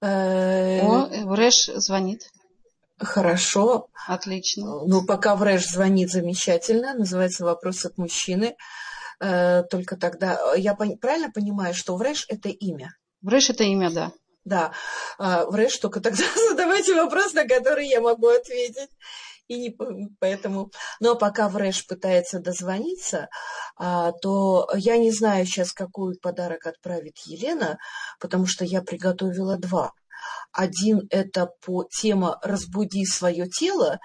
Э, 0.01 0.81
О, 0.81 1.09
Врэш 1.27 1.67
звонит. 1.77 2.29
Хорошо. 2.99 3.89
Отлично. 4.07 4.85
Ну, 4.87 5.05
пока 5.05 5.35
Врэш 5.35 5.67
звонит 5.67 6.11
замечательно. 6.11 6.95
Называется 6.95 7.45
«Вопрос 7.45 7.85
от 7.85 7.97
мужчины». 7.99 8.57
Э, 9.21 9.63
только 9.65 9.97
тогда... 9.97 10.55
Я 10.57 10.75
правильно 10.75 11.31
понимаю, 11.31 11.75
что 11.75 11.97
Врэш– 11.97 12.27
это 12.29 12.49
имя? 12.49 12.91
Врэш– 13.23 13.51
это 13.51 13.65
имя, 13.65 13.91
да. 13.91 14.13
Да. 14.45 14.73
Врэш, 15.19 15.77
только 15.79 16.01
тогда 16.01 16.25
задавайте 16.49 16.95
вопрос, 16.95 17.35
на 17.35 17.47
который 17.47 17.87
я 17.89 18.01
могу 18.01 18.29
ответить 18.29 18.91
и 19.49 19.59
не, 19.59 19.77
поэтому... 20.21 20.71
Но 21.01 21.17
пока 21.17 21.49
Врэш 21.49 21.87
пытается 21.87 22.39
дозвониться, 22.39 23.29
а, 23.77 24.13
то 24.13 24.69
я 24.75 24.99
не 24.99 25.11
знаю 25.11 25.47
сейчас, 25.47 25.73
какой 25.73 26.17
подарок 26.19 26.67
отправит 26.67 27.17
Елена, 27.25 27.79
потому 28.21 28.47
что 28.47 28.65
я 28.65 28.83
приготовила 28.83 29.57
два. 29.57 29.93
Один– 30.53 31.07
это 31.11 31.49
по 31.65 31.85
тема 31.85 32.39
«Разбуди 32.43 33.05
свое 33.05 33.49
тело» 33.49 33.99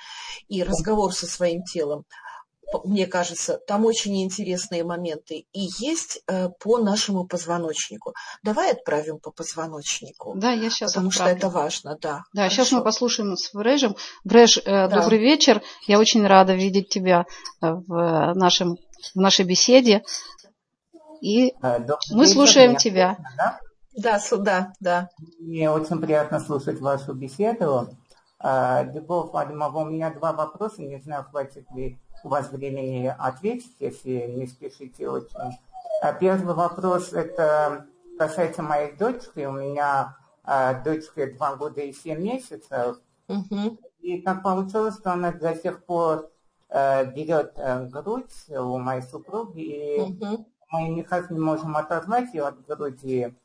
и 0.47 0.63
разговор 0.63 1.13
со 1.13 1.27
своим 1.27 1.63
телом 1.63 2.05
мне 2.83 3.07
кажется, 3.07 3.59
там 3.67 3.85
очень 3.85 4.23
интересные 4.23 4.83
моменты 4.83 5.45
и 5.53 5.67
есть 5.79 6.21
э, 6.27 6.49
по 6.49 6.77
нашему 6.79 7.25
позвоночнику. 7.25 8.13
Давай 8.43 8.71
отправим 8.71 9.19
по 9.19 9.31
позвоночнику. 9.31 10.33
Да, 10.35 10.51
я 10.51 10.69
сейчас 10.69 10.93
Потому 10.93 11.09
отправлю. 11.09 11.37
что 11.37 11.47
это 11.47 11.53
важно, 11.53 11.97
да. 12.01 12.23
Да, 12.33 12.43
Хорошо. 12.43 12.55
сейчас 12.55 12.71
мы 12.71 12.83
послушаем 12.83 13.35
с 13.35 13.53
Врежем. 13.53 13.95
Вреж, 14.23 14.57
э, 14.57 14.61
да. 14.65 14.87
добрый 14.87 15.19
вечер. 15.19 15.61
Я 15.87 15.99
очень 15.99 16.25
рада 16.25 16.53
видеть 16.53 16.89
тебя 16.89 17.25
э, 17.61 17.71
в, 17.71 18.33
нашем, 18.35 18.77
в 19.13 19.19
нашей 19.19 19.45
беседе. 19.45 20.03
И 21.21 21.53
добрый 21.61 21.87
мы 22.11 22.23
вечер, 22.23 22.33
слушаем 22.33 22.75
тебя. 22.75 23.17
да? 23.37 23.59
Да, 23.95 24.19
да, 24.37 24.73
да. 24.79 25.09
Мне 25.39 25.69
очень 25.69 26.01
приятно 26.01 26.39
слушать 26.39 26.81
вашу 26.81 27.13
беседу. 27.13 27.89
Любовь 28.43 29.31
Вадимова, 29.31 29.83
у 29.83 29.85
меня 29.85 30.11
два 30.11 30.33
вопроса, 30.33 30.81
не 30.81 30.99
знаю, 30.99 31.23
хватит 31.23 31.65
ли 31.71 31.97
у 32.23 32.29
вас 32.29 32.51
времени 32.51 33.13
ответить, 33.17 33.75
если 33.79 34.27
не 34.27 34.47
спешите 34.47 35.09
очень. 35.09 35.37
А 36.01 36.13
первый 36.13 36.55
вопрос, 36.55 37.13
это 37.13 37.85
касается 38.17 38.61
моей 38.61 38.95
дочки. 38.95 39.45
У 39.45 39.51
меня 39.51 40.17
а, 40.43 40.73
дочке 40.73 41.27
два 41.27 41.55
года 41.55 41.81
и 41.81 41.93
семь 41.93 42.21
месяцев. 42.21 42.97
Угу. 43.27 43.77
И 44.01 44.21
как 44.21 44.43
получилось, 44.43 44.95
что 44.95 45.13
она 45.13 45.31
до 45.31 45.55
сих 45.55 45.85
пор 45.85 46.29
а, 46.69 47.05
берет 47.05 47.53
а, 47.57 47.85
грудь 47.85 48.33
у 48.49 48.77
моей 48.77 49.01
супруги, 49.01 49.61
и 49.61 50.01
угу. 50.01 50.47
мы 50.71 50.89
никак 50.89 51.29
не 51.29 51.39
можем 51.39 51.77
оторвать 51.77 52.33
ее 52.33 52.47
от 52.47 52.65
груди. 52.65 53.35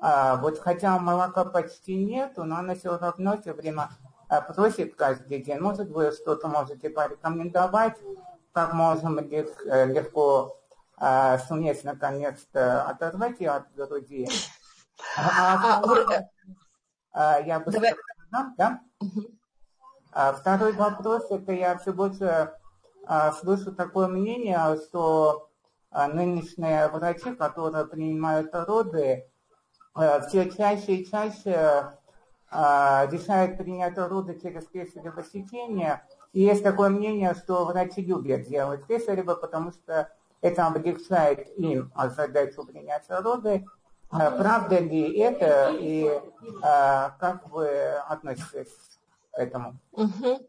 А, 0.00 0.36
вот 0.36 0.58
хотя 0.58 0.98
молока 0.98 1.44
почти 1.44 1.96
нету, 1.96 2.44
но 2.44 2.56
она 2.56 2.74
все 2.74 2.98
равно 2.98 3.40
все 3.40 3.54
время 3.54 3.88
просит 4.28 4.94
каждый 4.94 5.42
день. 5.42 5.58
Может, 5.60 5.90
вы 5.90 6.12
что-то 6.12 6.48
можете 6.48 6.90
порекомендовать, 6.90 7.98
как 8.52 8.72
можем 8.72 9.18
э, 9.18 9.86
легко 9.86 10.60
э, 11.00 11.38
суметь 11.38 11.84
наконец-то 11.84 12.84
оторвать 12.84 13.40
ее 13.40 13.50
от 13.50 13.74
груди. 13.74 14.28
А, 15.16 15.82
а, 15.82 16.24
а, 17.12 17.40
я 17.40 17.60
бы 17.60 17.70
сказала, 17.70 18.54
да? 18.56 18.80
А, 20.12 20.32
второй 20.32 20.72
вопрос, 20.72 21.30
это 21.30 21.52
я 21.52 21.76
все 21.78 21.92
больше 21.92 22.52
а, 23.06 23.32
слышу 23.32 23.72
такое 23.72 24.06
мнение, 24.06 24.58
что 24.86 25.50
а, 25.90 26.08
нынешние 26.08 26.88
врачи, 26.88 27.34
которые 27.34 27.86
принимают 27.86 28.50
роды, 28.52 29.28
а, 29.94 30.20
все 30.20 30.50
чаще 30.50 30.96
и 30.96 31.10
чаще 31.10 31.90
а, 32.56 33.08
решают 33.10 33.58
принять 33.58 33.98
роды 33.98 34.38
через 34.40 34.68
кесарево 34.68 35.24
сечение. 35.24 36.04
И 36.32 36.42
есть 36.42 36.62
такое 36.62 36.88
мнение, 36.88 37.34
что 37.34 37.64
врачи 37.64 38.00
любят 38.00 38.46
делать 38.46 38.86
кесарево, 38.86 39.34
потому 39.34 39.72
что 39.72 40.08
это 40.40 40.66
облегчает 40.68 41.48
им 41.58 41.92
задачу 42.16 42.64
принятия 42.64 43.18
роды. 43.18 43.64
А, 44.08 44.30
правда 44.30 44.78
ли 44.78 45.18
это 45.18 45.74
и 45.76 46.08
а, 46.62 47.16
как 47.18 47.50
вы 47.50 47.68
относитесь 48.08 49.00
к 49.32 49.38
этому? 49.38 49.80
Угу. 49.90 50.46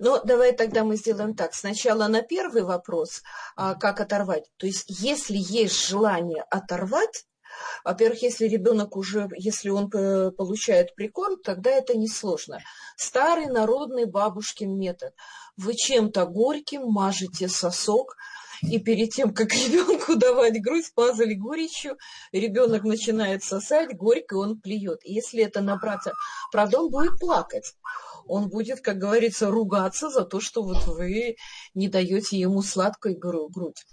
Ну, 0.00 0.20
давай 0.24 0.52
тогда 0.52 0.84
мы 0.84 0.96
сделаем 0.96 1.34
так. 1.34 1.54
Сначала 1.54 2.08
на 2.08 2.20
первый 2.20 2.62
вопрос, 2.62 3.22
как 3.56 4.00
оторвать. 4.00 4.50
То 4.58 4.66
есть, 4.66 4.84
если 4.88 5.36
есть 5.36 5.88
желание 5.88 6.42
оторвать, 6.50 7.26
Во-первых, 7.84 8.22
если 8.22 8.46
ребенок 8.46 8.96
уже, 8.96 9.28
если 9.36 9.70
он 9.70 9.90
э, 9.92 10.30
получает 10.30 10.94
прикорм, 10.94 11.40
тогда 11.42 11.70
это 11.70 11.96
несложно. 11.96 12.60
Старый 12.96 13.46
народный 13.46 14.04
бабушкин 14.04 14.76
метод. 14.78 15.14
Вы 15.56 15.74
чем-то 15.74 16.26
горьким 16.26 16.86
мажете 16.86 17.48
сосок, 17.48 18.16
и 18.62 18.78
перед 18.78 19.10
тем, 19.10 19.32
как 19.32 19.52
ребенку 19.52 20.16
давать 20.16 20.60
грудь, 20.62 20.90
мазали 20.96 21.34
горечью, 21.34 21.96
ребенок 22.32 22.84
начинает 22.84 23.44
сосать, 23.44 23.96
горько 23.96 24.34
он 24.34 24.60
плюет. 24.60 25.00
Если 25.04 25.42
это 25.42 25.60
набраться, 25.60 26.12
правда, 26.50 26.80
он 26.80 26.90
будет 26.90 27.18
плакать 27.18 27.74
он 28.28 28.48
будет, 28.48 28.80
как 28.80 28.98
говорится, 28.98 29.50
ругаться 29.50 30.10
за 30.10 30.24
то, 30.24 30.40
что 30.40 30.62
вот 30.62 30.86
вы 30.86 31.36
не 31.74 31.88
даете 31.88 32.38
ему 32.38 32.62
сладкую 32.62 33.18
грудь. 33.18 33.84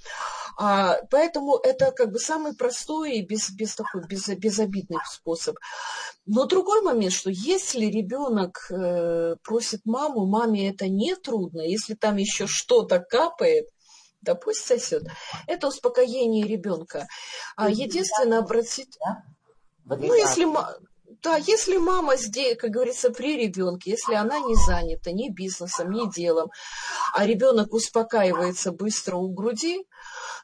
А, 0.58 0.98
поэтому 1.10 1.58
это 1.58 1.92
как 1.92 2.12
бы 2.12 2.20
самый 2.20 2.56
простой 2.56 3.18
и 3.18 3.26
без, 3.26 3.52
без 3.52 3.76
такой 3.76 4.06
без, 4.08 4.28
безобидный 4.28 5.00
способ. 5.06 5.58
Но 6.26 6.46
другой 6.46 6.82
момент, 6.82 7.14
что 7.14 7.30
если 7.30 7.86
ребенок 7.86 8.68
э, 8.72 9.36
просит 9.44 9.82
маму, 9.86 10.26
маме 10.26 10.70
это 10.70 10.88
не 10.88 11.16
трудно, 11.16 11.62
если 11.62 11.94
там 11.94 12.18
еще 12.18 12.48
что-то 12.48 13.00
капает, 13.00 13.68
да 14.22 14.36
пусть 14.36 14.66
сосет. 14.66 15.04
Это 15.48 15.68
успокоение 15.68 16.48
ребенка. 16.48 17.08
А 17.56 17.70
единственное 17.70 18.40
обратить... 18.40 18.98
Ну, 19.86 20.16
если 20.16 20.46
да, 21.26 21.38
если 21.38 21.78
мама 21.78 22.18
здесь, 22.18 22.56
как 22.56 22.70
говорится, 22.70 23.10
при 23.10 23.36
ребенке, 23.36 23.92
если 23.92 24.14
она 24.14 24.38
не 24.38 24.54
занята 24.54 25.12
ни 25.12 25.30
бизнесом, 25.30 25.90
ни 25.90 26.08
делом, 26.12 26.52
а 27.14 27.26
ребенок 27.26 27.74
успокаивается 27.74 28.72
быстро 28.72 29.16
у 29.16 29.30
груди, 29.34 29.88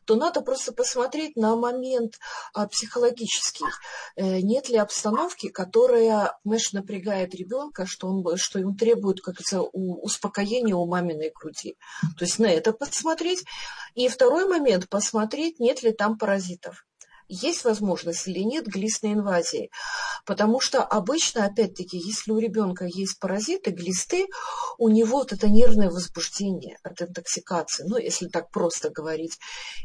то 0.05 0.15
надо 0.15 0.41
просто 0.41 0.73
посмотреть 0.73 1.35
на 1.35 1.55
момент 1.55 2.15
а, 2.55 2.67
психологический. 2.67 3.65
Э, 4.15 4.41
нет 4.41 4.69
ли 4.69 4.77
обстановки, 4.77 5.49
которая, 5.49 6.35
знаешь, 6.43 6.73
напрягает 6.73 7.35
ребенка, 7.35 7.85
что, 7.85 8.07
он, 8.07 8.25
что 8.37 8.57
ему 8.57 8.73
требует 8.73 9.21
как 9.21 9.35
то 9.37 9.61
успокоения 9.61 10.75
у 10.75 10.87
маминой 10.87 11.31
груди. 11.31 11.77
То 12.17 12.25
есть 12.25 12.39
на 12.39 12.47
это 12.47 12.73
посмотреть. 12.73 13.43
И 13.93 14.07
второй 14.07 14.47
момент, 14.47 14.89
посмотреть, 14.89 15.59
нет 15.59 15.83
ли 15.83 15.91
там 15.91 16.17
паразитов 16.17 16.83
есть 17.31 17.63
возможность 17.63 18.27
или 18.27 18.39
нет 18.39 18.65
глистной 18.65 19.13
инвазии. 19.13 19.71
Потому 20.25 20.59
что 20.59 20.83
обычно, 20.83 21.45
опять-таки, 21.45 21.97
если 21.97 22.31
у 22.31 22.37
ребенка 22.37 22.85
есть 22.85 23.19
паразиты, 23.19 23.71
глисты, 23.71 24.27
у 24.77 24.89
него 24.89 25.19
вот 25.19 25.31
это 25.31 25.49
нервное 25.49 25.89
возбуждение 25.89 26.77
от 26.83 27.01
интоксикации, 27.01 27.85
ну, 27.87 27.97
если 27.97 28.27
так 28.27 28.51
просто 28.51 28.89
говорить. 28.89 29.37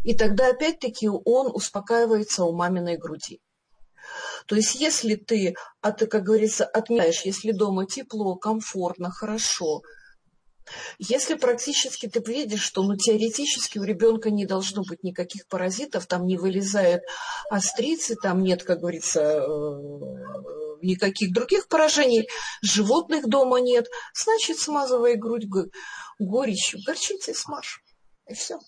И 0.04 0.14
тогда, 0.14 0.48
опять-таки, 0.48 1.08
он 1.08 1.50
успокаивается 1.54 2.44
у 2.44 2.52
маминой 2.52 2.98
груди. 2.98 3.40
То 4.46 4.56
есть, 4.56 4.74
если 4.74 5.14
ты, 5.14 5.54
как 5.80 6.22
говорится, 6.22 6.64
отменяешь, 6.64 7.22
если 7.24 7.52
дома 7.52 7.86
тепло, 7.86 8.36
комфортно, 8.36 9.10
хорошо– 9.10 9.82
если 10.98 11.34
практически 11.34 12.08
ты 12.08 12.20
видишь, 12.20 12.62
что 12.62 12.82
ну, 12.82 12.96
теоретически 12.96 13.78
у 13.78 13.84
ребенка 13.84 14.30
не 14.30 14.46
должно 14.46 14.82
быть 14.82 15.02
никаких 15.02 15.46
паразитов, 15.48 16.06
там 16.06 16.26
не 16.26 16.36
вылезают 16.36 17.02
острицы, 17.50 18.16
там 18.16 18.42
нет, 18.42 18.62
как 18.62 18.80
говорится, 18.80 19.20
э, 19.20 19.46
никаких 20.82 21.32
других 21.32 21.68
поражений, 21.68 22.28
животных 22.62 23.28
дома 23.28 23.60
нет, 23.60 23.86
значит, 24.14 24.58
смазывай 24.58 25.16
грудь 25.16 25.46
горечью, 26.18 26.80
горчицей 26.86 27.34
смажь. 27.34 27.80
И 28.28 28.34
все 28.34 28.58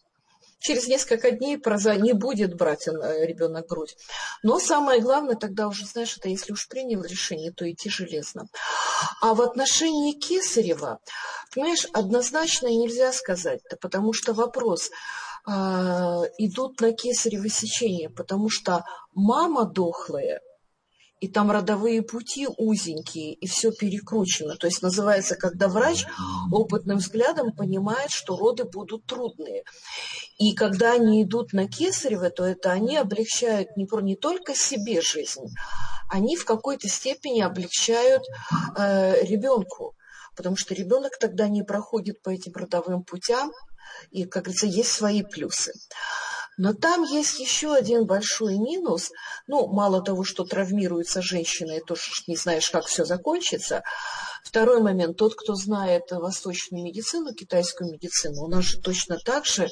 через 0.59 0.89
несколько 0.89 1.31
дней 1.31 1.59
проза 1.59 1.95
не 1.97 2.13
будет 2.13 2.55
брать 2.57 2.89
э, 2.89 3.27
ребенок 3.27 3.67
грудь. 3.67 3.97
Но 4.43 4.59
самое 4.59 5.01
главное, 5.01 5.37
тогда 5.37 5.69
уже, 5.69 5.87
знаешь, 5.87 6.17
это 6.17 6.29
если 6.29 6.53
уж 6.53 6.69
принял 6.69 7.03
решение, 7.03 7.53
то 7.53 7.71
идти 7.71 7.89
железно. 7.89 8.49
А 9.21 9.35
в 9.35 9.41
отношении 9.41 10.13
Кесарева, 10.13 10.99
понимаешь, 11.55 11.87
однозначно 11.93 12.67
нельзя 12.69 13.13
сказать, 13.13 13.61
потому 13.81 14.13
что 14.13 14.33
вопрос, 14.33 14.91
э, 15.47 15.51
идут 16.39 16.81
на 16.81 16.93
кесарево 16.93 17.49
сечение, 17.49 18.11
потому 18.11 18.49
что 18.49 18.85
мама 19.15 19.65
дохлая, 19.65 20.41
и 21.21 21.29
там 21.29 21.51
родовые 21.51 22.03
пути 22.03 22.47
узенькие, 22.47 23.35
и 23.35 23.47
все 23.47 23.73
перекручено. 23.73 24.57
То 24.57 24.67
есть 24.67 24.83
называется, 24.83 25.35
когда 25.35 25.69
врач 25.69 26.05
опытным 26.53 26.99
взглядом 26.99 27.53
понимает, 27.53 28.11
что 28.11 28.37
роды 28.37 28.65
будут 28.65 29.05
трудные. 29.07 29.65
И 30.39 30.55
когда 30.55 30.93
они 30.93 31.25
идут 31.25 31.53
на 31.53 31.67
кесарево, 31.69 32.31
то 32.31 32.45
это 32.45 32.71
они 32.71 32.97
облегчают 32.97 33.77
не, 33.77 33.89
не 34.03 34.17
только 34.17 34.55
себе 34.55 35.01
жизнь, 35.01 35.47
они 36.09 36.37
в 36.37 36.45
какой-то 36.45 36.89
степени 36.89 37.41
облегчают 37.41 38.23
э, 38.77 39.25
ребенку. 39.25 39.95
Потому 40.37 40.57
что 40.57 40.73
ребенок 40.73 41.19
тогда 41.19 41.49
не 41.49 41.65
проходит 41.65 42.23
по 42.23 42.31
этим 42.31 42.53
родовым 42.55 43.03
путям, 43.03 43.51
и, 44.11 44.25
как 44.25 44.45
говорится, 44.45 44.67
есть 44.67 44.93
свои 44.93 45.23
плюсы. 45.23 45.73
Но 46.59 46.75
там 46.75 47.05
есть 47.05 47.39
еще 47.39 47.73
один 47.73 48.05
большой 48.05 48.59
минус. 48.59 49.11
Ну, 49.47 49.69
мало 49.69 50.03
того, 50.03 50.25
что 50.25 50.45
травмируется 50.45 51.23
женщина, 51.23 51.79
и 51.79 51.81
тоже 51.81 52.03
не 52.27 52.37
знаешь, 52.37 52.69
как 52.71 52.87
все 52.87 53.05
закончится. 53.05 53.85
Второй 54.43 54.83
момент. 54.83 55.17
Тот, 55.17 55.37
кто 55.37 55.55
знает 55.55 56.11
восточную 56.11 56.85
медицину, 56.85 57.33
китайскую 57.33 57.93
медицину, 57.93 58.43
у 58.43 58.49
нас 58.49 58.65
же 58.65 58.81
точно 58.81 59.19
так 59.25 59.47
же 59.47 59.69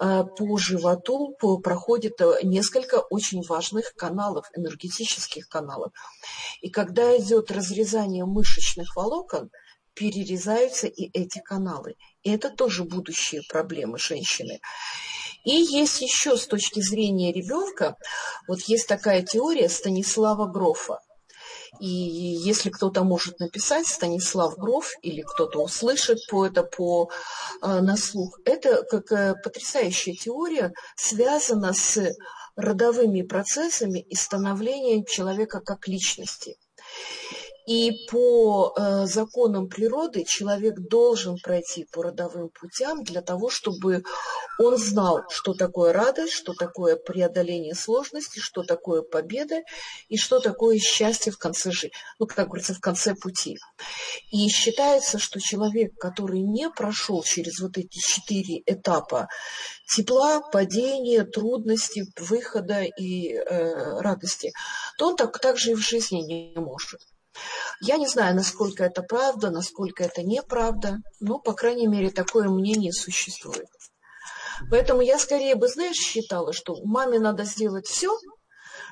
э, 0.00 0.24
по 0.24 0.56
животу 0.56 1.36
проходит 1.62 2.18
несколько 2.42 3.00
очень 3.00 3.42
важных 3.46 3.92
каналов, 3.94 4.46
энергетических 4.54 5.46
каналов. 5.48 5.92
И 6.62 6.70
когда 6.70 7.14
идет 7.18 7.50
разрезание 7.50 8.24
мышечных 8.24 8.96
волокон, 8.96 9.50
перерезаются 9.92 10.86
и 10.86 11.10
эти 11.12 11.40
каналы. 11.40 11.96
И 12.22 12.30
это 12.30 12.48
тоже 12.48 12.84
будущие 12.84 13.42
проблемы 13.48 13.98
женщины. 13.98 14.58
И 15.44 15.50
есть 15.50 16.00
еще 16.00 16.36
с 16.36 16.46
точки 16.46 16.80
зрения 16.80 17.32
ребенка, 17.32 17.96
вот 18.48 18.60
есть 18.62 18.88
такая 18.88 19.22
теория 19.22 19.68
Станислава 19.68 20.46
Грофа. 20.46 20.98
И 21.80 21.88
если 21.88 22.70
кто-то 22.70 23.02
может 23.02 23.40
написать 23.40 23.86
Станислав 23.86 24.56
Гроф 24.56 24.92
или 25.02 25.22
кто-то 25.22 25.60
услышит 25.62 26.18
по 26.30 26.46
это 26.46 26.62
по, 26.62 27.10
э, 27.62 27.80
на 27.80 27.96
слух, 27.96 28.38
это 28.44 28.84
как 28.84 29.42
потрясающая 29.42 30.14
теория 30.14 30.72
связана 30.96 31.72
с 31.72 32.00
родовыми 32.56 33.22
процессами 33.22 34.00
и 34.00 34.14
становлением 34.14 35.04
человека 35.04 35.60
как 35.60 35.88
личности. 35.88 36.56
И 37.66 38.06
по 38.10 38.74
э, 38.76 39.06
законам 39.06 39.68
природы 39.68 40.24
человек 40.24 40.74
должен 40.78 41.38
пройти 41.38 41.86
по 41.90 42.02
родовым 42.02 42.50
путям 42.50 43.02
для 43.04 43.22
того, 43.22 43.48
чтобы 43.48 44.02
он 44.58 44.76
знал, 44.76 45.22
что 45.30 45.54
такое 45.54 45.94
радость, 45.94 46.34
что 46.34 46.52
такое 46.52 46.96
преодоление 46.96 47.74
сложностей, 47.74 48.42
что 48.42 48.64
такое 48.64 49.00
победа 49.00 49.62
и 50.08 50.18
что 50.18 50.40
такое 50.40 50.78
счастье 50.78 51.32
в 51.32 51.38
конце 51.38 51.70
жизни, 51.70 51.92
ну, 52.18 52.26
как 52.26 52.48
говорится, 52.48 52.74
в 52.74 52.80
конце 52.80 53.14
пути. 53.14 53.56
И 54.30 54.48
считается, 54.48 55.18
что 55.18 55.40
человек, 55.40 55.94
который 55.98 56.40
не 56.40 56.68
прошел 56.68 57.22
через 57.22 57.60
вот 57.60 57.78
эти 57.78 57.98
четыре 57.98 58.62
этапа 58.66 59.28
тепла, 59.86 60.40
падения, 60.40 61.24
трудностей, 61.24 62.04
выхода 62.18 62.82
и 62.82 63.32
э, 63.32 64.00
радости, 64.00 64.52
то 64.98 65.08
он 65.08 65.16
так, 65.16 65.38
так 65.38 65.56
же 65.56 65.70
и 65.70 65.74
в 65.74 65.80
жизни 65.80 66.18
не 66.18 66.60
может. 66.60 67.00
Я 67.80 67.96
не 67.96 68.06
знаю, 68.06 68.34
насколько 68.34 68.84
это 68.84 69.02
правда, 69.02 69.50
насколько 69.50 70.04
это 70.04 70.22
неправда, 70.22 70.98
но, 71.20 71.38
по 71.38 71.52
крайней 71.52 71.86
мере, 71.86 72.10
такое 72.10 72.48
мнение 72.48 72.92
существует. 72.92 73.68
Поэтому 74.70 75.00
я 75.00 75.18
скорее 75.18 75.56
бы, 75.56 75.68
знаешь, 75.68 75.96
считала, 75.96 76.52
что 76.52 76.76
маме 76.84 77.18
надо 77.18 77.44
сделать 77.44 77.86
все, 77.86 78.16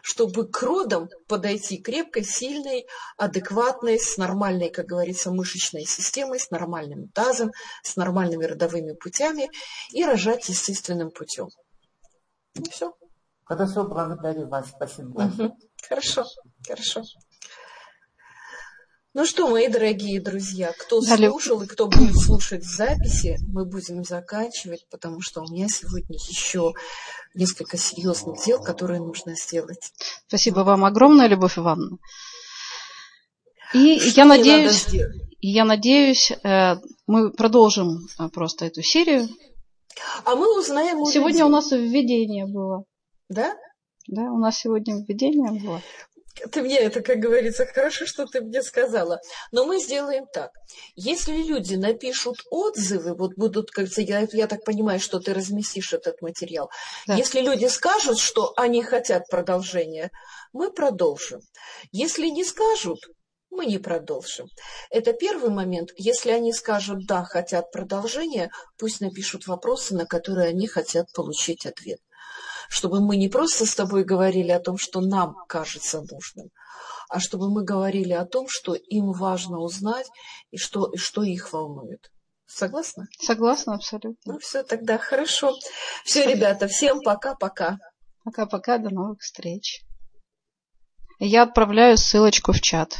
чтобы 0.03 0.49
к 0.49 0.61
родам 0.63 1.09
подойти 1.29 1.81
крепкой, 1.81 2.25
сильной, 2.25 2.87
адекватной, 3.17 3.99
с 3.99 4.17
нормальной, 4.17 4.71
как 4.71 4.87
говорится, 4.87 5.31
мышечной 5.31 5.85
системой, 5.85 6.41
с 6.41 6.51
нормальным 6.51 7.09
тазом, 7.09 7.53
с 7.83 7.97
нормальными 7.97 8.45
родовыми 8.45 8.95
путями 8.95 9.49
и 9.93 10.05
рожать 10.05 10.49
естественным 10.49 11.11
путем. 11.11 11.49
И 12.55 12.69
все. 12.69 12.93
Хорошо, 13.45 13.85
благодарю 13.85 14.49
вас. 14.49 14.69
Спасибо. 14.75 15.23
Угу. 15.23 15.57
Хорошо, 15.89 16.25
хорошо. 16.67 17.03
Ну 19.15 19.27
что, 19.27 19.47
мои 19.47 19.69
дорогие 19.69 20.23
друзья, 20.23 20.73
кто 20.79 21.03
Далее. 21.03 21.29
слушал 21.29 21.61
и 21.61 21.67
кто 21.67 21.87
будет 21.87 22.17
слушать 22.17 22.65
записи, 22.65 23.37
мы 23.47 23.67
будем 23.67 24.05
заканчивать, 24.05 24.87
потому 24.91 25.21
что 25.21 25.43
у 25.43 25.53
меня 25.53 25.69
сегодня 25.69 26.17
еще 26.17 26.73
несколько 27.35 27.77
серьезных 27.77 28.43
дел, 28.43 28.63
которые 28.63 29.01
нужно 29.01 29.37
сделать. 29.37 29.93
Спасибо 30.29 30.61
вам 30.61 30.87
огромное, 30.87 31.27
Любовь 31.27 31.59
Ивановна. 31.59 31.99
И 33.75 34.01
что 34.01 34.23
я 34.23 34.25
надеюсь, 34.25 34.87
я 35.41 35.67
надеюсь, 35.67 36.31
э, 36.31 36.77
мы 37.07 37.33
продолжим 37.33 38.07
э, 38.19 38.29
просто 38.31 38.65
эту 38.65 38.81
серию. 38.81 39.29
А 40.25 40.37
мы 40.37 40.59
узнаем 40.59 41.05
Сегодня 41.05 41.41
людей. 41.41 41.43
у 41.43 41.49
нас 41.49 41.71
введение 41.71 42.47
было. 42.47 42.85
Да? 43.29 43.55
Да, 44.07 44.23
у 44.33 44.39
нас 44.39 44.59
сегодня 44.59 44.95
введение 44.97 45.61
было. 45.61 45.83
Ты 46.51 46.63
мне 46.63 46.79
это, 46.79 47.03
как 47.03 47.19
говорится, 47.19 47.67
хорошо, 47.67 48.07
что 48.07 48.27
ты 48.27 48.41
мне 48.41 48.63
сказала. 48.63 49.21
Но 49.51 49.67
мы 49.67 49.79
сделаем 49.79 50.27
так. 50.33 50.51
Если 50.95 51.37
люди 51.37 51.75
напишут 51.75 52.39
отзывы, 52.51 53.15
вот 53.15 53.35
будут, 53.37 53.71
как 53.71 53.89
я, 53.99 54.27
я 54.33 54.47
так 54.47 54.65
понимаю, 54.65 54.99
что 55.01 55.21
ты 55.21 55.35
разместишь 55.35 55.93
этот 55.93 56.23
материал. 56.23 56.71
Да. 57.07 57.17
Если 57.17 57.41
люди 57.41 57.67
скажут, 57.67 58.19
что 58.19 58.53
они 58.57 58.83
хотят 58.83 59.29
продолжения, 59.29 60.11
мы 60.53 60.73
продолжим. 60.73 61.41
Если 61.91 62.29
не 62.29 62.45
скажут, 62.45 63.01
мы 63.51 63.67
не 63.67 63.79
продолжим. 63.79 64.49
Это 64.91 65.13
первый 65.13 65.51
момент. 65.51 65.91
Если 65.97 66.31
они 66.31 66.55
скажут 66.55 67.07
«да», 67.07 67.25
хотят 67.25 67.71
продолжения, 67.71 68.51
пусть 68.79 69.03
напишут 69.03 69.47
вопросы, 69.47 69.95
на 69.95 70.07
которые 70.07 70.49
они 70.49 70.67
хотят 70.67 71.13
получить 71.13 71.67
ответ 71.67 72.01
чтобы 72.73 73.03
мы 73.03 73.19
не 73.19 73.29
просто 73.29 73.67
с 73.67 73.75
тобой 73.75 74.03
говорили 74.03 74.51
о 74.51 74.59
том, 74.59 74.79
что 74.79 75.03
нам 75.03 75.35
кажется 75.47 76.01
нужным, 76.01 76.49
а 77.11 77.21
чтобы 77.21 77.51
мы 77.51 77.65
говорили 77.65 78.15
о 78.15 78.25
том, 78.25 78.47
что 78.49 78.73
им 78.75 79.13
важно 79.13 79.59
узнать 79.59 80.09
и 80.51 80.57
что, 80.57 80.87
и 80.87 80.97
что 80.97 81.23
их 81.23 81.53
волнует. 81.53 82.11
Согласна? 82.47 83.09
Согласна, 83.21 83.75
абсолютно. 83.75 84.17
Ну 84.25 84.39
все, 84.39 84.63
тогда 84.63 84.97
хорошо. 84.97 85.53
Все, 86.03 86.25
ребята, 86.27 86.67
всем 86.67 87.03
пока-пока. 87.03 87.77
Пока-пока, 88.25 88.79
до 88.79 88.89
новых 88.89 89.19
встреч. 89.21 89.83
Я 91.19 91.43
отправляю 91.43 91.99
ссылочку 91.99 92.53
в 92.53 92.61
чат. 92.63 92.97